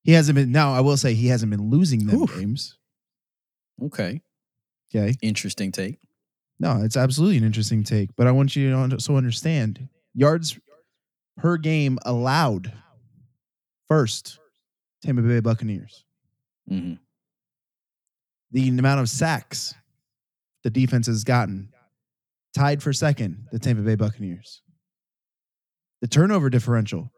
He 0.04 0.12
hasn't 0.12 0.36
been. 0.36 0.52
Now 0.52 0.72
I 0.72 0.80
will 0.80 0.96
say 0.96 1.12
he 1.12 1.26
hasn't 1.26 1.50
been 1.50 1.68
losing 1.68 2.06
them 2.06 2.22
Oof. 2.22 2.34
games. 2.34 2.78
Okay. 3.82 4.22
Okay, 4.94 5.14
Interesting 5.20 5.70
take. 5.70 5.98
no, 6.60 6.80
it's 6.82 6.96
absolutely 6.96 7.36
an 7.36 7.44
interesting 7.44 7.82
take, 7.84 8.08
but 8.16 8.26
I 8.26 8.30
want 8.30 8.56
you 8.56 8.70
to 8.70 8.76
also 8.94 9.16
understand 9.16 9.86
yards 10.14 10.58
per 11.36 11.58
game 11.58 11.98
allowed 12.06 12.72
first 13.88 14.38
Tampa 15.02 15.20
Bay 15.20 15.40
Buccaneers. 15.40 16.04
hmm 16.68 16.94
The 18.52 18.68
amount 18.68 19.00
of 19.00 19.10
sacks 19.10 19.74
the 20.64 20.70
defense 20.70 21.06
has 21.06 21.22
gotten 21.22 21.68
tied 22.56 22.82
for 22.82 22.92
second 22.92 23.46
the 23.52 23.58
Tampa 23.58 23.82
Bay 23.82 23.94
Buccaneers. 23.94 24.62
The 26.00 26.08
turnover 26.08 26.50
differential. 26.50 27.10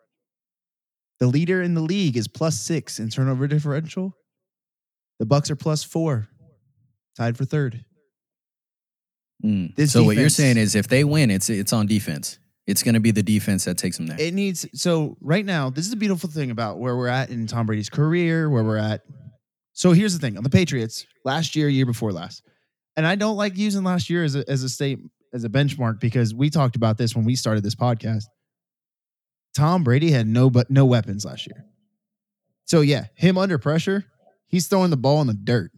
The 1.19 1.27
leader 1.27 1.63
in 1.63 1.75
the 1.75 1.81
league 1.81 2.17
is 2.17 2.29
plus 2.29 2.61
six 2.61 2.99
in 2.99 3.09
turnover 3.09 3.47
differential. 3.47 4.13
The 5.19 5.25
Bucs 5.25 5.51
are 5.51 5.57
plus 5.57 5.83
four, 5.83 6.29
tied 7.17 7.39
for 7.39 7.47
third. 7.47 7.85
Mm. 9.45 9.89
So 9.89 10.05
what 10.05 10.17
you're 10.17 10.29
saying 10.29 10.59
is, 10.59 10.75
if 10.75 10.89
they 10.89 11.05
win, 11.05 11.31
it's 11.31 11.49
it's 11.49 11.73
on 11.73 11.87
defense. 11.87 12.39
It's 12.67 12.83
going 12.83 12.95
to 12.95 13.01
be 13.01 13.13
the 13.13 13.23
defense 13.23 13.65
that 13.67 13.79
takes 13.79 13.97
them 13.97 14.07
there. 14.07 14.21
It 14.21 14.35
needs 14.35 14.67
so 14.75 15.17
right 15.21 15.45
now. 15.45 15.71
This 15.71 15.87
is 15.87 15.93
a 15.93 15.97
beautiful 15.97 16.29
thing 16.29 16.51
about 16.51 16.79
where 16.79 16.97
we're 16.97 17.09
at 17.09 17.31
in 17.31 17.47
Tom 17.47 17.67
Brady's 17.67 17.89
career, 17.89 18.51
where 18.51 18.65
we're 18.65 18.77
at. 18.77 19.03
So 19.73 19.93
here's 19.93 20.15
the 20.15 20.19
thing 20.19 20.37
on 20.37 20.43
the 20.43 20.51
Patriots 20.51 21.07
last 21.25 21.55
year, 21.55 21.69
year 21.69 21.87
before 21.87 22.13
last, 22.13 22.43
and 22.97 23.07
I 23.07 23.15
don't 23.15 23.37
like 23.37 23.57
using 23.57 23.85
last 23.85 24.11
year 24.11 24.25
as 24.25 24.35
a 24.35 24.49
as 24.49 24.63
a 24.63 24.69
state 24.69 24.99
as 25.33 25.45
a 25.45 25.49
benchmark 25.49 26.01
because 26.01 26.35
we 26.35 26.51
talked 26.51 26.77
about 26.77 26.99
this 26.99 27.15
when 27.15 27.25
we 27.25 27.37
started 27.37 27.63
this 27.63 27.75
podcast. 27.75 28.25
Tom 29.55 29.85
Brady 29.85 30.11
had 30.11 30.27
no 30.27 30.51
but 30.51 30.71
no 30.71 30.85
weapons 30.85 31.25
last 31.25 31.47
year. 31.47 31.65
So 32.65 32.81
yeah, 32.81 33.07
him 33.15 33.39
under 33.39 33.59
pressure, 33.59 34.05
he's 34.49 34.67
throwing 34.67 34.91
the 34.91 34.97
ball 34.97 35.21
in 35.21 35.27
the 35.27 35.35
dirt. 35.35 35.71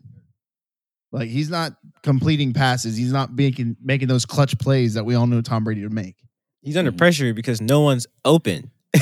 Like 1.12 1.28
he's 1.28 1.50
not 1.50 1.72
completing 2.02 2.52
passes. 2.52 2.96
He's 2.96 3.12
not 3.12 3.32
making 3.32 3.76
making 3.82 4.08
those 4.08 4.26
clutch 4.26 4.58
plays 4.58 4.94
that 4.94 5.04
we 5.04 5.14
all 5.14 5.26
know 5.26 5.40
Tom 5.40 5.64
Brady 5.64 5.82
to 5.82 5.90
make. 5.90 6.16
He's 6.60 6.76
under 6.76 6.92
pressure 6.92 7.32
because 7.32 7.60
no 7.60 7.80
one's 7.80 8.06
open. 8.24 8.70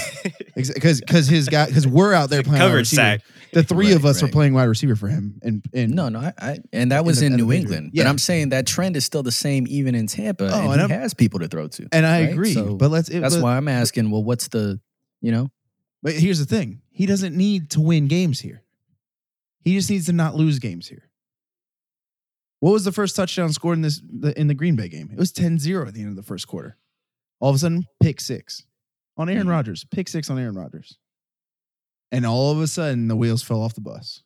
Because 0.56 1.00
because 1.02 1.28
his 1.28 1.48
guy 1.48 1.66
because 1.66 1.86
we're 1.86 2.12
out 2.14 2.30
there 2.30 2.40
It's 2.40 2.48
a 2.48 2.50
playing 2.50 2.62
wide 2.62 2.66
covered 2.68 2.78
receiver. 2.78 3.02
sack. 3.02 3.20
The 3.52 3.62
three 3.62 3.86
Right, 3.88 3.96
of 3.96 4.04
us 4.04 4.22
are 4.22 4.28
playing 4.28 4.54
wide 4.54 4.64
receiver 4.64 4.96
for 4.96 5.06
him, 5.08 5.38
and 5.42 5.64
and 5.72 5.94
no, 5.94 6.08
no, 6.08 6.18
I, 6.18 6.32
I 6.38 6.58
and 6.72 6.90
that 6.92 7.00
In 7.00 7.06
was 7.06 7.20
the- 7.20 7.26
in, 7.26 7.32
the 7.32 7.38
New 7.38 7.52
England. 7.52 7.90
Yeah. 7.92 8.02
But 8.04 8.10
I'm 8.10 8.18
saying 8.18 8.48
that 8.48 8.66
trend 8.66 8.96
is 8.96 9.04
still 9.04 9.22
the 9.22 9.30
same 9.30 9.66
even 9.68 9.94
in 9.94 10.06
Tampa, 10.08 10.44
Oh, 10.44 10.46
and, 10.72 10.80
and 10.80 10.90
he 10.90 10.94
I'm- 10.94 11.00
has 11.02 11.14
people 11.14 11.38
to 11.40 11.48
throw 11.48 11.68
to. 11.68 11.86
and 11.92 12.04
I 12.06 12.22
right? 12.24 12.32
agree. 12.32 12.52
So 12.54 12.74
but 12.74 12.90
let's. 12.90 13.08
It, 13.08 13.20
That's 13.20 13.36
but, 13.36 13.42
why 13.44 13.56
I'm 13.56 13.68
asking. 13.68 14.10
Well, 14.10 14.24
what's 14.24 14.48
the, 14.48 14.80
you 15.20 15.30
know? 15.30 15.50
But 16.02 16.14
here's 16.14 16.38
the 16.38 16.44
thing: 16.46 16.80
he 16.90 17.06
doesn't 17.06 17.36
need 17.36 17.70
to 17.70 17.80
win 17.80 18.08
games 18.08 18.40
here. 18.40 18.62
He 19.62 19.74
just 19.74 19.90
needs 19.90 20.06
to 20.06 20.12
not 20.12 20.34
lose 20.36 20.58
games 20.58 20.88
here. 20.88 21.08
What 22.60 22.72
was 22.72 22.84
the 22.84 22.92
first 22.92 23.14
touchdown 23.16 23.52
scored 23.52 23.76
in 23.76 23.82
this 23.82 24.00
the, 24.02 24.38
in 24.38 24.46
the 24.46 24.54
Green 24.54 24.76
Bay 24.76 24.88
game? 24.88 25.10
It 25.12 25.18
was 25.18 25.32
10-0 25.32 25.86
at 25.86 25.92
the 25.94 26.00
end 26.00 26.10
of 26.10 26.16
the 26.16 26.22
first 26.22 26.48
quarter. 26.48 26.76
All 27.40 27.50
of 27.50 27.56
a 27.56 27.58
sudden, 27.58 27.84
pick 28.02 28.20
six 28.20 28.64
on 29.16 29.28
Aaron 29.28 29.46
Mhm. 29.46 29.50
Rodgers. 29.50 29.84
Pick 29.90 30.08
six 30.08 30.28
on 30.30 30.38
Aaron 30.38 30.54
Rodgers. 30.54 30.98
And 32.12 32.24
all 32.24 32.52
of 32.52 32.60
a 32.60 32.66
sudden, 32.66 33.08
the 33.08 33.16
wheels 33.16 33.42
fell 33.42 33.60
off 33.62 33.74
the 33.74 33.80
bus. 33.80 34.22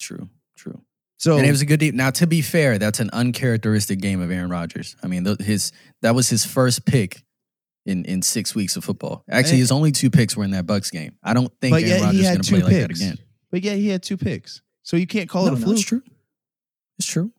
True, 0.00 0.28
true. 0.56 0.82
So 1.16 1.36
and 1.38 1.46
it 1.46 1.50
was 1.50 1.60
a 1.62 1.66
good. 1.66 1.78
De- 1.80 1.92
now, 1.92 2.10
to 2.10 2.26
be 2.26 2.42
fair, 2.42 2.78
that's 2.78 2.98
an 3.00 3.08
uncharacteristic 3.12 4.00
game 4.00 4.20
of 4.20 4.30
Aaron 4.30 4.50
Rodgers. 4.50 4.96
I 5.02 5.06
mean, 5.06 5.24
th- 5.24 5.40
his 5.40 5.72
that 6.02 6.14
was 6.14 6.28
his 6.28 6.44
first 6.44 6.84
pick 6.84 7.22
in 7.86 8.04
in 8.04 8.22
six 8.22 8.54
weeks 8.54 8.76
of 8.76 8.84
football. 8.84 9.24
Actually, 9.30 9.52
And- 9.52 9.58
his 9.60 9.72
only 9.72 9.92
two 9.92 10.10
picks 10.10 10.36
were 10.36 10.44
in 10.44 10.50
that 10.50 10.66
Bucs 10.66 10.90
game. 10.90 11.16
I 11.22 11.32
don't 11.32 11.52
think 11.60 11.74
Aaron 11.76 12.02
Rodgers 12.02 12.20
is 12.20 12.26
going 12.26 12.40
to 12.42 12.50
play 12.50 12.62
like 12.62 12.72
that 12.72 12.88
picks. 12.88 13.00
again. 13.00 13.18
But 13.50 13.62
yeah, 13.62 13.74
he 13.74 13.88
had 13.88 14.02
two 14.02 14.16
picks. 14.16 14.60
So 14.82 14.96
you 14.96 15.06
can't 15.06 15.28
call 15.28 15.46
no, 15.46 15.52
it 15.52 15.56
a 15.56 15.58
no, 15.60 15.64
fluke. 15.66 15.78
it's 15.78 15.86
true. 15.86 16.02
It's 16.98 17.06
true. 17.06 17.32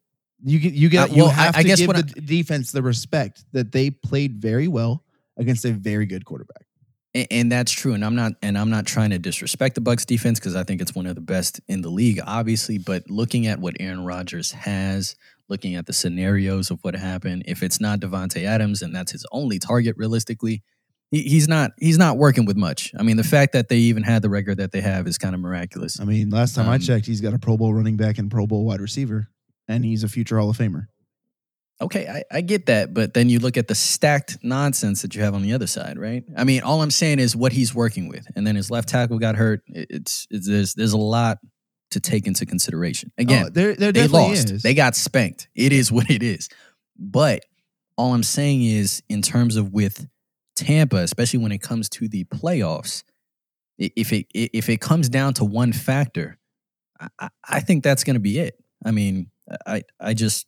You 0.46 0.60
get 0.60 0.74
you 0.74 0.90
get 0.90 1.10
Uh, 1.10 1.14
you 1.14 1.22
well, 1.24 1.32
I- 1.32 1.34
have 1.34 1.56
I 1.58 1.62
to 1.64 1.68
guess 1.68 1.80
give 1.80 1.90
the 1.94 2.04
defense 2.04 2.72
the 2.72 2.82
respect 2.82 3.44
that 3.52 3.72
they 3.74 3.90
played 3.92 4.42
very 4.42 4.68
well 4.70 5.04
against 5.38 5.66
a 5.66 5.72
very 5.74 6.06
good 6.06 6.24
quarterback. 6.26 6.66
And, 7.14 7.28
and 7.32 7.52
that's 7.52 7.72
true. 7.72 7.94
And 7.94 8.04
I'm 8.04 8.16
not 8.16 8.34
and 8.42 8.58
I'm 8.58 8.70
not 8.70 8.86
trying 8.86 9.12
to 9.12 9.20
disrespect 9.20 9.76
the 9.76 9.82
Bucs 9.82 10.06
defense 10.06 10.40
because 10.40 10.56
I 10.56 10.64
think 10.64 10.82
it's 10.82 10.96
one 10.96 11.06
of 11.06 11.16
the 11.16 11.22
best 11.22 11.62
in 11.68 11.82
the 11.82 11.90
league, 11.90 12.20
obviously. 12.26 12.78
But 12.78 13.10
looking 13.10 13.48
at 13.48 13.60
what 13.60 13.76
Aaron 13.80 14.06
Rodgers 14.06 14.52
has, 14.52 15.16
looking 15.50 15.76
at 15.76 15.86
the 15.86 15.94
scenarios 15.94 16.72
of 16.72 16.80
what 16.82 16.96
happened, 16.96 17.44
if 17.46 17.64
it's 17.64 17.80
not 17.80 18.00
Davante 18.00 18.44
Adams 18.44 18.82
and 18.82 18.96
that's 18.96 19.12
his 19.12 19.26
only 19.32 19.60
target 19.60 19.96
realistically, 19.98 20.64
he's 21.12 21.48
not 21.48 21.72
he's 21.80 21.98
not 21.98 22.18
working 22.18 22.46
with 22.46 22.58
much. 22.58 22.92
I 22.98 23.04
mean, 23.04 23.18
the 23.18 23.24
fact 23.24 23.54
that 23.54 23.70
they 23.70 23.78
even 23.78 24.04
had 24.04 24.22
the 24.22 24.30
record 24.30 24.58
that 24.58 24.72
they 24.72 24.82
have 24.82 25.06
is 25.08 25.18
kind 25.18 25.36
of 25.36 25.42
miraculous. 25.42 26.00
I 26.00 26.06
mean, 26.06 26.30
last 26.32 26.56
time 26.56 26.68
I 26.68 26.76
Um, 26.76 26.82
checked, 26.82 27.06
he's 27.06 27.22
got 27.22 27.34
a 27.34 27.40
Pro 27.40 27.58
Bowl 27.58 27.74
running 27.74 27.98
back 27.98 28.18
and 28.18 28.32
Pro 28.32 28.48
Bowl 28.48 28.66
wide 28.66 28.82
receiver, 28.82 29.30
and 29.68 29.86
he's 29.86 30.04
a 30.04 30.08
future 30.10 30.40
Hall 30.40 30.50
of 30.50 30.58
Famer. 30.58 30.88
Okay, 31.84 32.08
I, 32.08 32.24
I 32.38 32.42
get 32.42 32.66
that, 32.68 32.94
but 32.94 33.14
then 33.14 33.30
you 33.30 33.40
look 33.40 33.58
at 33.58 33.68
the 33.68 33.76
stacked 33.76 34.38
nonsense 34.44 35.02
that 35.02 35.16
you 35.16 35.22
have 35.22 35.34
on 35.36 35.42
the 35.42 35.54
other 35.54 35.68
side, 35.68 35.98
right? 35.98 36.24
I 36.36 36.44
mean, 36.44 36.62
all 36.62 36.82
I'm 36.82 36.92
saying 36.92 37.20
is 37.20 37.36
what 37.36 37.52
he's 37.52 37.76
working 37.76 38.08
with, 38.10 38.26
and 38.36 38.46
then 38.48 38.56
his 38.56 38.72
left 38.72 38.90
tackle 38.90 39.20
got 39.20 39.36
hurt. 39.36 39.62
It's, 39.68 40.28
it's 40.32 40.48
there's 40.48 40.74
there's 40.76 40.94
a 40.94 40.98
lot 40.98 41.38
to 41.92 42.00
take 42.00 42.26
into 42.26 42.46
consideration. 42.46 43.12
Oh, 43.20 43.22
Again, 43.22 43.46
Oh, 43.46 43.50
there, 43.50 43.76
there 43.76 43.92
they 43.92 44.08
lost, 44.08 44.50
is. 44.52 44.64
they 44.64 44.74
got 44.74 44.96
spanked. 44.96 45.48
It 45.56 45.72
is 45.74 45.92
what 45.92 46.10
it 46.10 46.24
is. 46.24 46.50
But 46.98 47.44
all 47.98 48.14
I'm 48.14 48.24
saying 48.24 48.64
is, 48.64 49.04
in 49.10 49.22
terms 49.22 49.56
of 49.58 49.72
with 49.74 50.08
Tampa, 50.56 50.98
especially 50.98 51.40
when 51.40 51.52
it 51.52 51.62
comes 51.62 51.90
to 51.90 52.08
the 52.08 52.24
playoffs, 52.26 53.04
if 53.78 54.14
it 54.14 54.28
if 54.34 54.70
it 54.70 54.80
comes 54.82 55.10
down 55.10 55.34
to 55.36 55.46
one 55.46 55.74
factor, 55.74 56.38
I, 57.00 57.08
I- 57.20 57.30
I 57.48 57.60
think 57.60 57.84
that's 57.84 58.04
going 58.04 58.16
to 58.16 58.20
be 58.20 58.40
it. 58.40 58.56
I 58.86 58.92
mean, 58.92 59.30
I 59.68 59.84
I 60.00 60.14
just 60.14 60.48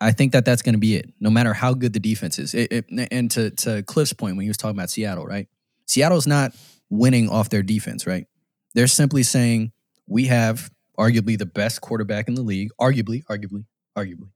I 0.00 0.08
I 0.08 0.12
think 0.12 0.32
that 0.32 0.44
that's 0.44 0.62
going 0.62 0.74
to 0.74 0.78
be 0.78 0.96
it. 0.96 1.12
No 1.20 1.30
matter 1.30 1.52
how 1.54 1.74
good 1.74 1.92
the 1.92 2.00
defense 2.00 2.38
is, 2.38 2.54
It- 2.54 2.72
it- 2.72 3.08
and 3.12 3.30
to 3.32 3.50
to 3.50 3.82
Cliff's 3.82 4.12
point 4.12 4.36
when 4.36 4.42
he 4.44 4.48
was 4.48 4.56
talking 4.56 4.76
about 4.76 4.90
Seattle, 4.90 5.26
right? 5.26 5.48
Seattle's 5.86 6.26
not 6.26 6.54
winning 6.88 7.28
off 7.28 7.48
their 7.50 7.62
defense, 7.62 8.06
right? 8.06 8.26
They're 8.74 8.86
simply 8.86 9.22
saying 9.22 9.72
we 10.06 10.26
have 10.26 10.70
arguably 10.98 11.38
the 11.38 11.46
best 11.46 11.80
quarterback 11.80 12.28
in 12.28 12.34
the 12.34 12.42
league, 12.42 12.70
arguably, 12.80 13.24
arguably, 13.24 13.64
arguably, 13.96 14.28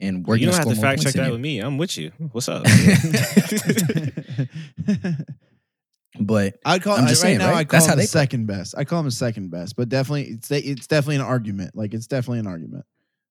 and 0.00 0.26
we're 0.26 0.36
you 0.36 0.46
going 0.46 0.56
don't 0.56 0.62
to 0.62 0.68
have 0.70 0.76
to 0.76 0.80
fact 0.80 1.02
check 1.02 1.12
that 1.14 1.26
you. 1.26 1.32
with 1.32 1.40
me. 1.40 1.58
I'm 1.60 1.78
with 1.78 1.96
you. 1.96 2.10
What's 2.32 2.48
up? 2.48 2.64
But 6.18 6.58
I'd 6.66 6.82
call 6.82 6.96
I'm 6.96 7.06
just 7.06 7.22
right 7.22 7.28
saying, 7.28 7.38
now. 7.38 7.50
right? 7.52 7.58
I 7.58 7.64
call 7.64 7.78
That's 7.78 7.84
him 7.86 7.90
how 7.90 7.94
the 7.94 8.02
they 8.02 8.06
play. 8.06 8.20
second 8.22 8.46
best. 8.46 8.74
I 8.76 8.84
call 8.84 8.98
him 8.98 9.04
the 9.06 9.10
second 9.12 9.50
best, 9.50 9.76
but 9.76 9.88
definitely 9.88 10.24
it's 10.24 10.50
it's 10.50 10.86
definitely 10.88 11.16
an 11.16 11.22
argument. 11.22 11.76
Like 11.76 11.94
it's 11.94 12.08
definitely 12.08 12.40
an 12.40 12.46
argument. 12.48 12.84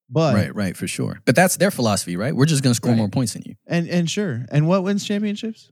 But 0.09 0.33
right, 0.35 0.55
right, 0.55 0.75
for 0.75 0.87
sure. 0.87 1.19
But 1.25 1.35
that's 1.35 1.57
their 1.57 1.69
philosophy, 1.71 2.15
right? 2.17 2.35
We're 2.35 2.45
just 2.47 2.63
going 2.63 2.71
to 2.71 2.75
score 2.75 2.91
Right. 2.91 2.97
more 2.97 3.09
points 3.09 3.33
than 3.33 3.43
you. 3.45 3.55
and 3.67 3.87
and 3.87 4.09
sure. 4.09 4.45
And 4.51 4.67
what 4.67 4.83
wins 4.83 5.05
championships? 5.05 5.71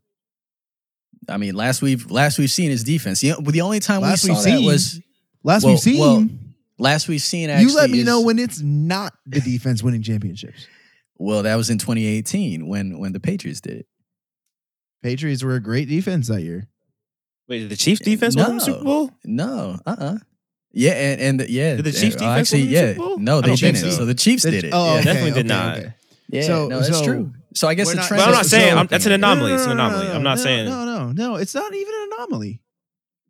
I 1.29 1.37
mean, 1.37 1.55
last 1.55 1.81
we've 1.81 2.09
last 2.11 2.37
we've 2.37 2.51
seen 2.51 2.69
is 2.71 2.83
defense. 2.83 3.19
The, 3.21 3.33
the 3.41 3.61
only 3.61 3.79
time 3.79 4.01
Last 4.01 4.23
we 4.23 4.29
we've 4.29 4.37
saw 4.37 4.43
that 4.43 4.57
seen. 4.57 4.65
was 4.65 5.01
Last 5.43 5.63
Well- 5.63 5.73
we've 5.73 5.79
seen. 5.79 5.99
well, 5.99 6.29
last 6.77 7.07
we've 7.07 7.21
seen. 7.21 7.49
Actually, 7.49 7.71
you 7.71 7.75
let 7.75 7.89
me 7.89 7.99
is- 7.99 8.05
know 8.05 8.21
when 8.21 8.37
it's 8.39 8.61
not 8.61 9.13
the 9.25 9.41
defense 9.41 9.81
winning 9.81 10.03
championships. 10.03 10.67
Well, 11.17 11.43
that 11.43 11.55
was 11.55 11.69
in 11.71 11.79
2018 11.79 12.67
when 12.67 12.99
when 12.99 13.13
the 13.13 13.19
Patriots 13.19 13.59
did 13.61 13.77
it. 13.79 13.85
Patriots 15.01 15.43
were 15.43 15.55
a 15.55 15.59
great 15.59 15.87
defense 15.89 16.27
that 16.27 16.41
year. 16.43 16.67
Wait, 17.49 17.59
did 17.59 17.69
the 17.69 17.75
Chiefs 17.75 18.01
defense 18.01 18.35
win 18.35 18.57
the 18.57 18.59
Super 18.61 18.79
No. 18.79 18.83
Bowl? 18.83 19.11
No, 19.25 19.79
uh, 19.85 19.95
uh 19.99 20.17
Yeah, 20.77 20.91
and, 20.91 21.21
and 21.21 21.39
the, 21.39 21.51
yeah, 21.51 21.75
Did 21.75 21.85
the 21.85 21.89
uh, 21.89 21.93
Chiefs 21.93 22.15
defense 22.17 22.53
actually, 22.53 22.61
win 22.61 22.67
the 22.69 22.73
yeah, 22.73 22.87
Super 22.93 22.99
Bowl? 22.99 23.17
no, 23.17 23.41
they 23.41 23.55
didn't. 23.55 23.77
so. 23.77 23.89
So 23.89 24.05
the 24.05 24.13
Chiefs 24.13 24.43
The- 24.43 24.51
did 24.51 24.63
it. 24.65 24.69
Oh, 24.73 24.85
yeah. 24.85 24.93
okay, 24.99 25.03
Definitely 25.05 25.31
did 25.31 25.51
okay, 25.51 25.59
not. 25.63 25.77
okay. 25.77 25.93
Yeah, 26.29 26.41
So- 26.43 26.67
no, 26.67 26.79
that's 26.79 26.97
so 26.99 27.03
true. 27.03 27.33
So 27.55 27.67
I 27.67 27.73
guess 27.73 27.87
we're 27.87 27.95
the 27.95 28.01
trend. 28.03 28.21
But 28.21 28.27
I'm 28.27 28.33
not 28.35 28.45
saying 28.45 28.73
so- 28.73 28.77
I'm, 28.77 28.87
that's 28.87 29.05
an 29.07 29.11
anomaly. 29.13 29.53
It's 29.53 29.65
an 29.65 29.71
anomaly. 29.71 30.07
I'm 30.11 30.21
not 30.21 30.37
saying 30.37 30.69
No, 30.69 30.85
no, 30.85 31.11
no. 31.11 31.35
It's 31.37 31.55
not 31.55 31.73
even 31.73 31.93
an 31.95 32.09
anomaly. 32.13 32.61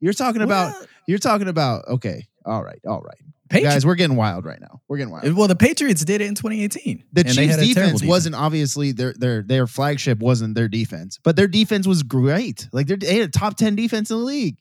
You're 0.01 0.11
talking 0.13 0.41
about. 0.41 0.75
You're 1.07 1.19
talking 1.19 1.47
about. 1.47 1.87
Okay. 1.87 2.27
All 2.45 2.61
right. 2.61 2.79
All 2.85 3.01
right. 3.01 3.17
Patriots. 3.49 3.75
Guys, 3.75 3.85
we're 3.85 3.95
getting 3.95 4.17
wild 4.17 4.43
right 4.43 4.59
now. 4.59 4.81
We're 4.89 4.97
getting 4.97 5.13
wild. 5.13 5.33
Well, 5.33 5.47
the 5.47 5.55
Patriots 5.55 6.03
did 6.03 6.19
it 6.19 6.27
in 6.27 6.35
2018. 6.35 7.05
the 7.13 7.21
and 7.21 7.29
they 7.29 7.33
Chiefs 7.33 7.55
had 7.55 7.63
a 7.63 7.65
defense 7.65 8.03
wasn't 8.03 8.35
obviously 8.35 8.91
their 8.91 9.13
their 9.13 9.41
their 9.41 9.67
flagship 9.67 10.19
wasn't 10.19 10.55
their 10.55 10.67
defense, 10.67 11.17
but 11.23 11.37
their 11.37 11.47
defense 11.47 11.87
was 11.87 12.03
great. 12.03 12.67
Like 12.73 12.87
they 12.87 13.19
had 13.19 13.29
a 13.29 13.31
top 13.31 13.55
ten 13.55 13.75
defense 13.75 14.11
in 14.11 14.17
the 14.17 14.23
league. 14.23 14.57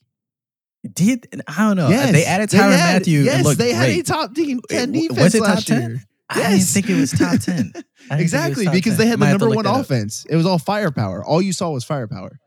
Did 0.94 1.42
I 1.48 1.68
don't 1.68 1.76
know? 1.76 1.88
yes, 1.88 2.12
they 2.12 2.24
added 2.24 2.50
they 2.50 2.58
Tyrann 2.58 2.78
had- 2.78 3.00
Mathieu. 3.02 3.20
Yes, 3.22 3.34
and 3.36 3.44
looked 3.44 3.58
they 3.58 3.72
had 3.72 3.88
a 3.90 4.02
top 4.02 4.34
team, 4.34 4.60
ten 4.68 4.92
defense 4.92 5.18
was 5.20 5.34
it 5.34 5.38
top 5.38 5.48
last 5.48 5.66
10? 5.68 5.80
year. 5.90 6.02
I 6.28 6.50
didn't 6.50 6.64
think 6.64 6.90
it 6.90 6.96
was 7.00 7.10
top 7.12 7.38
10. 7.40 7.54
I 7.54 7.56
didn't 7.60 7.72
think 7.72 7.84
it 7.84 8.10
was 8.10 8.20
Exactly 8.20 8.64
top 8.64 8.74
because 8.74 8.92
10. 8.94 8.98
they 8.98 9.06
had 9.06 9.14
the 9.14 9.24
Might 9.24 9.30
number 9.30 9.48
one 9.50 9.64
that 9.64 9.70
up. 9.74 9.80
offense. 9.82 10.26
It 10.28 10.36
was 10.36 10.44
all 10.46 10.58
firepower. 10.58 11.24
All 11.24 11.40
you 11.40 11.52
saw 11.52 11.70
was 11.70 11.84
firepower. 11.84 12.38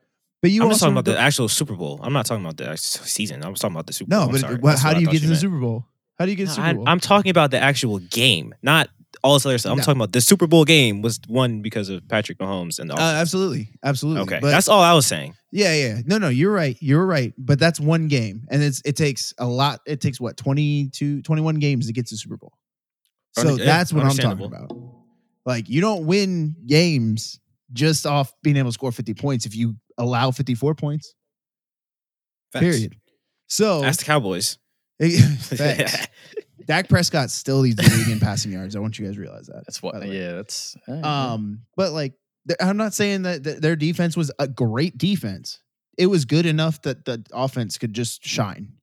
But 0.41 0.51
you 0.51 0.61
I'm 0.63 0.69
just 0.69 0.81
also 0.81 0.85
talking 0.87 0.93
about 0.95 1.05
the 1.05 1.13
don't- 1.13 1.23
actual 1.23 1.47
Super 1.49 1.75
Bowl. 1.75 1.99
I'm 2.03 2.13
not 2.13 2.25
talking 2.25 2.43
about 2.45 2.57
the 2.57 2.75
season. 2.77 3.43
I 3.43 3.49
was 3.49 3.59
talking 3.59 3.75
about 3.75 3.87
the 3.87 3.93
Super 3.93 4.09
Bowl. 4.09 4.19
no. 4.19 4.25
I'm 4.25 4.31
But 4.31 4.39
sorry. 4.41 4.55
what, 4.55 4.79
how 4.79 4.93
do 4.93 5.01
you 5.01 5.07
get 5.07 5.15
to 5.19 5.21
the 5.23 5.27
meant. 5.29 5.41
Super 5.41 5.59
Bowl? 5.59 5.85
How 6.17 6.25
do 6.25 6.31
you 6.31 6.37
get 6.37 6.49
to 6.49 6.55
the 6.55 6.61
No, 6.61 6.67
Super 6.67 6.75
Bowl? 6.77 6.87
I, 6.87 6.91
am 6.91 6.99
talking 6.99 7.29
about 7.29 7.51
the 7.51 7.59
actual 7.59 7.99
game, 7.99 8.53
not 8.61 8.89
all 9.23 9.33
this 9.35 9.45
other 9.45 9.57
stuff. 9.57 9.71
I'm 9.71 9.77
No. 9.77 9.83
talking 9.83 9.99
about 9.99 10.11
the 10.13 10.21
Super 10.21 10.47
Bowl 10.47 10.65
game 10.65 11.01
was 11.01 11.19
won 11.27 11.61
because 11.61 11.89
of 11.89 12.07
Patrick 12.07 12.37
Mahomes 12.39 12.79
and 12.79 12.89
the 12.89 12.95
Uh, 12.95 12.99
absolutely, 12.99 13.69
absolutely. 13.83 14.21
Okay, 14.23 14.39
but 14.41 14.49
that's 14.51 14.67
all 14.67 14.81
I 14.81 14.93
was 14.93 15.05
saying. 15.07 15.33
yeah, 15.51 15.73
yeah. 15.73 16.01
No, 16.05 16.17
no, 16.17 16.29
you're 16.29 16.51
right. 16.53 16.77
You're 16.79 17.05
right. 17.05 17.33
But 17.37 17.59
that's 17.59 17.79
one 17.79 18.07
game, 18.07 18.45
and 18.49 18.61
it's 18.63 18.81
it 18.85 18.95
takes 18.95 19.33
a 19.37 19.45
lot. 19.47 19.81
It 19.85 20.01
takes 20.01 20.19
what 20.19 20.37
22, 20.37 21.21
21 21.23 21.55
games 21.55 21.87
to 21.87 21.93
get 21.93 22.07
to 22.07 22.13
the 22.15 22.17
Super 22.19 22.37
Bowl. 22.37 22.53
So 23.37 23.55
yeah, 23.55 23.65
that's 23.65 23.93
what 23.93 24.05
I'm 24.05 24.15
talking 24.15 24.45
about. 24.45 24.71
Like 25.45 25.69
you 25.69 25.81
don't 25.81 26.05
win 26.05 26.55
games 26.67 27.39
just 27.73 28.05
off 28.05 28.33
being 28.43 28.57
able 28.57 28.69
to 28.69 28.73
score 28.73 28.91
50 28.91 29.13
points 29.13 29.45
if 29.45 29.55
you 29.55 29.75
allow 29.97 30.31
54 30.31 30.75
points. 30.75 31.13
Facts. 32.51 32.63
Period. 32.63 32.95
So 33.47 33.83
Ask 33.83 33.99
the 33.99 34.05
Cowboys. 34.05 34.57
Dak 36.69 36.87
Prescott 36.87 37.31
still 37.31 37.57
leads 37.57 37.77
the 37.77 37.97
league 37.97 38.09
in 38.09 38.19
passing 38.19 38.51
yards. 38.51 38.75
I 38.75 38.79
want 38.79 38.99
you 38.99 39.05
guys 39.07 39.15
to 39.15 39.21
realize 39.21 39.47
that. 39.47 39.63
That's 39.65 39.81
what. 39.81 40.07
Yeah, 40.07 40.33
that's. 40.33 40.77
Um, 40.87 41.63
but 41.75 41.93
like, 41.93 42.13
I'm 42.61 42.77
not 42.77 42.93
saying 42.93 43.23
that 43.23 43.43
th- 43.43 43.57
their 43.57 43.75
defense 43.75 44.15
was 44.15 44.31
a 44.37 44.47
great 44.47 44.95
defense. 44.95 45.61
It 45.97 46.05
was 46.05 46.25
good 46.25 46.45
enough 46.45 46.79
that 46.83 47.05
the 47.05 47.25
offense 47.33 47.79
could 47.79 47.93
just 47.93 48.23
shine, 48.23 48.73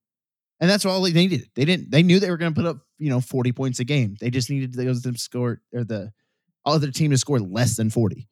and 0.59 0.69
that's 0.69 0.85
all 0.85 1.01
they 1.01 1.13
needed. 1.13 1.49
They 1.55 1.65
didn't. 1.65 1.93
They 1.93 2.03
knew 2.03 2.19
they 2.19 2.29
were 2.29 2.37
going 2.37 2.53
to 2.53 2.61
put 2.61 2.69
up, 2.69 2.79
you 2.99 3.09
know, 3.09 3.21
40 3.21 3.53
points 3.53 3.79
a 3.79 3.85
game. 3.85 4.17
They 4.21 4.31
just 4.31 4.51
needed 4.51 4.75
those 4.75 5.03
to 5.03 5.17
score 5.17 5.61
or 5.73 5.85
the 5.85 6.13
other 6.65 6.91
team 6.91 7.13
to 7.13 7.19
score 7.19 7.39
less 7.39 7.77
than 7.77 7.91
40, 7.91 8.29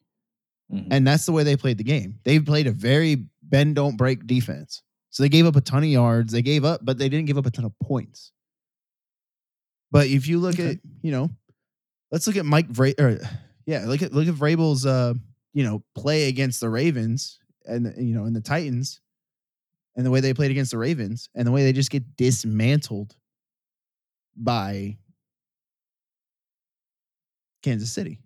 mhm. 0.69 0.87
and 0.91 1.07
that's 1.07 1.25
the 1.25 1.31
way 1.31 1.43
they 1.43 1.55
played 1.55 1.77
the 1.77 1.85
game. 1.85 2.19
They 2.25 2.39
played 2.41 2.67
a 2.67 2.71
very 2.71 3.25
bend 3.41 3.75
don't 3.75 3.95
break 3.95 4.27
defense. 4.27 4.81
So 5.11 5.23
they 5.23 5.29
gave 5.29 5.45
up 5.45 5.55
a 5.55 5.61
ton 5.61 5.83
of 5.83 5.89
yards. 5.89 6.33
They 6.33 6.41
gave 6.41 6.65
up, 6.65 6.81
but 6.83 6.97
they 6.97 7.07
didn't 7.07 7.27
give 7.27 7.37
up 7.37 7.45
a 7.45 7.51
ton 7.51 7.63
of 7.63 7.71
points. 7.81 8.33
But 9.91 10.07
if 10.07 10.27
you 10.27 10.39
look 10.39 10.55
Okay. 10.55 10.71
at, 10.71 10.77
you 11.01 11.11
know, 11.11 11.29
let's 12.11 12.27
look 12.27 12.35
at 12.35 12.45
Mike 12.45 12.69
Vra- 12.69 12.99
or 12.99 13.19
yeah, 13.65 13.85
look 13.85 14.01
at 14.01 14.13
look 14.13 14.27
at 14.27 14.33
Vrabel's 14.35 14.85
uh, 14.85 15.13
you 15.53 15.63
know, 15.63 15.83
play 15.95 16.27
against 16.27 16.59
the 16.59 16.69
Ravens 16.69 17.39
and 17.65 17.93
you 17.97 18.13
know, 18.15 18.25
and 18.25 18.35
the 18.35 18.41
Titans 18.41 18.99
and 19.95 20.05
the 20.05 20.11
way 20.11 20.19
they 20.19 20.33
played 20.33 20.51
against 20.51 20.71
the 20.71 20.77
Ravens 20.77 21.29
and 21.35 21.47
the 21.47 21.51
way 21.51 21.63
they 21.63 21.71
just 21.73 21.89
get 21.91 22.17
dismantled 22.17 23.15
by 24.35 24.97
Kansas 27.63 27.91
City. 27.91 28.19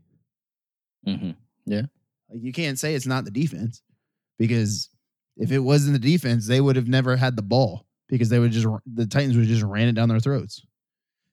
Mhm. 1.08 1.36
Like 1.68 2.44
you 2.44 2.52
can't 2.52 2.78
say 2.78 2.94
it's 2.96 3.06
not 3.08 3.26
the 3.26 3.32
defense 3.32 3.82
because 4.38 4.90
if 5.38 5.52
it 5.52 5.60
wasn't 5.60 5.94
the 5.94 6.00
defense, 6.12 6.46
they 6.48 6.62
would 6.62 6.76
have 6.76 6.88
never 6.88 7.16
had 7.16 7.36
the 7.36 7.42
ball 7.42 7.86
because 8.08 8.30
they 8.30 8.40
would 8.40 8.52
just 8.52 8.68
the 8.94 9.06
Titans 9.08 9.38
would 9.38 9.48
just 9.48 9.64
ran 9.64 9.88
it 9.88 9.94
down 9.94 10.10
their 10.10 10.20
throats. 10.20 10.66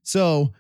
So 0.07 0.53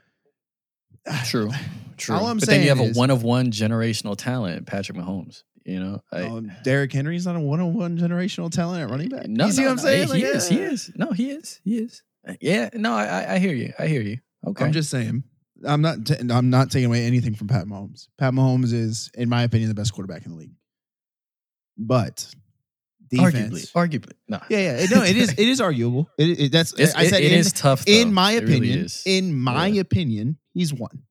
True. 1.24 1.50
True. 1.96 2.14
All 2.14 2.26
I'm 2.26 2.36
but 2.38 2.46
then 2.46 2.60
you 2.60 2.66
saying 2.66 2.78
have 2.78 2.96
a 2.96 2.98
one 2.98 3.10
of 3.10 3.22
one 3.22 3.50
generational 3.50 4.16
talent, 4.18 4.66
Patrick 4.66 4.98
Mahomes. 4.98 5.44
You 5.64 5.80
know, 5.80 6.02
I, 6.12 6.24
um, 6.24 6.52
Derrick 6.62 6.92
Henry's 6.92 7.26
not 7.26 7.36
a 7.36 7.40
one 7.40 7.58
on 7.58 7.72
one 7.72 7.98
generational 7.98 8.50
talent 8.50 8.82
at 8.82 8.90
running 8.90 9.08
back. 9.08 9.26
No, 9.26 9.46
you 9.46 9.52
see 9.52 9.62
no, 9.62 9.68
what 9.68 9.70
I'm 9.70 9.76
no, 9.78 9.82
saying? 9.82 10.06
He 10.08 10.12
Like, 10.12 10.36
is. 10.36 10.48
He 10.48 10.60
uh, 10.60 10.70
is. 10.70 10.92
No, 10.94 11.10
he 11.10 11.30
is. 11.30 11.60
He 11.64 11.78
is. 11.78 12.02
Yeah. 12.40 12.68
No, 12.74 12.92
I, 12.92 13.04
I, 13.06 13.34
I 13.34 13.38
hear 13.38 13.54
you. 13.54 13.72
I 13.78 13.86
hear 13.86 14.02
you. 14.02 14.18
Okay. 14.46 14.64
I'm 14.64 14.72
just 14.72 14.90
saying. 14.90 15.24
I'm 15.64 15.80
not. 15.80 16.04
T- 16.04 16.30
I'm 16.30 16.50
not 16.50 16.70
taking 16.70 16.86
away 16.86 17.04
anything 17.04 17.34
from 17.34 17.48
Pat 17.48 17.64
Mahomes. 17.64 18.08
Pat 18.18 18.34
Mahomes 18.34 18.72
is, 18.74 19.10
in 19.14 19.28
my 19.28 19.42
opinion, 19.42 19.68
the 19.68 19.74
best 19.74 19.94
quarterback 19.94 20.26
in 20.26 20.32
the 20.32 20.38
league. 20.38 20.54
But 21.78 22.30
defense, 23.16 23.72
arguably, 23.72 23.90
arguably. 24.00 24.12
No. 24.28 24.40
yeah, 24.48 24.78
yeah, 24.78 24.86
no, 24.90 25.02
it 25.02 25.16
is. 25.16 25.32
It 25.32 25.38
is 25.48 25.60
arguable. 25.60 26.08
It, 26.18 26.40
it- 26.40 26.52
that's. 26.52 26.72
It's, 26.74 26.94
I 26.94 27.06
said 27.06 27.22
it 27.22 27.32
in, 27.32 27.38
is 27.38 27.52
tough. 27.52 27.84
in 27.86 28.12
my 28.14 28.32
It 28.32 28.44
really 28.44 28.56
opinion, 28.56 28.88
in 29.06 29.34
my 29.38 29.66
Yeah. 29.68 29.80
opinion, 29.80 30.38
he's 30.54 30.72
one. 30.72 31.02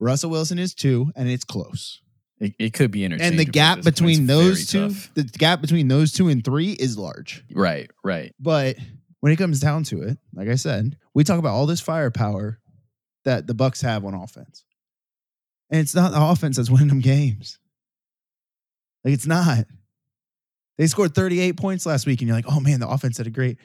Russell 0.00 0.30
Wilson 0.30 0.58
is 0.58 0.74
two, 0.74 1.10
and 1.16 1.28
it's 1.28 1.44
close. 1.44 2.00
it, 2.40 2.54
it 2.58 2.72
could 2.72 2.90
be 2.92 3.04
entertaining. 3.04 3.30
And 3.32 3.38
the 3.40 3.44
gap 3.44 3.82
between 3.82 4.26
those 4.26 4.66
two, 4.66 4.88
Tough. 4.90 5.10
the 5.14 5.24
gap 5.24 5.60
between 5.60 5.88
those 5.88 6.12
two 6.12 6.28
and 6.28 6.44
three 6.44 6.70
is 6.72 6.96
large. 6.96 7.42
Right. 7.52 7.90
Right. 8.04 8.32
But 8.38 8.76
when 9.20 9.32
it 9.32 9.36
comes 9.36 9.58
down 9.58 9.82
to 9.84 10.02
it, 10.02 10.18
like 10.34 10.48
I 10.48 10.54
said, 10.54 10.96
we 11.14 11.24
talk 11.24 11.40
about 11.40 11.54
all 11.54 11.66
this 11.66 11.80
firepower 11.80 12.60
that 13.24 13.46
the 13.48 13.54
Bucs 13.54 13.82
have 13.82 14.04
on 14.04 14.14
offense, 14.14 14.64
and 15.70 15.80
it's 15.80 15.94
not 15.96 16.12
the 16.12 16.22
offense 16.22 16.56
that's 16.56 16.70
winning 16.70 16.86
them 16.88 17.00
games. 17.00 17.58
Like 19.04 19.14
it's 19.14 19.26
not. 19.26 19.64
They 20.78 20.86
scored 20.86 21.14
38 21.14 21.56
points 21.56 21.84
last 21.86 22.06
week, 22.06 22.20
and 22.20 22.28
you're 22.28 22.36
like, 22.36 22.46
oh 22.48 22.60
man, 22.60 22.80
the 22.80 22.88
offense 22.88 23.16
did 23.16 23.26
a 23.26 23.30
great. 23.30 23.58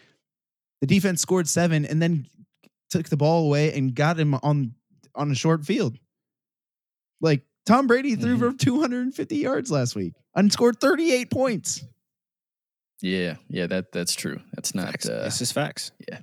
The 0.81 0.87
defense 0.87 1.21
scored 1.21 1.47
seven 1.47 1.85
and 1.85 2.01
then 2.01 2.25
took 2.89 3.07
the 3.07 3.17
ball 3.17 3.45
away 3.45 3.71
and 3.77 3.93
got 3.95 4.19
him 4.19 4.33
on 4.35 4.73
on 5.15 5.31
a 5.31 5.35
short 5.35 5.63
field. 5.65 5.97
Like 7.21 7.43
Tom 7.65 7.87
Brady 7.87 8.15
threw 8.15 8.35
Mhm. 8.35 8.39
for 8.39 8.57
250 8.57 9.37
yards 9.37 9.71
last 9.71 9.95
week 9.95 10.13
and 10.35 10.51
scored 10.51 10.79
38 10.81 11.29
points. 11.31 11.83
Yeah. 13.01 13.35
Yeah. 13.47 13.67
That 13.67 13.91
that's 13.91 14.13
true. 14.15 14.41
That's 14.55 14.73
not. 14.75 14.87
Facts. 14.87 15.07
Uh, 15.07 15.23
It's 15.27 15.37
just 15.39 15.53
facts. 15.53 15.91
Yeah, 16.09 16.19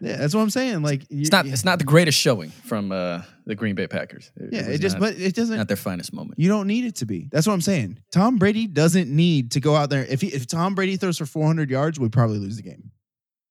that's 0.00 0.34
what 0.34 0.40
I'm 0.42 0.50
saying. 0.50 0.82
Like 0.82 1.04
it's 1.10 1.30
not. 1.32 1.46
It's 1.46 1.64
not 1.64 1.78
the 1.78 1.84
greatest 1.84 2.18
showing 2.18 2.50
from 2.50 2.92
uh, 2.92 3.22
the 3.46 3.54
Green 3.54 3.74
Bay 3.74 3.86
Packers. 3.86 4.30
Yeah, 4.36 4.66
was 4.66 4.68
it 4.68 4.78
just 4.80 4.96
not, 4.96 5.00
but 5.00 5.18
it 5.18 5.34
doesn't. 5.34 5.56
not 5.56 5.68
their 5.68 5.76
finest 5.76 6.12
moment. 6.12 6.38
You 6.38 6.48
don't 6.48 6.66
need 6.66 6.84
it 6.84 6.96
to 6.96 7.06
be. 7.06 7.28
That's 7.32 7.46
what 7.46 7.52
I'm 7.54 7.60
saying. 7.60 7.98
Tom 8.12 8.36
Brady 8.38 8.66
doesn't 8.66 9.08
need 9.08 9.52
to 9.52 9.60
go 9.60 9.74
out 9.76 9.90
there. 9.90 10.04
If 10.04 10.20
he, 10.20 10.28
if 10.28 10.46
Tom 10.46 10.74
Brady 10.74 10.96
throws 10.96 11.18
for 11.18 11.26
400 11.26 11.70
yards, 11.70 11.98
we 12.00 12.08
probably 12.08 12.38
lose 12.38 12.56
the 12.56 12.62
game. 12.62 12.90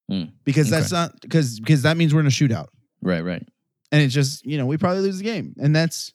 Hmm. 0.09 0.23
Because 0.43 0.69
that's 0.69 0.91
not 0.91 1.19
because 1.21 1.59
because 1.59 1.83
that 1.83 1.97
means 1.97 2.13
we're 2.13 2.21
in 2.21 2.27
a 2.27 2.29
shootout, 2.29 2.67
Right. 3.01 3.23
Right. 3.23 3.45
and 3.91 4.01
it's 4.01 4.13
just 4.13 4.45
you 4.45 4.57
know 4.57 4.65
we 4.65 4.77
probably 4.77 5.01
lose 5.01 5.17
the 5.19 5.23
game, 5.23 5.53
and 5.59 5.75
that's 5.75 6.13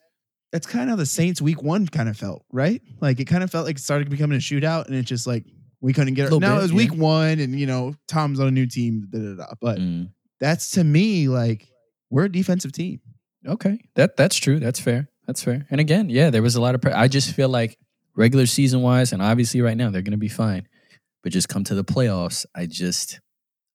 that's 0.52 0.66
kind 0.66 0.84
of 0.84 0.90
how 0.90 0.96
the 0.96 1.06
Saints 1.06 1.42
week 1.42 1.62
one 1.62 1.86
kind 1.86 2.08
of 2.08 2.16
felt 2.16 2.44
right. 2.52 2.80
Like 3.00 3.20
it 3.20 3.24
kind 3.26 3.42
of 3.44 3.50
felt 3.50 3.66
like 3.66 3.76
it 3.76 3.82
started 3.82 4.10
becoming 4.10 4.36
a 4.36 4.40
shootout, 4.40 4.86
and 4.86 4.94
it's 4.96 5.08
just 5.08 5.26
like 5.26 5.44
we 5.84 5.92
couldn't 5.92 6.14
get 6.14 6.32
it. 6.32 6.38
Now 6.40 6.54
bit, 6.54 6.58
it 6.58 6.62
was 6.62 6.70
yeah. 6.72 6.76
week 6.78 6.94
one, 6.94 7.38
and 7.38 7.58
you 7.58 7.66
know 7.66 7.94
Tom's 8.08 8.40
on 8.40 8.48
a 8.48 8.50
new 8.50 8.66
team, 8.66 9.06
da, 9.10 9.18
da, 9.18 9.34
da. 9.36 9.46
but 9.60 9.78
Mm. 9.78 10.08
that's 10.40 10.70
to 10.72 10.82
me 10.84 11.28
like 11.28 11.68
we're 12.10 12.24
a 12.24 12.32
defensive 12.32 12.72
team. 12.72 13.00
Okay, 13.46 13.78
that 13.94 14.16
that's 14.16 14.36
true. 14.36 14.58
That's 14.58 14.80
fair. 14.80 15.08
That's 15.26 15.42
fair. 15.42 15.66
And 15.70 15.80
again, 15.80 16.08
yeah, 16.10 16.30
there 16.30 16.42
was 16.42 16.56
a 16.56 16.60
lot 16.60 16.74
of. 16.74 16.80
Pre- 16.80 16.92
I 16.92 17.08
just 17.08 17.34
feel 17.34 17.48
like 17.50 17.76
regular 18.16 18.46
season 18.46 18.80
wise, 18.80 19.12
and 19.12 19.20
obviously 19.22 19.60
right 19.60 19.76
now 19.76 19.90
they're 19.90 20.02
going 20.02 20.12
to 20.12 20.16
be 20.18 20.28
fine, 20.28 20.66
but 21.22 21.32
just 21.32 21.48
come 21.48 21.64
to 21.64 21.74
the 21.74 21.84
playoffs, 21.84 22.46
I 22.54 22.66
just, 22.66 23.20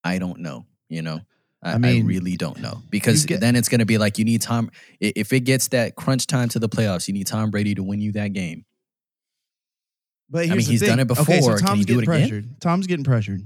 I 0.03 0.17
don't 0.17 0.39
know. 0.39 0.65
You 0.89 1.03
know, 1.03 1.19
I, 1.61 1.73
I 1.73 1.77
mean, 1.77 2.03
I 2.03 2.07
really 2.07 2.35
don't 2.37 2.59
know 2.59 2.81
because 2.89 3.25
get- 3.25 3.41
then 3.41 3.55
it's 3.55 3.69
going 3.69 3.79
to 3.79 3.85
be 3.85 3.99
like 3.99 4.17
you 4.17 4.25
need 4.25 4.41
Tom. 4.41 4.71
If 4.99 5.31
it 5.33 5.41
gets 5.41 5.67
that 5.69 5.95
crunch 5.95 6.25
time 6.25 6.49
to 6.49 6.59
the 6.59 6.69
playoffs, 6.69 7.07
you 7.07 7.13
need 7.13 7.27
Tom 7.27 7.51
Brady 7.51 7.75
to 7.75 7.83
win 7.83 8.01
you 8.01 8.11
that 8.13 8.33
game. 8.33 8.65
But 10.29 10.47
mean, 10.47 10.57
the 10.57 10.63
he's 10.63 10.81
done 10.81 10.97
thing. 10.97 10.99
it 10.99 11.11
Okay, 11.11 11.39
so 11.41 11.47
before. 11.47 11.57
Can 11.57 11.67
Tom's 11.67 11.79
he 11.79 11.85
do 11.85 11.93
getting 11.95 12.09
it 12.09 12.15
again? 12.15 12.29
pressured. 12.29 12.61
Tom's 12.61 12.87
getting 12.87 13.03
pressured. 13.03 13.41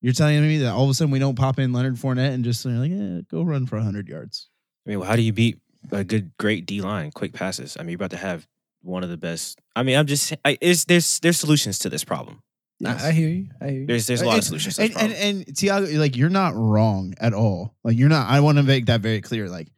You're 0.00 0.12
telling 0.12 0.42
me 0.42 0.58
that 0.58 0.72
all 0.72 0.84
of 0.84 0.90
a 0.90 0.94
sudden 0.94 1.10
we 1.10 1.18
don't 1.18 1.34
pop 1.36 1.58
in 1.58 1.72
Leonard 1.72 1.94
Fournette 1.96 2.34
and 2.34 2.44
just 2.44 2.64
like, 2.66 2.90
eh, 2.90 3.22
go 3.30 3.42
run 3.42 3.64
for 3.66 3.76
100 3.76 4.06
yards. 4.08 4.50
I 4.86 4.90
mean, 4.90 4.98
well, 5.00 5.08
how 5.08 5.16
do 5.16 5.22
you 5.22 5.32
beat 5.32 5.60
a 5.90 6.04
good, 6.04 6.32
great 6.38 6.66
D 6.66 6.82
line, 6.82 7.10
quick 7.10 7.32
passes? 7.32 7.76
I 7.78 7.82
mean, 7.82 7.90
you're 7.90 7.96
about 7.96 8.10
to 8.10 8.18
have 8.18 8.46
one 8.82 9.02
of 9.02 9.08
the 9.08 9.16
best. 9.16 9.58
I 9.74 9.82
mean, 9.82 9.96
I'm 9.96 10.06
just, 10.06 10.34
I, 10.44 10.58
is 10.60 10.84
there's 10.84 11.20
there's 11.20 11.38
solutions 11.38 11.78
to 11.80 11.88
this 11.88 12.04
problem. 12.04 12.42
I, 12.84 13.08
I 13.08 13.12
hear 13.12 13.28
you. 13.30 13.48
I 13.62 13.68
hear 13.70 13.80
you. 13.80 13.86
There's 13.86 14.06
there's 14.06 14.20
a 14.20 14.26
lot 14.26 14.36
of 14.36 14.44
solutions 14.44 14.76
to 14.76 14.88
this 14.88 14.96
And, 14.96 15.10
and, 15.14 15.46
and 15.46 15.56
Tiago, 15.56 15.86
like, 15.98 16.16
you're 16.16 16.28
not 16.28 16.52
wrong 16.54 17.14
at 17.18 17.32
all. 17.32 17.74
Like, 17.82 17.96
you're 17.96 18.10
not, 18.10 18.28
I 18.28 18.40
want 18.40 18.58
to 18.58 18.62
make 18.62 18.86
that 18.86 19.00
very 19.00 19.22
clear. 19.22 19.48
Like, 19.48 19.68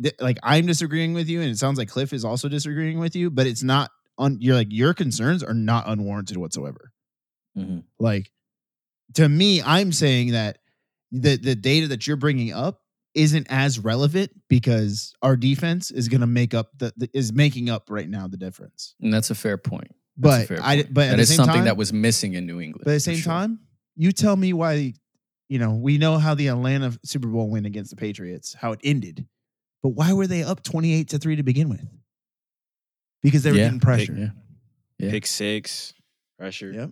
th- 0.00 0.14
like 0.20 0.38
I'm 0.44 0.66
disagreeing 0.66 1.12
with 1.12 1.28
you, 1.28 1.40
and 1.40 1.50
it 1.50 1.58
sounds 1.58 1.76
like 1.76 1.88
Cliff 1.88 2.12
is 2.12 2.24
also 2.24 2.48
disagreeing 2.48 3.00
with 3.00 3.16
you, 3.16 3.30
but 3.30 3.48
it's 3.48 3.64
not 3.64 3.90
on 4.18 4.38
you're 4.40 4.54
like 4.54 4.68
your 4.70 4.94
concerns 4.94 5.42
are 5.42 5.54
not 5.54 5.84
unwarranted 5.88 6.36
whatsoever. 6.36 6.92
Mhm. 7.56 7.84
Like 7.98 8.30
to 9.14 9.28
me, 9.28 9.62
I'm 9.62 9.92
saying 9.92 10.32
that 10.32 10.58
the 11.10 11.36
the 11.36 11.54
data 11.54 11.88
that 11.88 12.06
you're 12.06 12.16
bringing 12.16 12.52
up 12.52 12.80
isn't 13.14 13.46
as 13.50 13.78
relevant 13.78 14.30
because 14.48 15.12
our 15.20 15.36
defense 15.36 15.90
is 15.90 16.08
going 16.08 16.22
to 16.22 16.26
make 16.26 16.54
up 16.54 16.70
the, 16.78 16.92
the 16.96 17.10
is 17.12 17.30
making 17.32 17.68
up 17.68 17.90
right 17.90 18.08
now 18.08 18.26
the 18.26 18.38
difference. 18.38 18.94
And 19.02 19.12
that's 19.12 19.30
a 19.30 19.34
fair 19.34 19.58
point. 19.58 19.94
That's 20.16 20.48
But 20.48 20.48
fair 20.48 20.58
I 20.64 20.76
point. 20.76 20.94
but 20.94 21.04
at 21.08 21.10
that 21.10 21.16
the 21.18 21.26
same 21.26 21.36
something 21.36 21.54
time, 21.56 21.64
that 21.66 21.76
was 21.76 21.92
missing 21.92 22.32
in 22.34 22.46
New 22.46 22.60
England. 22.60 22.84
but 22.84 22.92
at 22.92 22.94
the 22.94 23.00
same 23.00 23.16
sure. 23.16 23.30
time, 23.32 23.60
you 23.96 24.12
tell 24.12 24.36
me 24.36 24.52
why. 24.52 24.94
You 25.48 25.58
know, 25.58 25.74
we 25.74 25.98
know 25.98 26.16
how 26.16 26.34
the 26.34 26.46
Atlanta 26.48 26.98
Super 27.04 27.28
Bowl 27.28 27.50
win 27.50 27.66
against 27.66 27.90
the 27.90 27.96
Patriots, 27.96 28.54
how 28.58 28.72
it 28.72 28.80
ended, 28.82 29.26
but 29.82 29.90
why 29.90 30.14
were 30.14 30.26
they 30.26 30.42
up 30.42 30.62
twenty 30.62 30.94
eight 30.94 31.08
to 31.10 31.18
three 31.18 31.36
to 31.36 31.42
begin 31.42 31.68
with? 31.68 31.86
Because 33.22 33.42
they 33.42 33.50
were 33.52 33.56
Yeah, 33.58 33.64
getting 33.64 33.80
pressure. 33.80 34.14
yeah. 34.16 34.30
Yeah. 34.98 35.10
Pick 35.10 35.26
six, 35.26 35.94
pressure. 36.38 36.72
Yep. 36.72 36.90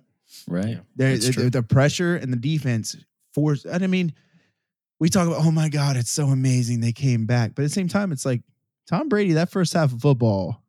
right? 0.49 0.69
Yeah. 0.69 0.81
They're, 0.97 1.17
That's 1.19 1.37
they're- 1.37 1.51
the 1.51 1.63
pressure 1.63 2.17
and 2.17 2.33
the 2.33 2.37
defense 2.37 2.97
force. 3.35 3.65
And 3.65 3.83
I 3.83 3.87
mean, 3.87 4.13
we 5.01 5.09
talk 5.09 5.27
about, 5.27 5.45
oh 5.45 5.51
my 5.51 5.69
God, 5.69 5.97
it's 5.97 6.11
so 6.11 6.27
amazing 6.27 6.81
they 6.81 6.93
came 6.93 7.27
back. 7.27 7.55
But 7.55 7.63
at 7.63 7.67
the 7.67 7.75
same 7.75 7.89
time, 7.89 8.13
it's 8.13 8.25
like 8.25 8.43
Tom 8.87 9.09
Brady, 9.09 9.33
that 9.35 9.51
first 9.51 9.73
half 9.73 9.93
of 9.93 10.01
football, 10.01 10.63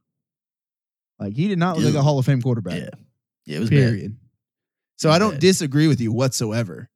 like 1.20 1.34
he 1.36 1.48
did 1.48 1.60
not 1.60 1.78
look 1.78 1.86
like 1.86 1.94
a 1.96 2.02
Hall 2.02 2.18
of 2.20 2.26
Fame 2.26 2.42
quarterback. 2.42 2.80
Yeah. 2.80 2.90
Yeah, 3.46 3.58
it 3.58 3.60
was 3.60 3.70
bad. 3.70 3.76
period. 3.78 4.18
So 4.98 5.10
was 5.10 5.16
I 5.16 5.20
don't 5.20 5.32
bad. 5.32 5.40
disagree 5.42 5.88
with 5.88 6.00
you 6.02 6.12
whatsoever. 6.12 6.90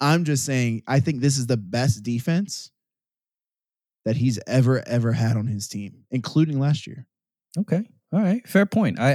I'm 0.00 0.24
just 0.24 0.44
saying 0.44 0.82
I 0.86 1.00
think 1.00 1.20
this 1.20 1.36
is 1.36 1.46
the 1.46 1.56
best 1.56 2.02
defense 2.02 2.70
that 4.04 4.16
he's 4.16 4.38
ever 4.46 4.82
ever 4.88 5.12
had 5.12 5.36
on 5.36 5.46
his 5.46 5.68
team, 5.68 6.04
including 6.10 6.58
last 6.58 6.86
year. 6.86 7.06
Okay. 7.58 7.82
All 8.12 8.20
right. 8.20 8.46
Fair 8.46 8.66
point. 8.66 8.98
I 8.98 9.12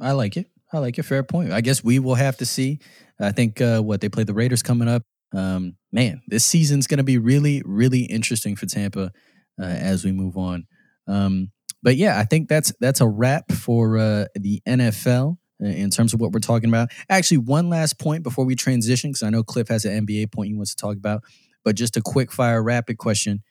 I 0.00 0.08
I 0.08 0.12
like 0.12 0.36
it. 0.36 0.48
I 0.72 0.78
like 0.78 0.98
it. 0.98 1.04
Fair 1.04 1.22
point. 1.22 1.52
I 1.52 1.60
guess 1.60 1.84
we 1.84 1.98
will 1.98 2.14
have 2.14 2.36
to 2.38 2.46
see. 2.46 2.80
I 3.20 3.32
think 3.32 3.60
uh, 3.60 3.80
what 3.80 4.00
they 4.00 4.08
play 4.08 4.24
the 4.24 4.34
Raiders 4.34 4.62
coming 4.62 4.88
up. 4.88 5.02
Um, 5.34 5.76
man, 5.92 6.22
this 6.26 6.44
season's 6.44 6.86
going 6.86 6.98
to 6.98 7.04
be 7.04 7.18
really, 7.18 7.62
really 7.64 8.02
interesting 8.02 8.56
for 8.56 8.66
Tampa 8.66 9.12
uh, 9.60 9.64
as 9.64 10.04
we 10.04 10.12
move 10.12 10.36
on. 10.36 10.66
Um, 11.06 11.52
but 11.82 11.96
yeah, 11.96 12.18
I 12.18 12.24
think 12.24 12.48
that's 12.48 12.72
that's 12.80 13.00
a 13.00 13.08
wrap 13.08 13.50
for 13.52 13.98
uh, 13.98 14.26
the 14.34 14.60
NFL 14.66 15.36
in 15.60 15.90
terms 15.90 16.14
of 16.14 16.20
what 16.20 16.32
we're 16.32 16.40
talking 16.40 16.68
about. 16.68 16.90
Actually, 17.08 17.38
one 17.38 17.68
last 17.68 17.98
point 17.98 18.22
before 18.22 18.44
we 18.44 18.54
transition, 18.54 19.10
because 19.10 19.22
I 19.22 19.30
know 19.30 19.42
Cliff 19.42 19.68
has 19.68 19.84
an 19.84 20.06
NBA 20.06 20.32
point 20.32 20.48
he 20.48 20.54
wants 20.54 20.74
to 20.74 20.80
talk 20.80 20.96
about. 20.96 21.22
But 21.64 21.76
just 21.76 21.96
a 21.96 22.02
quick 22.02 22.32
fire, 22.32 22.62
rapid 22.62 22.98
question: 22.98 23.42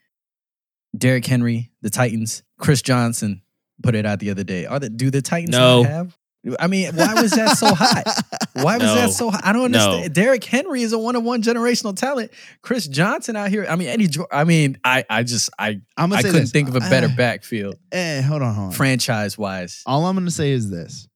Derrick 0.98 1.26
Henry, 1.26 1.72
the 1.82 1.90
Titans, 1.90 2.44
Chris 2.58 2.82
Johnson 2.82 3.42
put 3.82 3.96
it 3.96 4.06
out 4.06 4.20
the 4.20 4.30
other 4.32 4.44
day. 4.44 4.66
Are 4.66 4.80
the 4.80 4.90
do 4.90 5.10
the 5.10 5.22
Titans 5.22 5.52
No. 5.56 5.84
not 5.84 5.92
have? 5.92 6.18
I 6.60 6.66
mean, 6.66 6.96
why 6.96 7.14
was 7.22 7.32
that 7.32 7.56
so 7.58 7.68
hot? 7.76 8.04
Why 8.54 8.78
was 8.78 8.84
No. 8.88 8.96
that 8.96 9.12
so 9.12 9.30
hot? 9.30 9.42
I 9.46 9.54
don't 9.54 9.66
understand. 9.66 10.02
No. 10.02 10.08
Derrick 10.10 10.44
Henry 10.44 10.82
is 10.82 10.92
a 10.92 10.98
one 10.98 11.16
of 11.16 11.22
one 11.24 11.42
generational 11.44 11.96
talent. 11.96 12.32
Chris 12.64 12.88
Johnson 12.88 13.36
out 13.36 13.50
here. 13.50 13.66
I 13.70 13.76
mean, 13.76 13.88
Eddie. 13.90 14.08
Jo- 14.08 14.26
I 14.32 14.44
mean, 14.44 14.78
I 14.84 15.06
I 15.10 15.22
just 15.24 15.52
I 15.60 15.82
I'm 15.96 16.12
I 16.12 16.22
couldn't 16.24 16.42
this. 16.42 16.52
think 16.52 16.68
of 16.68 16.76
a 16.76 16.80
better 16.80 17.08
Uh, 17.08 17.16
backfield 17.16 17.76
Eh, 17.92 18.22
hold 18.22 18.42
on, 18.42 18.56
hold 18.56 18.68
on. 18.70 18.72
franchise 18.74 19.38
wise. 19.38 19.84
All 19.86 20.06
I'm 20.08 20.16
gonna 20.16 20.32
say 20.32 20.52
is 20.52 20.70
this, 20.72 21.08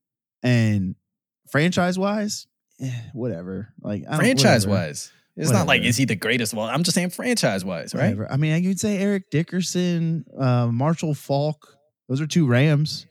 and 0.44 0.96
franchise 1.50 1.98
wise, 1.98 2.46
eh, 2.80 2.92
whatever. 3.14 3.70
Like 3.82 4.04
I 4.08 4.12
don't- 4.12 4.20
Franchise 4.20 4.68
whatever. 4.68 4.88
wise, 4.90 5.12
it's 5.36 5.50
not 5.52 5.66
like 5.68 5.82
is 5.82 5.98
he 5.98 6.06
the 6.06 6.16
greatest? 6.16 6.54
Well, 6.54 6.68
I'm 6.68 6.84
just 6.84 6.96
saying 6.96 7.10
franchise 7.10 7.66
wise, 7.66 7.94
right? 7.96 8.04
Whatever. 8.16 8.32
I 8.32 8.38
mean, 8.38 8.54
I 8.54 8.62
could 8.62 8.80
say 8.80 8.98
Eric 9.00 9.30
Dickerson, 9.32 10.24
uh, 10.40 10.68
Marshall 10.68 11.16
Faulk. 11.16 11.72
Those 12.08 12.22
are 12.22 12.28
two 12.28 12.46
Rams. 12.46 13.06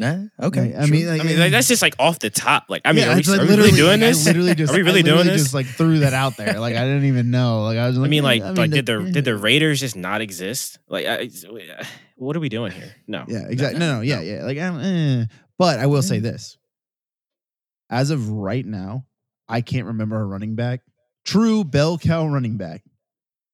Nah, 0.00 0.26
okay. 0.40 0.76
I 0.78 0.86
mean, 0.86 1.08
like, 1.08 1.20
I 1.20 1.24
mean, 1.24 1.40
like, 1.40 1.50
that's 1.50 1.66
just 1.66 1.82
like 1.82 1.96
off 1.98 2.20
the 2.20 2.30
top. 2.30 2.66
Like, 2.68 2.82
I 2.84 2.92
mean, 2.92 3.02
Yeah, 3.04 3.14
are, 3.14 3.16
we, 3.16 3.22
like 3.22 3.40
are 3.40 3.42
we 3.42 3.48
really 3.48 3.56
literally- 3.56 3.76
doing 3.76 4.00
like, 4.00 4.02
I 4.02 4.06
this? 4.10 4.26
literally 4.26 4.54
just, 4.56 4.72
are 4.72 4.76
we 4.76 4.82
I 4.82 4.84
really 4.84 5.02
doing 5.02 5.16
literally 5.16 5.36
this? 5.36 5.42
Just 5.42 5.54
like 5.54 5.66
threw 5.66 5.98
that 6.00 6.14
out 6.14 6.36
there. 6.36 6.60
Like 6.60 6.76
I 6.76 6.84
didn't 6.84 7.06
even 7.06 7.32
know. 7.32 7.62
Like 7.64 7.78
I 7.78 7.88
was. 7.88 7.98
Like, 7.98 8.06
I 8.08 8.10
mean, 8.10 8.22
like, 8.22 8.42
eh, 8.42 8.50
like 8.52 8.70
did 8.70 8.86
the 8.86 9.10
did 9.10 9.24
the 9.24 9.36
Raiders 9.48 9.80
just 9.80 9.96
not 9.96 10.20
exist? 10.20 10.78
Like, 10.88 11.06
I, 11.06 11.28
what 12.14 12.36
are 12.36 12.40
we 12.40 12.48
doing 12.48 12.70
here? 12.70 12.94
No. 13.08 13.24
Yeah, 13.26 13.46
exactly. 13.48 13.80
No, 13.80 13.96
no, 13.96 14.00
yeah, 14.02 14.20
yeah. 14.20 14.44
Like, 14.44 14.58
I 14.58 14.68
don't, 14.68 14.80
eh. 14.80 15.24
but 15.58 15.80
I 15.80 15.86
will 15.86 16.02
say 16.02 16.20
this: 16.20 16.56
as 17.90 18.10
of 18.10 18.30
right 18.30 18.64
now, 18.64 19.04
I 19.48 19.62
can't 19.62 19.86
remember 19.86 20.20
a 20.20 20.24
running 20.24 20.54
back, 20.54 20.82
true 21.24 21.64
bell 21.64 21.98
cow 21.98 22.24
running 22.28 22.56
back, 22.56 22.84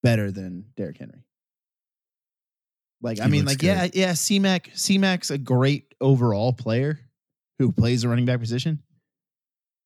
better 0.03 0.31
than 0.31 0.67
Derrick 0.77 0.99
Henry. 0.99 1.24
Like, 3.05 3.21
I 3.21 3.27
He 3.27 3.31
mean, 3.31 3.45
like, 3.45 3.63
yeah, 3.63 3.87
good. 3.87 3.95
yeah. 3.97 4.15
C 4.15 4.39
Mac, 4.41 4.71
C 4.75 4.99
Mac's 4.99 5.31
a 5.31 5.39
great 5.39 5.95
overall 6.01 6.53
player 6.53 6.99
who 7.59 7.71
plays 7.71 8.03
the 8.03 8.09
running 8.09 8.25
back 8.25 8.41
position. 8.41 8.83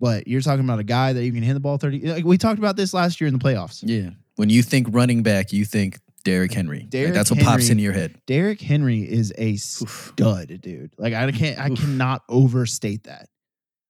But 0.01 0.29
you're 0.29 0.41
talking 0.41 0.64
about 0.64 0.79
a 0.79 0.85
guy 0.85 1.12
that 1.12 1.25
you 1.25 1.33
can 1.33 1.43
hand 1.43 1.57
the 1.57 1.61
ball 1.61 1.77
30. 1.77 2.01
Like 2.12 2.25
we 2.25 2.39
talked 2.39 2.59
about 2.61 2.77
this 2.77 2.95
last 2.95 3.21
year 3.21 3.27
in 3.29 3.35
the 3.35 3.41
playoffs. 3.41 3.83
Yeah. 3.85 4.11
When 4.37 4.49
you 4.49 4.62
think 4.62 4.87
running 4.93 5.25
back, 5.25 5.53
you 5.53 5.64
think 5.64 5.99
Derrick 6.25 6.53
Henry. 6.53 6.81
Like, 6.81 6.91
Derrick 6.91 7.14
that's 7.14 7.31
what 7.33 7.41
pops 7.41 7.62
Henry- 7.66 7.71
into 7.73 7.83
your 7.83 7.93
head. 7.93 8.21
Derrick 8.27 8.61
Henry 8.61 9.01
is 9.01 9.33
a 9.37 9.57
stud, 9.57 10.61
dude. 10.61 10.93
Like 10.97 11.14
I 11.14 11.31
can't, 11.33 11.59
I 11.59 11.71
cannot 11.71 12.23
overstate 12.29 13.05
that. 13.05 13.29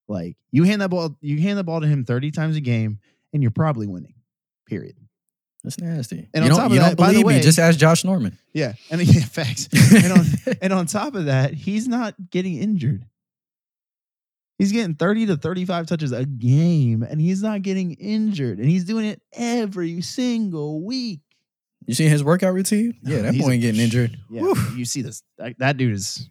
Like 0.09 0.39
you 0.51 0.63
hand 0.65 0.81
that 0.81 0.89
ball, 0.89 1.19
you 1.21 1.39
hand 1.43 1.59
the 1.59 1.65
ball 1.65 1.83
to 1.83 1.87
him 1.87 2.07
thirty 2.07 2.31
times 2.31 2.57
a 2.57 2.63
game, 2.63 2.99
and 3.35 3.43
you're 3.43 3.51
probably 3.51 3.87
winning. 3.87 4.15
Period. 4.67 4.97
That's 5.65 5.79
nasty. 5.81 6.29
And 6.33 6.45
you 6.45 6.51
on 6.53 6.57
don't, 6.57 6.57
top 6.59 6.67
of 6.67 6.73
you 6.73 6.79
that, 6.81 6.87
don't 6.89 6.97
by 6.97 7.13
the 7.13 7.23
believe 7.23 7.37
me? 7.39 7.43
Just 7.43 7.59
ask 7.59 7.79
Josh 7.79 8.05
Norman. 8.05 8.39
Yeah, 8.53 8.75
and 8.91 9.01
yeah, 9.07 9.25
facts. 9.25 9.69
and, 9.93 10.13
on, 10.13 10.27
and 10.63 10.73
on 10.73 10.87
top 10.87 11.15
of 11.15 11.27
that, 11.27 11.53
he's 11.53 11.89
not 11.89 12.15
getting 12.31 12.57
injured. 12.57 13.05
He's 14.59 14.73
getting 14.73 14.95
thirty 14.97 15.27
to 15.27 15.37
thirty-five 15.37 15.87
touches 15.87 16.11
a 16.13 16.25
game, 16.25 17.03
and 17.05 17.21
he's 17.21 17.43
not 17.43 17.63
getting 17.63 17.93
injured, 17.93 18.59
and 18.59 18.69
he's 18.69 18.85
doing 18.85 19.05
it 19.05 19.23
every 19.33 20.01
single 20.01 20.83
week. 20.85 21.21
You 21.87 21.95
see 21.95 22.09
his 22.09 22.23
workout 22.25 22.55
routine? 22.55 22.99
Yeah, 23.03 23.23
that 23.23 23.39
boy 23.39 23.51
ain't 23.53 23.63
getting 23.63 23.81
injured. 23.81 24.17
Yeah, 24.31 24.43
Woof. 24.43 24.77
you 24.77 24.85
see 24.85 25.03
this? 25.03 25.23
That, 25.39 25.59
that 25.59 25.77
dude 25.77 25.95
is. 25.95 26.29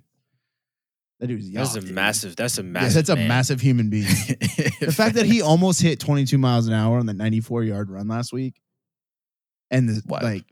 That 1.20 1.28
dude 1.28 1.40
is. 1.40 1.52
That's 1.52 1.76
a 1.76 1.80
dude. 1.82 1.92
massive. 1.92 2.36
That's 2.36 2.58
a 2.60 2.62
Yes, 2.64 2.72
massive. 2.74 2.94
that's 2.94 3.10
a 3.10 3.16
man. 3.16 3.28
massive 3.28 3.62
human 3.62 3.90
being. 3.90 4.06
the 4.82 4.94
fact 4.96 5.16
that 5.16 5.26
he 5.26 5.42
almost 5.42 5.82
hit 5.82 6.00
22 6.00 6.38
miles 6.38 6.68
an 6.68 6.74
hour 6.74 7.00
on 7.00 7.06
the 7.08 7.14
94 7.14 7.64
yard 7.64 7.90
run 7.90 8.08
last 8.08 8.32
week, 8.34 8.62
and 9.72 9.90
the, 9.90 10.02
Wild. 10.08 10.24
like, 10.24 10.46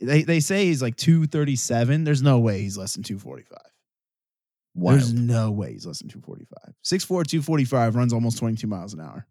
they 0.00 0.22
they 0.22 0.40
say 0.40 0.66
he's 0.66 0.82
like 0.82 0.96
237. 0.96 2.04
There's 2.04 2.22
no 2.22 2.38
way 2.38 2.60
he's 2.62 2.76
less 2.78 2.94
than 2.94 3.02
245. 3.02 3.58
There's 4.74 5.12
no 5.12 5.50
way 5.50 5.72
he's 5.72 5.86
less 5.86 5.98
than 5.98 6.08
245. 6.08 6.74
6'4", 6.82 7.06
245 7.26 7.94
runs 7.94 8.12
almost 8.12 8.38
22 8.38 8.66
miles 8.66 8.94
an 8.94 9.00
hour. 9.00 9.26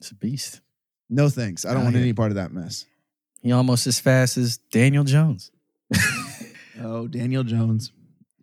It's 0.00 0.10
a 0.10 0.14
beast. 0.16 0.60
No 1.08 1.28
thanks. 1.28 1.64
I 1.64 1.70
don't 1.72 1.82
Oh, 1.82 1.84
want 1.84 1.94
yeah. 1.96 2.02
any 2.02 2.12
part 2.12 2.32
of 2.32 2.36
that 2.36 2.52
mess. 2.52 2.84
He 3.40 3.52
almost 3.52 3.86
as 3.86 4.00
fast 4.00 4.36
as 4.36 4.56
Daniel 4.72 5.04
Jones. 5.04 5.50
Oh, 6.82 7.06
Daniel 7.06 7.44
Jones. 7.44 7.92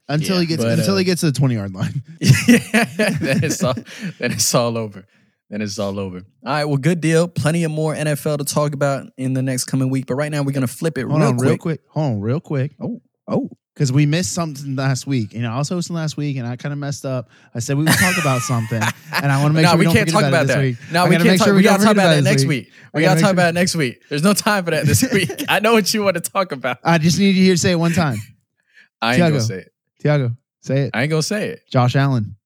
Until 0.07 0.35
Yeah, 0.35 0.41
he 0.41 0.45
gets 0.47 0.63
but, 0.63 0.79
until 0.79 0.93
uh, 0.95 0.97
he 0.99 1.03
gets 1.03 1.19
to 1.19 1.27
the 1.31 1.37
20 1.37 1.53
yard 1.55 1.73
line. 1.73 2.01
then 2.21 3.43
it's 3.43 3.61
all 3.61 3.73
then 3.73 4.31
it's 4.31 4.55
all 4.55 4.77
over. 4.77 5.05
Then 5.51 5.61
it's 5.61 5.77
all 5.77 5.99
over. 5.99 6.17
All 6.19 6.23
right, 6.43 6.63
well, 6.65 6.77
good 6.77 7.01
deal. 7.01 7.27
Plenty 7.27 7.65
of 7.65 7.71
more 7.71 7.93
NFL 7.93 8.37
to 8.37 8.45
talk 8.45 8.73
about 8.73 9.07
in 9.17 9.33
the 9.33 9.41
next 9.41 9.65
coming 9.65 9.89
week. 9.89 10.05
But 10.07 10.15
right 10.15 10.31
now, 10.31 10.41
we're 10.43 10.53
gonna 10.53 10.65
flip 10.65 10.97
it 10.97 11.05
Hold 11.05 11.19
real 11.19 11.27
on, 11.29 11.35
quick. 11.37 11.47
real 11.49 11.57
quick. 11.57 11.81
Hold 11.89 12.05
on, 12.13 12.21
real 12.21 12.39
quick. 12.39 12.71
Oh, 12.81 13.01
oh, 13.27 13.49
because 13.75 13.91
we 13.91 14.05
missed 14.05 14.31
something 14.31 14.77
last 14.77 15.05
week. 15.07 15.33
You 15.33 15.41
know, 15.41 15.51
I 15.51 15.57
was 15.57 15.67
hosting 15.67 15.93
last 15.95 16.15
week, 16.15 16.37
and 16.37 16.47
I 16.47 16.55
kind 16.55 16.71
of 16.71 16.79
messed 16.79 17.05
up. 17.05 17.29
I 17.53 17.59
said 17.59 17.77
we 17.77 17.83
would 17.83 17.91
talk 17.93 18.17
about 18.17 18.41
something, 18.43 18.81
and 19.13 19.29
I 19.29 19.41
want 19.41 19.51
to 19.51 19.55
make 19.55 19.63
no, 19.63 19.71
sure 19.71 19.79
we, 19.79 19.87
we, 19.87 19.93
can't 19.93 20.07
don't 20.09 20.21
talk 20.21 20.29
about 20.29 20.47
this 20.47 20.55
that. 20.55 20.61
week. 20.61 20.77
No, 20.89 21.03
I 21.03 21.09
we 21.09 21.15
can't 21.17 21.27
make 21.27 21.37
talk. 21.39 21.47
sure 21.47 21.55
we 21.55 21.63
don't 21.63 21.73
gotta 21.73 21.83
talk 21.83 21.91
about 21.93 22.17
it 22.17 22.21
next 22.23 22.45
week. 22.45 22.71
I 22.93 22.97
We 22.97 23.01
gotta 23.01 23.15
gotta 23.15 23.21
talk 23.21 23.27
sure- 23.27 23.33
about 23.33 23.49
it 23.49 23.53
next 23.53 23.75
week. 23.75 24.03
There's 24.09 24.23
no 24.23 24.33
time 24.33 24.63
for 24.63 24.71
that 24.71 24.85
this 24.85 25.03
week. 25.13 25.31
I 25.49 25.59
know 25.59 25.73
what 25.73 25.93
you 25.93 26.01
want 26.03 26.15
to 26.15 26.21
talk 26.21 26.53
about. 26.53 26.77
I 26.81 26.97
just 26.97 27.19
need 27.19 27.35
you 27.35 27.43
here 27.43 27.55
to 27.55 27.59
say 27.59 27.71
it 27.71 27.75
one 27.75 27.91
time. 27.91 28.17
I 29.01 29.15
ain't 29.15 29.19
gonna 29.19 29.41
say 29.41 29.57
it. 29.57 29.73
Tiago, 29.99 30.31
say 30.61 30.83
it. 30.83 30.91
I 30.93 31.01
ain't 31.03 31.09
gonna 31.09 31.21
say 31.23 31.49
it. 31.49 31.63
Josh 31.69 31.97
Allen. 31.97 32.37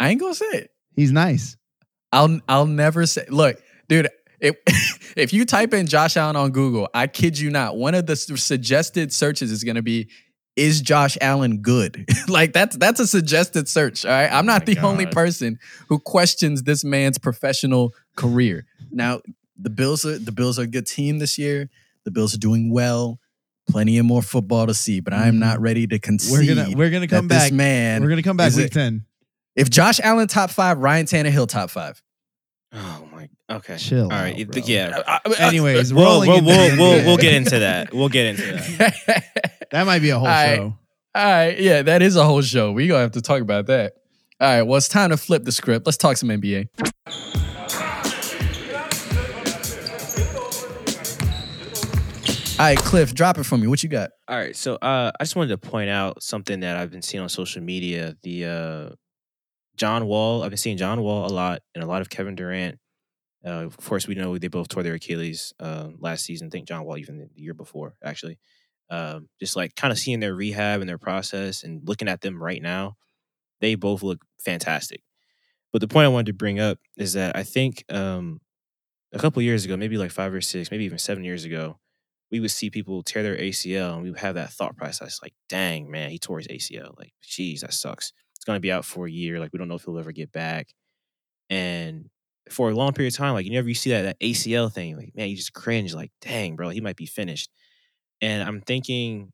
I 0.00 0.08
ain't 0.08 0.20
gonna 0.20 0.34
say 0.34 0.46
it. 0.46 0.70
He's 0.96 1.12
nice. 1.12 1.56
I'll 2.14 2.40
I'll 2.48 2.66
never 2.66 3.06
say. 3.06 3.26
Look, 3.28 3.60
dude. 3.88 4.08
If, 4.40 4.56
if 5.16 5.32
you 5.32 5.44
type 5.46 5.72
in 5.72 5.86
Josh 5.86 6.16
Allen 6.16 6.36
on 6.36 6.50
Google, 6.50 6.88
I 6.92 7.06
kid 7.06 7.38
you 7.38 7.50
not, 7.50 7.76
one 7.76 7.94
of 7.94 8.06
the 8.06 8.16
suggested 8.16 9.12
searches 9.12 9.50
is 9.50 9.64
going 9.64 9.76
to 9.76 9.82
be, 9.82 10.10
"Is 10.54 10.80
Josh 10.80 11.16
Allen 11.20 11.62
good?" 11.62 12.06
like 12.28 12.52
that's 12.52 12.76
that's 12.76 13.00
a 13.00 13.06
suggested 13.06 13.68
search. 13.68 14.04
All 14.04 14.10
right, 14.10 14.30
I'm 14.30 14.44
oh 14.44 14.52
not 14.52 14.66
my 14.66 14.74
the 14.74 14.80
only 14.80 15.06
person 15.06 15.58
who 15.88 15.98
questions 15.98 16.64
this 16.64 16.84
man's 16.84 17.18
professional 17.18 17.94
career. 18.16 18.66
Now, 18.90 19.20
the 19.58 19.70
Bills 19.70 20.04
are 20.04 20.18
the 20.18 20.32
Bills 20.32 20.58
are 20.58 20.62
a 20.62 20.66
good 20.66 20.86
team 20.86 21.18
this 21.18 21.38
year. 21.38 21.70
The 22.04 22.10
Bills 22.10 22.34
are 22.34 22.38
doing 22.38 22.72
well. 22.72 23.18
Plenty 23.70 23.96
of 23.96 24.04
more 24.04 24.20
football 24.20 24.66
to 24.66 24.74
see, 24.74 25.00
but 25.00 25.14
I 25.14 25.26
am 25.26 25.38
not 25.38 25.54
mm-hmm. 25.54 25.64
ready 25.64 25.86
to 25.86 25.94
We're 25.94 26.00
concede 26.00 26.48
gonna 26.48 26.76
we're 26.76 26.90
gonna 26.90 27.08
come 27.08 27.28
back. 27.28 27.50
man. 27.50 28.02
we're 28.02 28.10
gonna 28.10 28.22
come 28.22 28.36
back 28.36 28.52
week 28.54 28.66
it- 28.66 28.72
ten. 28.72 29.06
if 29.56 29.70
Josh 29.70 30.00
Allen 30.00 30.28
top 30.28 30.50
five, 30.50 30.78
Ryan 30.78 31.06
Tannehill 31.06 31.48
top 31.48 31.70
five. 31.70 32.02
Oh 32.74 33.08
my. 33.12 33.28
Okay. 33.50 33.76
Chill 33.76 34.04
All 34.04 34.08
right. 34.10 34.34
out, 34.34 34.38
it- 34.40 34.50
bro. 34.50 34.62
yeah. 34.66 35.18
Anyways, 35.38 35.92
we'll 35.94 36.04
rolling 36.04 36.28
we'll, 36.28 36.38
into 36.38 36.46
we'll, 36.50 36.70
the 36.70 36.76
we'll, 36.76 37.04
we'll 37.06 37.16
get 37.28 37.34
into 37.34 37.58
that. 37.60 37.94
We'll 37.94 38.08
get 38.08 38.26
into 38.26 38.42
that. 38.78 39.24
That 39.70 39.86
might 39.86 40.00
be 40.02 40.10
a 40.10 40.18
whole 40.18 40.28
All 40.28 40.32
right. 40.32 40.56
show. 40.56 40.78
All 41.16 41.24
right, 41.24 41.58
yeah, 41.58 41.82
that 41.82 42.00
is 42.00 42.14
a 42.14 42.24
whole 42.24 42.42
show. 42.42 42.70
We 42.70 42.86
gonna 42.86 43.00
have 43.00 43.12
to 43.12 43.20
talk 43.20 43.40
about 43.40 43.66
that. 43.66 43.94
All 44.40 44.46
right, 44.48 44.62
well, 44.62 44.76
it's 44.76 44.86
time 44.86 45.10
to 45.10 45.16
flip 45.16 45.42
the 45.42 45.50
script. 45.50 45.84
Let's 45.84 45.96
talk 45.96 46.16
some 46.16 46.28
NBA. 46.28 46.68
All 52.56 52.66
right, 52.66 52.78
Cliff, 52.78 53.12
drop 53.14 53.36
it 53.38 53.44
for 53.44 53.58
me. 53.58 53.66
What 53.66 53.82
you 53.82 53.88
got? 53.88 54.10
All 54.28 54.36
right, 54.36 54.54
so 54.54 54.76
uh, 54.76 55.10
I 55.18 55.24
just 55.24 55.34
wanted 55.34 55.48
to 55.48 55.58
point 55.58 55.90
out 55.90 56.22
something 56.22 56.60
that 56.60 56.76
I've 56.76 56.90
been 56.92 57.02
seeing 57.02 57.20
on 57.20 57.28
social 57.28 57.60
media. 57.60 58.16
The 58.22 58.44
uh, 58.44 58.94
John 59.76 60.06
Wall, 60.06 60.42
I've 60.42 60.50
been 60.50 60.56
seeing 60.56 60.76
John 60.76 61.02
Wall 61.02 61.26
a 61.26 61.32
lot, 61.32 61.62
and 61.74 61.82
a 61.82 61.86
lot 61.86 62.00
of 62.00 62.10
Kevin 62.10 62.34
Durant. 62.34 62.78
Uh, 63.44 63.64
of 63.66 63.76
course, 63.76 64.06
we 64.06 64.14
know 64.14 64.38
they 64.38 64.48
both 64.48 64.68
tore 64.68 64.82
their 64.82 64.94
Achilles 64.94 65.52
uh, 65.60 65.90
last 65.98 66.24
season. 66.24 66.46
I 66.46 66.50
think 66.50 66.66
John 66.68 66.84
Wall 66.84 66.96
even 66.96 67.18
the 67.18 67.28
year 67.34 67.54
before, 67.54 67.94
actually. 68.02 68.38
Um, 68.90 69.28
just 69.40 69.56
like 69.56 69.74
kind 69.74 69.92
of 69.92 69.98
seeing 69.98 70.20
their 70.20 70.34
rehab 70.34 70.80
and 70.80 70.88
their 70.88 70.98
process, 70.98 71.62
and 71.62 71.86
looking 71.86 72.08
at 72.08 72.20
them 72.20 72.42
right 72.42 72.62
now, 72.62 72.96
they 73.60 73.74
both 73.74 74.02
look 74.02 74.24
fantastic. 74.40 75.02
But 75.72 75.80
the 75.80 75.88
point 75.88 76.04
I 76.04 76.08
wanted 76.08 76.26
to 76.26 76.34
bring 76.34 76.60
up 76.60 76.78
is 76.96 77.14
that 77.14 77.36
I 77.36 77.42
think 77.42 77.84
um, 77.88 78.40
a 79.12 79.18
couple 79.18 79.42
years 79.42 79.64
ago, 79.64 79.76
maybe 79.76 79.98
like 79.98 80.10
five 80.10 80.32
or 80.32 80.40
six, 80.40 80.70
maybe 80.70 80.84
even 80.84 80.98
seven 80.98 81.24
years 81.24 81.44
ago, 81.44 81.78
we 82.30 82.40
would 82.40 82.50
see 82.50 82.70
people 82.70 83.02
tear 83.02 83.22
their 83.22 83.36
ACL 83.36 83.94
and 83.94 84.02
we 84.02 84.10
would 84.10 84.20
have 84.20 84.34
that 84.34 84.50
thought 84.50 84.76
process 84.76 85.20
like, 85.22 85.34
dang, 85.48 85.90
man, 85.90 86.10
he 86.10 86.18
tore 86.18 86.38
his 86.38 86.48
ACL. 86.48 86.96
Like, 86.98 87.12
geez, 87.22 87.62
that 87.62 87.72
sucks. 87.72 88.12
It's 88.44 88.46
going 88.46 88.58
to 88.58 88.60
be 88.60 88.70
out 88.70 88.84
for 88.84 89.06
a 89.06 89.10
year. 89.10 89.40
Like, 89.40 89.54
we 89.54 89.58
don't 89.58 89.68
know 89.68 89.76
if 89.76 89.84
he'll 89.84 89.98
ever 89.98 90.12
get 90.12 90.30
back. 90.30 90.68
And 91.48 92.10
for 92.50 92.68
a 92.68 92.74
long 92.74 92.92
period 92.92 93.14
of 93.14 93.16
time, 93.16 93.32
like, 93.32 93.46
whenever 93.46 93.68
you 93.68 93.74
see 93.74 93.88
that, 93.88 94.02
that 94.02 94.20
ACL 94.20 94.70
thing, 94.70 94.98
like, 94.98 95.12
man, 95.16 95.30
you 95.30 95.36
just 95.36 95.54
cringe, 95.54 95.94
like, 95.94 96.12
dang, 96.20 96.54
bro, 96.54 96.68
he 96.68 96.82
might 96.82 96.96
be 96.96 97.06
finished. 97.06 97.48
And 98.20 98.46
I'm 98.46 98.60
thinking, 98.60 99.32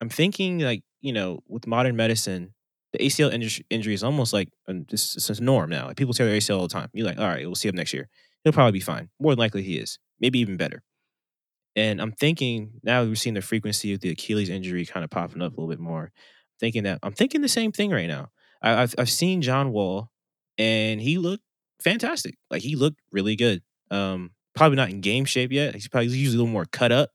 I'm 0.00 0.08
thinking, 0.08 0.60
like, 0.60 0.84
you 1.00 1.12
know, 1.12 1.40
with 1.48 1.66
modern 1.66 1.96
medicine, 1.96 2.54
the 2.92 3.00
ACL 3.00 3.32
injury, 3.32 3.66
injury 3.70 3.94
is 3.94 4.04
almost 4.04 4.32
like 4.32 4.50
it's, 4.68 5.16
it's 5.16 5.28
a 5.40 5.42
norm 5.42 5.68
now. 5.68 5.88
Like, 5.88 5.96
people 5.96 6.14
tear 6.14 6.26
their 6.26 6.36
ACL 6.36 6.58
all 6.60 6.68
the 6.68 6.72
time. 6.72 6.88
You're 6.92 7.06
like, 7.08 7.18
all 7.18 7.26
right, 7.26 7.44
we'll 7.44 7.56
see 7.56 7.68
him 7.68 7.74
next 7.74 7.92
year. 7.92 8.08
He'll 8.44 8.52
probably 8.52 8.70
be 8.70 8.80
fine. 8.80 9.08
More 9.18 9.32
than 9.32 9.40
likely, 9.40 9.64
he 9.64 9.78
is. 9.78 9.98
Maybe 10.20 10.38
even 10.38 10.56
better. 10.56 10.84
And 11.74 12.00
I'm 12.00 12.12
thinking 12.12 12.70
now 12.84 13.02
we're 13.02 13.16
seeing 13.16 13.34
the 13.34 13.42
frequency 13.42 13.92
of 13.94 14.00
the 14.00 14.10
Achilles 14.10 14.48
injury 14.48 14.86
kind 14.86 15.02
of 15.02 15.10
popping 15.10 15.42
up 15.42 15.52
a 15.52 15.60
little 15.60 15.68
bit 15.68 15.80
more. 15.80 16.12
Thinking 16.58 16.84
that 16.84 16.98
I'm 17.02 17.12
thinking 17.12 17.42
the 17.42 17.48
same 17.48 17.72
thing 17.72 17.90
right 17.90 18.08
now. 18.08 18.30
I, 18.62 18.70
have 18.70 18.94
I've 18.98 19.10
seen 19.10 19.42
John 19.42 19.72
Wall, 19.72 20.10
and 20.58 21.00
he 21.00 21.18
looked 21.18 21.44
fantastic. 21.80 22.36
Like 22.50 22.62
he 22.62 22.76
looked 22.76 23.00
really 23.12 23.36
good. 23.36 23.62
Um, 23.90 24.30
probably 24.54 24.76
not 24.76 24.90
in 24.90 25.00
game 25.00 25.24
shape 25.24 25.52
yet. 25.52 25.74
He's 25.74 25.88
probably 25.88 26.08
usually 26.08 26.36
a 26.36 26.40
little 26.40 26.52
more 26.52 26.64
cut 26.64 26.92
up, 26.92 27.10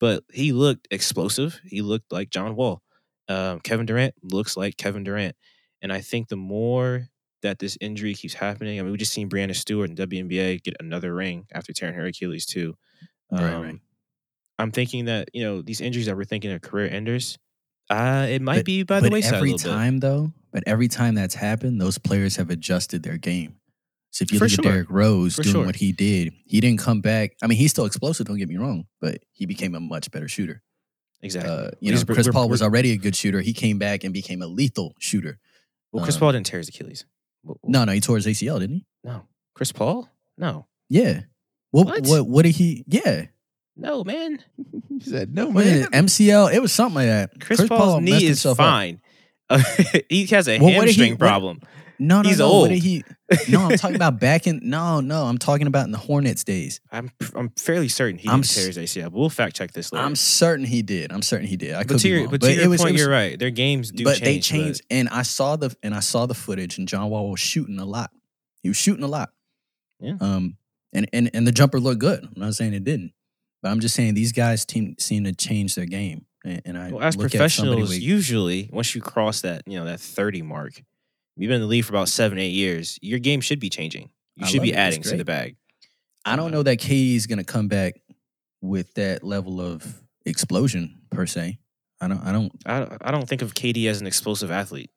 but 0.00 0.24
he 0.32 0.52
looked 0.52 0.88
explosive. 0.90 1.60
He 1.64 1.82
looked 1.82 2.12
like 2.12 2.30
John 2.30 2.56
Wall. 2.56 2.82
Um, 3.28 3.60
Kevin 3.60 3.86
Durant 3.86 4.14
looks 4.22 4.56
like 4.56 4.76
Kevin 4.76 5.02
Durant, 5.02 5.34
and 5.82 5.92
I 5.92 6.00
think 6.00 6.28
the 6.28 6.36
more 6.36 7.08
that 7.42 7.58
this 7.58 7.76
injury 7.80 8.14
keeps 8.14 8.34
happening, 8.34 8.78
I 8.78 8.82
mean, 8.82 8.92
we 8.92 8.98
just 8.98 9.12
seen 9.12 9.28
Breanna 9.28 9.54
Stewart 9.54 9.90
in 9.90 9.96
WNBA 9.96 10.62
get 10.62 10.76
another 10.80 11.14
ring 11.14 11.46
after 11.52 11.72
tearing 11.72 11.94
her 11.94 12.06
Achilles 12.06 12.46
too. 12.46 12.74
Um, 13.30 13.44
Right, 13.44 13.62
right. 13.62 13.80
I'm 14.58 14.70
thinking 14.70 15.06
that 15.06 15.28
you 15.32 15.42
know 15.42 15.62
these 15.62 15.80
injuries 15.80 16.06
that 16.06 16.16
we're 16.16 16.24
thinking 16.24 16.52
are 16.52 16.58
career 16.58 16.88
enders. 16.88 17.38
Uh, 17.90 18.26
it 18.30 18.40
might 18.42 18.58
But- 18.58 18.64
be 18.66 18.82
by 18.82 19.00
the 19.00 19.10
wayside 19.10 19.34
every 19.34 19.52
little 19.52 19.68
bit. 19.70 19.74
time 19.74 19.98
though, 20.00 20.32
but 20.52 20.62
every 20.66 20.88
time 20.88 21.14
that's 21.14 21.34
happened, 21.34 21.80
those 21.80 21.98
players 21.98 22.36
have 22.36 22.50
adjusted 22.50 23.02
their 23.02 23.18
game. 23.18 23.56
So 24.10 24.22
if 24.22 24.32
you 24.32 24.38
For 24.38 24.44
look 24.44 24.52
sure. 24.52 24.64
at 24.66 24.70
Derrick 24.70 24.90
Rose 24.90 25.34
For 25.36 25.42
doing 25.42 25.52
sure. 25.54 25.66
what 25.66 25.76
he 25.76 25.90
did, 25.92 26.32
he 26.46 26.60
didn't 26.60 26.78
come 26.80 27.00
back. 27.00 27.32
I 27.42 27.46
mean, 27.48 27.58
he's 27.58 27.72
still 27.72 27.84
explosive. 27.84 28.26
Don't 28.26 28.38
get 28.38 28.48
me 28.48 28.56
wrong, 28.56 28.86
but 29.00 29.18
he 29.32 29.44
became 29.44 29.74
a 29.74 29.80
much 29.80 30.10
better 30.12 30.28
shooter. 30.28 30.62
Exactly. 31.20 31.50
Uh, 31.52 31.70
you 31.80 31.92
know, 31.92 32.02
Chris 32.04 32.28
Paul 32.28 32.48
was 32.48 32.62
already 32.62 32.92
a 32.92 32.96
good 32.96 33.16
shooter. 33.16 33.40
He 33.40 33.52
came 33.52 33.78
back 33.78 34.04
and 34.04 34.14
became 34.14 34.40
a 34.40 34.46
lethal 34.46 34.94
shooter. 35.00 35.38
well, 35.92 36.04
Chris 36.04 36.16
um, 36.16 36.20
Paul 36.20 36.32
didn't 36.32 36.46
tear 36.46 36.58
his 36.58 36.68
Achilles. 36.68 37.04
No, 37.64 37.84
no, 37.84 37.92
he 37.92 38.00
tore 38.00 38.16
his 38.16 38.26
ACL, 38.26 38.58
didn't 38.60 38.76
he? 38.76 38.86
no. 39.02 39.26
Chris 39.54 39.70
Paul? 39.72 40.08
No, 40.38 40.66
Yeah. 40.88 41.22
What? 41.70 41.86
What? 41.86 42.06
What? 42.06 42.26
What, 42.28 42.42
did 42.44 42.54
he? 42.54 42.84
Yeah. 42.86 43.26
No, 43.76 44.04
man. 44.04 44.38
He 44.88 45.00
said, 45.00 45.34
"No 45.34 45.50
man." 45.50 45.90
MCL. 45.90 46.54
It 46.54 46.60
was 46.62 46.72
something 46.72 46.94
like 46.94 47.06
that. 47.08 47.40
Chris, 47.40 47.66
Paul's 47.66 47.80
Paul 47.94 48.00
knee 48.00 48.24
is 48.24 48.42
fine. 48.42 49.00
he 50.08 50.26
has 50.26 50.48
a 50.48 50.58
Well, 50.58 50.68
did 50.68 50.74
he- 50.74 50.80
hamstring 50.84 51.10
what- 51.12 51.18
problem. 51.18 51.60
No, 51.98 52.22
no, 52.22 52.28
He's 52.28 52.38
no. 52.40 52.46
Old. 52.46 52.70
he? 52.72 53.04
No, 53.48 53.60
I'm 53.66 53.76
talking 53.76 53.94
about 54.02 54.18
back 54.18 54.48
in. 54.48 54.60
No, 54.64 55.00
no, 55.00 55.24
I'm 55.26 55.38
talking 55.38 55.68
about 55.68 55.86
in 55.86 55.92
the 55.92 55.98
Hornets 55.98 56.42
days. 56.42 56.80
I'm 56.90 57.08
I'm 57.36 57.50
fairly 57.50 57.88
certain 57.88 58.18
he 58.18 58.28
I'm 58.28 58.40
didn't 58.40 58.50
tear 58.54 58.66
his 58.66 58.78
ACL, 58.78 59.04
but 59.04 59.14
we'll 59.14 59.30
fact 59.30 59.54
check 59.54 59.72
this 59.72 59.92
later. 59.92 60.04
I'm 60.04 60.16
certain 60.16 60.66
he 60.66 60.82
did. 60.82 61.12
I'm 61.12 61.22
certain 61.22 61.46
he 61.46 61.56
did. 61.56 61.74
I 61.74 61.84
but 61.84 62.00
to 62.00 62.08
your, 62.08 62.20
wrong. 62.22 62.30
but 62.30 62.40
to 62.40 62.52
your 62.52 62.64
it 62.64 62.66
was, 62.66 62.80
point, 62.80 62.92
was- 62.94 63.00
you're 63.00 63.10
right. 63.10 63.38
Their 63.38 63.50
games 63.50 63.90
do 63.92 63.98
change. 63.98 64.04
but 64.04 64.12
change. 64.16 64.24
they 64.24 64.40
changed, 64.40 64.82
and 64.90 65.08
I 65.08 65.22
saw 65.22 65.54
the 65.54 65.74
and 65.84 65.94
I 65.94 66.00
saw 66.00 66.26
the 66.26 66.34
footage, 66.34 66.78
and 66.78 66.88
John 66.88 67.10
Wall 67.10 67.30
was 67.30 67.38
shooting 67.40 67.78
a 67.78 67.84
lot. 67.84 68.10
He 68.64 68.68
was 68.68 68.76
shooting 68.76 69.04
a 69.04 69.08
lot. 69.08 69.30
Yeah. 70.00 70.14
Um, 70.20 70.56
and 70.92 71.08
and 71.12 71.30
and 71.32 71.46
the 71.46 71.52
jumper 71.52 71.78
looked 71.78 72.00
good. 72.00 72.24
I'm 72.24 72.32
not 72.42 72.54
saying 72.54 72.74
it 72.74 72.82
didn't, 72.82 73.12
but 73.64 73.70
I'm 73.70 73.80
just 73.80 73.94
saying 73.94 74.12
these 74.12 74.32
guys 74.32 74.66
team, 74.66 74.94
seem 74.98 75.24
to 75.24 75.32
change 75.34 75.74
their 75.74 75.86
game. 75.86 76.26
And, 76.44 76.60
and 76.66 76.78
I 76.78 76.92
Well, 76.92 77.02
as 77.02 77.16
look 77.16 77.34
at 77.34 77.50
somebody 77.50 77.76
professionals, 77.76 77.88
with- 77.88 78.02
usually 78.02 78.68
once 78.70 78.94
you 78.94 79.00
cross 79.00 79.40
that, 79.40 79.62
you 79.66 79.78
know, 79.78 79.86
that 79.86 80.00
30 80.00 80.42
mark, 80.42 80.82
you've 81.34 81.48
been 81.48 81.54
in 81.56 81.60
the 81.62 81.66
league 81.66 81.86
for 81.86 81.92
about 81.94 82.10
seven, 82.10 82.38
eight 82.38 82.52
years, 82.52 82.98
your 83.00 83.18
game 83.18 83.40
should 83.40 83.60
be 83.60 83.70
changing. 83.70 84.10
You 84.36 84.44
I 84.44 84.48
should 84.50 84.60
be 84.60 84.72
it. 84.72 84.76
Adding 84.76 85.00
to 85.04 85.16
the 85.16 85.24
bag. 85.24 85.56
I 86.26 86.36
don't 86.36 86.50
know 86.50 86.62
that 86.62 86.76
KD 86.78 87.16
is 87.16 87.26
going 87.26 87.38
to 87.38 87.44
come 87.44 87.68
back 87.68 87.94
with 88.60 88.92
that 88.94 89.24
level 89.24 89.62
of 89.62 90.02
explosion 90.26 91.00
per 91.10 91.24
se. 91.24 91.58
I 92.02 92.08
don't. 92.08 92.20
I 92.22 92.32
don't. 92.32 92.52
I, 92.66 92.98
I 93.00 93.10
don't 93.12 93.26
think 93.26 93.40
of 93.40 93.54
KD 93.54 93.88
as 93.88 94.02
an 94.02 94.06
explosive 94.06 94.50
athlete. 94.50 94.90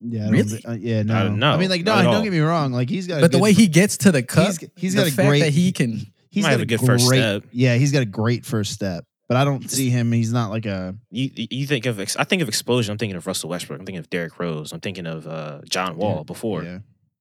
Yeah, 0.00 0.20
I 0.20 0.24
don't 0.26 0.32
Really? 0.32 0.64
uh, 0.64 0.72
yeah, 0.74 1.02
no. 1.02 1.14
I 1.16 1.22
don't. 1.24 1.42
I 1.42 1.56
mean, 1.56 1.70
like, 1.70 1.82
no, 1.84 1.96
don't 2.02 2.14
all. 2.14 2.22
get 2.22 2.30
me 2.30 2.38
wrong. 2.38 2.72
Like, 2.72 2.88
he's 2.88 3.08
got. 3.08 3.18
a 3.18 3.20
But 3.22 3.32
the 3.32 3.38
way 3.38 3.52
he 3.52 3.66
gets 3.66 3.96
to 3.98 4.12
the 4.12 4.22
cup, 4.22 4.46
he's, 4.46 4.70
he's 4.76 4.94
the 4.94 5.00
got 5.02 5.08
a 5.08 5.12
fact 5.12 5.28
great. 5.28 5.40
that 5.40 5.52
he 5.52 5.72
can. 5.72 6.06
He's 6.36 6.42
Might 6.44 6.50
got 6.50 6.60
have 6.60 6.60
a 6.60 6.66
good 6.66 6.80
first 6.80 7.06
step. 7.06 7.44
Yeah, 7.50 7.76
he's 7.76 7.92
got 7.92 8.02
a 8.02 8.06
great 8.06 8.44
first 8.44 8.72
step, 8.72 9.04
but 9.26 9.38
I 9.38 9.44
don't 9.44 9.70
see 9.70 9.88
him. 9.88 10.12
He's 10.12 10.32
not 10.34 10.50
like 10.50 10.66
a. 10.66 10.94
You 11.10 11.30
you 11.34 11.66
think 11.66 11.86
of 11.86 11.98
ex- 11.98 12.14
I 12.16 12.24
think 12.24 12.42
of 12.42 12.48
explosion. 12.48 12.92
I'm 12.92 12.98
thinking 12.98 13.16
of 13.16 13.26
Russell 13.26 13.48
Westbrook. 13.48 13.80
I'm 13.80 13.86
thinking 13.86 14.00
of 14.00 14.10
Derrick 14.10 14.38
Rose. 14.38 14.72
I'm 14.72 14.80
thinking 14.80 15.06
of 15.06 15.26
uh, 15.26 15.62
John 15.68 15.96
Wall 15.96 16.24
before. 16.24 16.62
Yeah, 16.62 16.78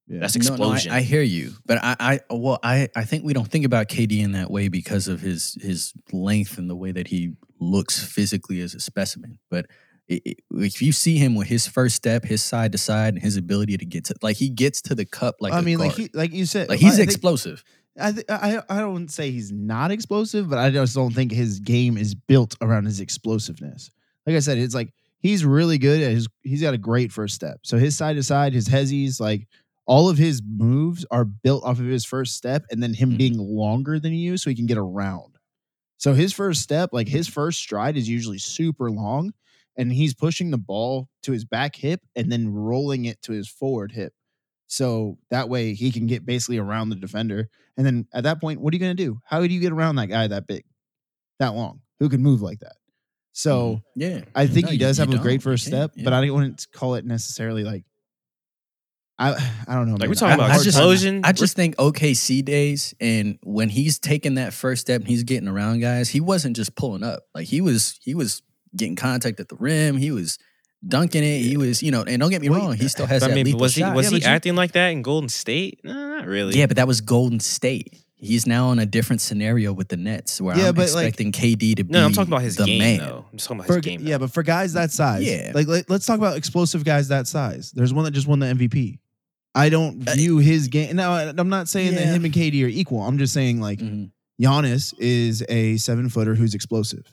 yeah. 0.07 0.19
That's 0.19 0.35
No, 0.35 0.41
no, 0.43 0.49
I- 0.49 0.53
explosion. 0.57 0.91
I, 0.91 1.01
hear 1.01 1.21
you, 1.21 1.53
but 1.65 1.79
I, 1.81 1.95
I, 1.99 2.19
well, 2.29 2.59
I, 2.61 2.89
I 2.93 3.05
think 3.05 3.23
we 3.23 3.31
don't 3.31 3.47
think 3.47 3.63
about 3.63 3.87
KD 3.87 4.21
in 4.21 4.33
that 4.33 4.51
way 4.51 4.67
because 4.67 5.07
of 5.07 5.21
his 5.21 5.57
his 5.61 5.93
length 6.11 6.57
and 6.57 6.69
the 6.69 6.75
way 6.75 6.91
that 6.91 7.07
he 7.07 7.35
looks 7.61 8.03
physically 8.03 8.59
as 8.59 8.75
a 8.75 8.81
specimen. 8.81 9.39
But 9.49 9.67
i 10.11 10.19
i 10.27 10.35
if 10.57 10.81
you 10.81 10.91
see 10.91 11.17
him 11.17 11.33
with 11.35 11.47
his 11.47 11.65
first 11.67 11.95
step, 11.95 12.25
his 12.25 12.43
side 12.43 12.73
to 12.73 12.77
side, 12.77 13.13
and 13.13 13.23
his 13.23 13.37
ability 13.37 13.77
to 13.77 13.85
get 13.85 14.03
to, 14.05 14.15
like 14.21 14.35
he 14.37 14.49
gets 14.49 14.81
to 14.83 14.93
the 14.93 15.05
cup 15.05 15.35
like 15.39 15.53
I 15.53 15.59
a 15.59 15.61
mean, 15.63 15.79
like 15.79 15.93
he, 15.93 16.09
like 16.13 16.31
you 16.33 16.45
said, 16.45 16.67
like 16.69 16.79
he's 16.79 16.93
I 16.93 16.97
think- 16.97 17.07
explosive. 17.09 17.63
I, 17.99 18.11
th- 18.11 18.25
I 18.29 18.61
I 18.69 18.79
don't 18.79 19.09
say 19.09 19.31
he's 19.31 19.51
not 19.51 19.91
explosive, 19.91 20.49
but 20.49 20.59
I 20.59 20.69
just 20.69 20.95
don't 20.95 21.13
think 21.13 21.31
his 21.31 21.59
game 21.59 21.97
is 21.97 22.13
built 22.13 22.55
around 22.61 22.85
his 22.85 22.99
explosiveness. 22.99 23.89
Like 24.25 24.35
I 24.35 24.39
said, 24.39 24.57
it's 24.57 24.75
like 24.75 24.93
he's 25.19 25.45
really 25.45 25.77
good 25.77 26.01
at 26.01 26.11
his. 26.11 26.27
He's 26.43 26.61
got 26.61 26.73
a 26.73 26.77
great 26.77 27.11
first 27.11 27.35
step. 27.35 27.59
So 27.63 27.77
his 27.77 27.95
side 27.97 28.15
to 28.17 28.23
side, 28.23 28.53
his 28.53 28.67
hezzies, 28.67 29.19
like 29.21 29.47
all 29.85 30.09
of 30.09 30.17
his 30.17 30.41
moves 30.45 31.05
are 31.11 31.23
built 31.25 31.63
off 31.63 31.79
of 31.79 31.85
his 31.85 32.03
first 32.05 32.35
step, 32.35 32.65
and 32.69 32.81
then 32.83 32.93
him 32.93 33.11
Mhm. 33.13 33.17
being 33.17 33.37
longer 33.37 33.99
than 33.99 34.13
you, 34.13 34.35
so 34.37 34.49
he 34.49 34.55
can 34.55 34.65
get 34.65 34.77
around. 34.77 35.37
So 35.97 36.13
his 36.13 36.33
first 36.33 36.61
step, 36.61 36.89
like 36.91 37.07
his 37.07 37.27
first 37.27 37.59
stride, 37.59 37.95
is 37.95 38.09
usually 38.09 38.39
super 38.39 38.91
long, 38.91 39.33
and 39.77 39.91
he's 39.93 40.13
pushing 40.13 40.51
the 40.51 40.57
ball 40.57 41.07
to 41.23 41.31
his 41.31 41.45
back 41.45 41.75
hip 41.75 42.01
and 42.15 42.31
then 42.31 42.49
rolling 42.51 43.05
it 43.05 43.21
to 43.23 43.31
his 43.31 43.47
forward 43.47 43.93
hip. 43.93 44.13
So 44.75 45.17
that 45.31 45.47
way 45.47 45.73
he 45.73 45.89
can 45.89 46.05
get 46.05 46.25
basically 46.25 46.57
around 46.57 46.89
the 46.89 46.97
defender. 46.97 47.47
And 47.77 47.85
then 47.85 48.07
at 48.13 48.25
that 48.25 48.41
point, 48.41 48.59
what 48.59 48.73
are 48.73 48.75
you 48.75 48.81
going 48.81 48.95
to 48.95 49.03
do? 49.03 49.21
How 49.23 49.39
do 49.39 49.47
you 49.47 49.61
get 49.61 49.71
around 49.71 49.95
that 49.95 50.07
guy 50.07 50.27
that 50.27 50.47
big, 50.47 50.65
that 51.39 51.53
long, 51.55 51.79
who 51.99 52.09
can 52.09 52.21
move 52.21 52.41
like 52.41 52.59
that? 52.59 52.75
So 53.31 53.81
mm-hmm. 53.97 54.01
yeah, 54.01 54.21
I 54.35 54.47
think 54.47 54.65
No, 54.65 54.73
he 54.73 54.77
does 54.77 54.99
you 54.99 55.05
have 55.05 55.13
a 55.13 55.17
great 55.23 55.41
first 55.41 55.69
can't, 55.69 55.93
step, 55.93 56.03
but. 56.03 56.11
I 56.11 56.19
wouldn't 56.19 56.35
want 56.35 56.59
to 56.59 56.67
call 56.73 56.95
it 56.95 57.05
necessarily 57.05 57.63
like. 57.63 57.85
I 59.17 59.31
I 59.67 59.75
don't 59.75 59.85
know. 59.85 59.93
Like, 59.93 60.01
man. 60.01 60.09
we're 60.09 60.15
talking 60.15 60.31
I- 60.41 60.45
about 60.45 60.51
I 60.51 60.55
just- 60.55 60.67
explosion. 60.67 61.21
I 61.23 61.31
just 61.31 61.55
think 61.55 61.77
OKC 61.77 62.43
days, 62.43 62.93
and 62.99 63.39
when 63.43 63.69
he's 63.69 63.97
taking 63.97 64.35
that 64.35 64.53
first 64.53 64.81
step 64.81 64.99
and 64.99 65.07
he's 65.07 65.23
getting 65.23 65.47
around 65.47 65.79
guys, 65.79 66.09
he 66.09 66.19
wasn't 66.19 66.57
just 66.57 66.75
pulling 66.75 67.03
up. 67.03 67.23
Like 67.33 67.47
he 67.47 67.61
was, 67.61 67.97
he 68.01 68.13
was 68.13 68.41
getting 68.75 68.97
contact 68.97 69.39
at 69.39 69.47
the 69.47 69.55
rim. 69.55 69.95
He 69.95 70.11
was 70.11 70.37
dunking 70.87 71.23
it. 71.23 71.39
He 71.41 71.57
was, 71.57 71.81
you 71.83 71.91
know, 71.91 72.03
and 72.03 72.19
don't 72.19 72.29
get 72.29 72.41
me 72.41 72.49
Well, 72.49 72.59
wrong, 72.59 72.75
he 72.75 72.87
still 72.87 73.05
has 73.05 73.23
I 73.23 73.27
that 73.29 73.35
mean, 73.35 73.45
lethal 73.45 73.59
was 73.61 73.75
he 73.75 73.81
shot. 73.81 73.95
was 73.95 74.05
Yeah, 74.05 74.09
he 74.11 74.15
but 74.17 74.21
you- 74.23 74.27
acting 74.29 74.55
like 74.55 74.71
that 74.73 74.89
in 74.89 75.01
Golden 75.01 75.29
State? 75.29 75.79
No, 75.83 75.93
not 75.93 76.27
really. 76.27 76.57
yeah, 76.57 76.65
but 76.67 76.77
that 76.77 76.87
was 76.87 77.01
Golden 77.01 77.39
State. 77.39 78.01
He's 78.17 78.47
now 78.47 78.71
in 78.71 78.79
a 78.79 78.85
different 78.85 79.21
scenario 79.21 79.73
with 79.73 79.89
the 79.89 79.97
Nets, 79.97 80.39
where 80.41 80.57
Yeah, 80.57 80.69
I'm 80.69 80.75
but, 80.75 80.91
like- 80.93 81.07
expecting 81.07 81.31
KD 81.31 81.75
to 81.75 81.83
be. 81.83 81.91
no, 81.91 82.05
I'm 82.05 82.13
talking 82.13 82.31
about 82.31 82.41
his 82.43 82.55
the 82.55 82.65
game 82.65 82.79
man. 82.79 82.99
though. 82.99 83.25
I'm 83.31 83.37
just 83.37 83.47
talking 83.47 83.59
about 83.59 83.67
for, 83.67 83.75
his 83.75 83.81
game. 83.85 84.01
yeah, 84.03 84.17
but 84.17 84.31
for 84.31 84.41
guys 84.41 84.73
that 84.73 84.91
size, 84.91 85.23
Yeah. 85.23 85.51
like 85.53 85.67
let, 85.67 85.89
us 85.91 86.05
talk 86.05 86.17
about 86.17 86.37
explosive 86.37 86.83
guys 86.83 87.09
that 87.09 87.27
size. 87.27 87.71
There's 87.75 87.93
one 87.93 88.05
that 88.05 88.11
just 88.11 88.25
won 88.27 88.39
the 88.39 88.47
MVP. 88.47 88.99
I 89.53 89.69
don't 89.69 90.07
Uh, 90.07 90.13
view 90.15 90.37
his 90.39 90.67
game. 90.69 90.95
Now, 90.95 91.13
I'm 91.15 91.49
not 91.49 91.67
saying 91.69 91.95
that 91.95 92.05
him 92.07 92.25
and 92.25 92.33
KD 92.33 92.63
are 92.63 92.67
equal. 92.67 93.01
I'm 93.01 93.17
just 93.17 93.33
saying 93.33 93.59
like 93.61 93.79
Mhm. 93.79 94.09
Giannis 94.41 94.93
is 94.99 95.43
a 95.47 95.77
seven 95.77 96.09
footer 96.09 96.35
who's 96.35 96.53
explosive. 96.55 97.03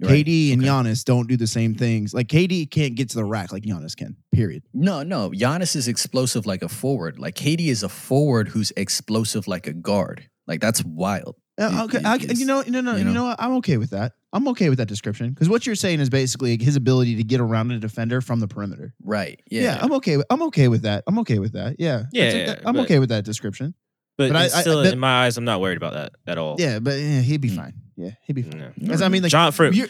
Right. 0.00 0.26
KD 0.26 0.52
and 0.52 0.60
Okay. 0.62 0.68
Giannis 0.68 1.04
don't 1.04 1.26
do 1.28 1.36
the 1.38 1.46
same 1.46 1.74
things. 1.74 2.12
Like 2.12 2.28
KD 2.28 2.70
can't 2.70 2.94
get 2.94 3.08
to 3.10 3.14
the 3.16 3.24
rack 3.24 3.50
like 3.52 3.62
Giannis 3.62 3.96
can. 3.96 4.16
Period. 4.32 4.62
No, 4.74 5.02
no. 5.02 5.30
Giannis 5.30 5.74
is 5.74 5.88
explosive 5.88 6.44
like 6.44 6.62
a 6.62 6.68
forward. 6.68 7.18
Like 7.18 7.34
KD 7.34 7.68
is 7.68 7.82
a 7.82 7.88
forward 7.88 8.48
who's 8.48 8.72
explosive 8.76 9.48
like 9.48 9.66
a 9.66 9.72
guard. 9.72 10.28
Like 10.46 10.60
that's 10.60 10.84
wild. 10.84 11.36
Uh, 11.58 11.84
okay, 11.84 11.96
it 11.98 12.04
I, 12.04 12.16
is, 12.16 12.38
you 12.38 12.44
know, 12.44 12.62
no, 12.66 12.82
no, 12.82 12.92
you 12.92 12.98
you 12.98 13.04
know? 13.04 13.12
know 13.14 13.24
what? 13.24 13.36
I'm 13.40 13.52
okay 13.54 13.78
with 13.78 13.90
that. 13.90 14.12
I'm 14.34 14.46
okay 14.48 14.68
with 14.68 14.76
that 14.76 14.88
description 14.88 15.30
because 15.30 15.48
what 15.48 15.64
you're 15.66 15.74
saying 15.74 16.00
is 16.00 16.10
basically 16.10 16.58
his 16.62 16.76
ability 16.76 17.16
to 17.16 17.24
get 17.24 17.40
around 17.40 17.70
a 17.70 17.78
defender 17.78 18.20
from 18.20 18.40
the 18.40 18.46
perimeter. 18.48 18.92
Right. 19.02 19.40
Yeah, 19.50 19.62
Yeah. 19.62 19.78
I'm 19.80 19.92
okay. 19.94 20.18
With, 20.18 20.26
I'm 20.28 20.42
okay 20.42 20.68
with 20.68 20.82
that. 20.82 21.04
I'm 21.06 21.18
okay 21.20 21.38
with 21.38 21.54
that. 21.54 21.76
Yeah, 21.78 22.02
Yeah, 22.12 22.30
That's- 22.32 22.48
that- 22.58 22.68
I'm 22.68 22.74
but- 22.74 22.82
okay 22.84 22.98
with 22.98 23.08
that 23.08 23.24
description. 23.24 23.72
But, 24.18 24.28
But 24.32 24.36
I- 24.36 24.44
it's 24.44 24.54
I- 24.54 24.60
still, 24.60 24.82
that- 24.82 24.92
in 24.92 24.98
my 24.98 25.24
eyes, 25.24 25.38
I'm 25.38 25.44
not 25.44 25.62
worried 25.62 25.78
about 25.78 25.94
that 25.94 26.12
at 26.26 26.36
all. 26.36 26.56
Yeah, 26.58 26.80
but 26.80 26.98
yeah, 27.00 27.20
he'd 27.22 27.40
be 27.40 27.48
Mm. 27.50 27.56
fine. 27.56 27.74
Yeah, 27.96 28.10
he'd 28.24 28.34
be 28.34 28.42
fine. 28.42 28.72
No. 28.76 28.94
I 28.94 29.08
mean, 29.08 29.22
like 29.22 29.30
John 29.32 29.52
for 29.52 29.70
you're, 29.72 29.88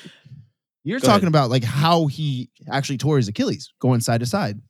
you're 0.84 1.00
Go 1.00 1.06
talking 1.06 1.24
ahead. 1.24 1.28
about 1.28 1.50
like 1.50 1.64
how 1.64 2.06
he 2.06 2.50
actually 2.70 2.98
tore 2.98 3.16
his 3.16 3.28
Achilles 3.28 3.72
going 3.80 4.00
side 4.00 4.20
to 4.20 4.26
side. 4.26 4.60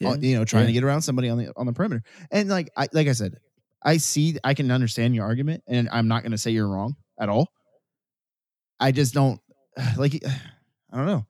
Yeah. 0.00 0.10
uh, 0.10 0.16
you 0.16 0.36
know, 0.36 0.44
trying 0.44 0.66
to 0.66 0.72
get 0.72 0.82
around 0.82 1.02
somebody 1.02 1.28
on 1.28 1.38
the 1.38 1.52
on 1.56 1.66
the 1.66 1.72
perimeter. 1.72 2.02
And 2.32 2.48
like 2.48 2.70
I 2.76 2.88
like 2.92 3.06
I 3.08 3.12
said, 3.12 3.36
I 3.84 3.98
see 3.98 4.36
I 4.42 4.54
can 4.54 4.70
understand 4.72 5.14
your 5.14 5.24
argument, 5.24 5.62
and 5.68 5.88
I'm 5.92 6.08
not 6.08 6.22
going 6.22 6.32
to 6.32 6.38
say 6.38 6.50
you're 6.50 6.68
wrong 6.68 6.96
at 7.20 7.28
all. 7.28 7.48
I 8.80 8.90
just 8.92 9.14
don't 9.14 9.40
like. 9.96 10.22
I 10.92 10.96
don't 10.98 11.06
know. 11.06 11.26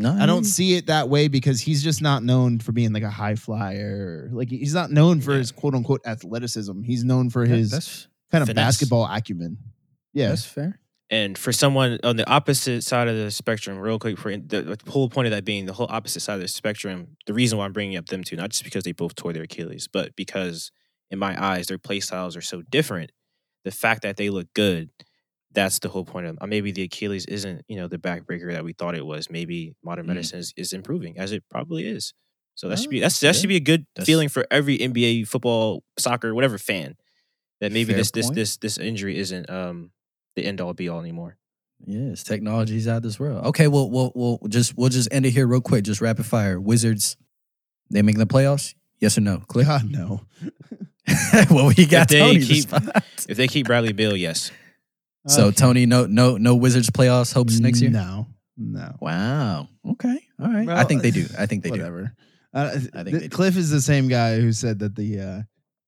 No, 0.00 0.12
I 0.12 0.26
don't 0.26 0.44
see 0.44 0.74
it 0.76 0.86
that 0.86 1.08
way 1.08 1.26
because 1.28 1.60
he's 1.60 1.82
just 1.84 2.00
not 2.02 2.22
known 2.22 2.60
for 2.60 2.70
being 2.72 2.92
like 2.92 3.02
a 3.02 3.10
high 3.10 3.34
flyer. 3.34 4.28
Like 4.32 4.48
he's 4.48 4.72
not 4.74 4.90
known 4.92 5.20
for 5.20 5.32
Yeah. 5.32 5.38
his 5.38 5.50
quote 5.52 5.74
unquote 5.74 6.00
athleticism. 6.06 6.82
He's 6.82 7.02
known 7.04 7.30
for 7.30 7.44
Yeah, 7.44 7.56
his 7.56 7.70
that's 7.72 8.06
kind 8.30 8.42
of 8.42 8.48
finesse. 8.48 8.64
basketball 8.64 9.06
acumen. 9.10 9.58
Yeah. 10.12 10.28
that's 10.28 10.44
fair. 10.44 10.78
And 11.10 11.38
for 11.38 11.52
someone 11.52 11.98
on 12.04 12.16
the 12.16 12.28
opposite 12.28 12.82
side 12.84 13.08
of 13.08 13.16
the 13.16 13.30
spectrum, 13.30 13.78
real 13.78 13.98
quick, 13.98 14.18
for 14.18 14.30
the, 14.36 14.62
the 14.62 14.90
whole 14.90 15.08
point 15.08 15.26
of 15.26 15.32
that 15.32 15.44
being 15.44 15.64
the 15.64 15.72
whole 15.72 15.86
opposite 15.88 16.20
side 16.20 16.34
of 16.34 16.40
the 16.42 16.48
spectrum, 16.48 17.16
the 17.26 17.32
reason 17.32 17.56
why 17.58 17.64
I'm 17.64 17.72
bringing 17.72 17.96
up 17.96 18.06
them 18.06 18.22
two, 18.22 18.36
not 18.36 18.50
just 18.50 18.62
because 18.64 18.84
they 18.84 18.92
both 18.92 19.14
tore 19.14 19.32
their 19.32 19.44
Achilles, 19.44 19.88
but 19.90 20.14
because 20.16 20.70
in 21.10 21.18
my 21.18 21.42
eyes, 21.42 21.66
their 21.68 21.78
play 21.78 22.00
styles 22.00 22.36
are 22.36 22.42
so 22.42 22.60
different. 22.60 23.10
The 23.64 23.70
fact 23.70 24.02
that 24.02 24.18
they 24.18 24.28
look 24.28 24.48
good, 24.54 24.90
that's 25.52 25.78
the 25.78 25.88
whole 25.88 26.04
point 26.04 26.26
of 26.26 26.36
uh, 26.42 26.46
maybe 26.46 26.72
the 26.72 26.82
Achilles 26.82 27.24
isn't, 27.24 27.62
you 27.68 27.76
know, 27.76 27.88
the 27.88 27.96
backbreaker 27.98 28.52
that 28.52 28.62
we 28.64 28.74
thought 28.74 28.94
it 28.94 29.06
was. 29.06 29.30
Maybe 29.30 29.74
modern 29.82 30.04
Mm. 30.04 30.08
medicine 30.08 30.40
is, 30.40 30.52
is 30.58 30.74
improving, 30.74 31.18
as 31.18 31.32
it 31.32 31.42
probably 31.50 31.86
is. 31.88 32.12
So 32.54 32.68
that 32.68 32.78
should 32.78 32.88
Oh, 32.88 32.90
be 32.90 33.00
that's 33.00 33.18
that 33.20 33.26
yeah. 33.28 33.32
should 33.32 33.48
be 33.48 33.56
a 33.56 33.60
good 33.60 33.86
That's- 33.96 34.04
feeling 34.06 34.28
for 34.28 34.46
every 34.50 34.76
NBA, 34.78 35.24
football, 35.26 35.84
soccer, 35.98 36.34
whatever 36.34 36.58
fan. 36.58 36.96
That 37.60 37.72
maybe 37.72 37.92
Fair 37.92 37.96
this 38.00 38.10
this 38.10 38.30
this 38.30 38.56
this 38.58 38.76
injury 38.78 39.16
isn't 39.16 39.48
um 39.48 39.90
the 40.38 40.46
end 40.46 40.60
all 40.60 40.72
be 40.74 40.88
all 40.88 41.00
anymore. 41.00 41.36
Yes, 41.86 42.24
technology's 42.24 42.88
out 42.88 42.98
of 42.98 43.02
this 43.04 43.20
world. 43.20 43.46
Okay, 43.46 43.68
well, 43.68 43.88
we'll 43.90 44.12
we'll 44.14 44.38
just 44.48 44.76
we'll 44.76 44.88
just 44.88 45.08
end 45.12 45.26
it 45.26 45.30
here 45.30 45.46
real 45.46 45.60
quick. 45.60 45.84
Just 45.84 46.00
rapid 46.00 46.26
fire. 46.26 46.58
Wizards, 46.60 47.16
they 47.90 48.02
making 48.02 48.18
the 48.18 48.26
playoffs? 48.26 48.74
Yes 49.00 49.16
or 49.16 49.20
no? 49.20 49.38
Click. 49.46 49.66
God 49.66 49.88
no. 49.90 50.22
well, 51.50 51.68
we 51.76 51.86
got 51.86 52.08
they 52.08 52.18
Tony's 52.18 52.46
keep- 52.48 52.72
response. 52.72 53.26
If 53.28 53.36
they 53.36 53.46
keep 53.46 53.66
Bradley 53.66 53.92
Beal, 53.92 54.16
yes. 54.16 54.50
So 55.26 55.46
Okay. 55.46 55.56
Tony, 55.56 55.84
no 55.86 56.06
no 56.06 56.36
no 56.38 56.54
Wizards 56.54 56.88
playoffs 56.90 57.34
hopes 57.34 57.58
next 57.60 57.82
year. 57.82 57.90
No. 57.90 58.28
No. 58.56 58.96
Wow. 59.00 59.68
Okay. 59.92 60.18
All 60.40 60.50
right. 60.50 60.68
I 60.68 60.84
think 60.84 61.02
they 61.02 61.10
do. 61.10 61.26
I 61.38 61.44
think 61.46 61.62
they 61.64 61.70
do. 61.70 61.76
Whatever. 61.76 62.14
Uh, 62.54 62.70
I 62.72 62.78
think 62.78 62.92
the- 62.92 63.02
they 63.04 63.18
do. 63.20 63.28
Cliff 63.28 63.56
is 63.56 63.68
the 63.70 63.80
same 63.82 64.08
guy 64.08 64.40
who 64.40 64.52
said 64.52 64.78
that 64.78 64.96
the 64.96 65.20
uh 65.20 65.42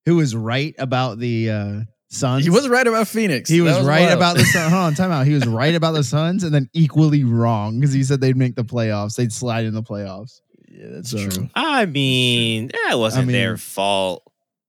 who 0.04 0.16
was 0.16 0.36
right 0.36 0.74
about 0.78 1.18
the 1.20 1.50
uh 1.50 1.80
Suns. 2.10 2.44
He 2.44 2.50
was 2.50 2.68
right 2.68 2.86
about 2.86 3.06
Phoenix. 3.08 3.48
He 3.48 3.60
That 3.60 3.78
was, 3.78 3.86
right 3.86 4.02
wild. 4.06 4.12
about 4.16 4.36
the 4.36 4.44
Suns. 4.44 4.70
Hold 4.72 4.82
on, 4.84 4.94
time 4.94 5.12
out. 5.12 5.26
He 5.26 5.34
was 5.34 5.46
right 5.48 5.74
about 5.74 5.92
the 5.92 6.02
Suns 6.04 6.42
and 6.42 6.52
then 6.52 6.68
equally 6.72 7.22
wrong 7.24 7.78
because 7.78 7.92
he 7.94 8.02
said 8.02 8.20
they'd 8.20 8.36
make 8.36 8.56
the 8.56 8.64
playoffs. 8.64 9.14
They'd 9.16 9.32
slide 9.32 9.64
in 9.64 9.74
the 9.74 9.82
playoffs. 9.82 10.40
Yeah, 10.68 10.86
that's 10.90 11.10
So- 11.10 11.28
true. 11.28 11.48
I 11.54 11.86
mean, 11.86 12.70
that 12.88 12.98
wasn't 12.98 13.28
mean- 13.28 13.32
their 13.34 13.56
fault. 13.56 14.24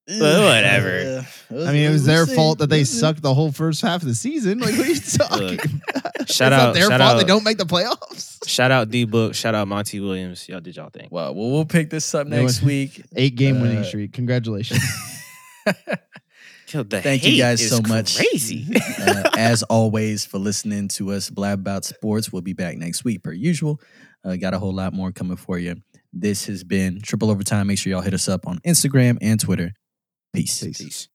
But 0.07 0.19
whatever. 0.43 1.25
I 1.51 1.53
mean, 1.71 1.75
it 1.87 1.91
was 1.91 2.05
their 2.05 2.25
fault 2.25 2.57
that 2.59 2.67
they 2.69 2.83
sucked 2.83 3.21
the 3.21 3.33
whole 3.33 3.51
first 3.51 3.81
half 3.81 4.01
of 4.01 4.07
the 4.09 4.15
season. 4.15 4.59
Like, 4.59 4.75
what 4.75 4.85
are 4.87 4.91
you 4.91 4.99
talking 4.99 5.47
Look, 5.47 5.63
about? 5.65 6.11
It's 6.19 6.35
shout 6.35 6.51
not 6.51 6.59
out- 6.59 6.73
their 6.73 6.89
shout 6.89 6.99
fault 6.99 7.17
they 7.19 7.23
don't 7.23 7.45
make 7.45 7.57
the 7.57 7.65
playoffs. 7.65 8.45
Shout 8.47 8.71
out 8.71 8.89
D 8.89 9.05
Book. 9.05 9.35
Shout 9.35 9.55
out 9.55 9.67
Monty 9.69 9.99
Williams. 10.01 10.49
Y'all 10.49 10.59
did 10.59 10.75
y'all 10.75 10.89
thing. 10.89 11.07
Well, 11.11 11.33
well, 11.33 11.51
we'll 11.51 11.65
pick 11.65 11.89
this 11.91 12.13
up 12.13 12.27
next 12.27 12.61
week. 12.61 13.01
Eight 13.15 13.35
game 13.35 13.61
winning 13.61 13.77
Uh, 13.77 13.83
streak. 13.83 14.11
Congratulations. 14.11 14.83
Yo, 16.74 16.84
the 16.84 17.01
Thank 17.01 17.24
you 17.26 17.38
guys 17.38 17.67
so 17.67 17.82
much. 17.88 18.17
Crazy. 18.17 18.67
uh, 18.99 19.24
as 19.38 19.63
always, 19.63 20.26
for 20.26 20.38
listening 20.38 20.88
to 20.89 21.11
us 21.11 21.30
blab 21.30 21.59
about 21.59 21.86
sports. 21.86 22.32
We'll 22.32 22.41
be 22.41 22.53
back 22.53 22.78
next 22.78 23.03
week 23.03 23.24
per 23.24 23.32
usual. 23.32 23.82
Uh, 24.24 24.36
got 24.36 24.53
a 24.53 24.59
whole 24.59 24.74
lot 24.74 24.93
more 24.93 25.11
coming 25.11 25.38
for 25.38 25.57
you. 25.57 25.76
This 26.13 26.45
has 26.45 26.63
been 26.63 27.01
Triple 27.01 27.30
Overtime. 27.30 27.67
Make 27.67 27.80
sure 27.80 27.91
y'all 27.91 28.01
hit 28.01 28.13
us 28.13 28.30
up 28.30 28.47
on 28.47 28.59
Instagram 28.59 29.17
and 29.22 29.39
Twitter. 29.39 29.74
Peace. 30.34 30.63
Peace. 30.63 30.78
Peace. 30.78 31.07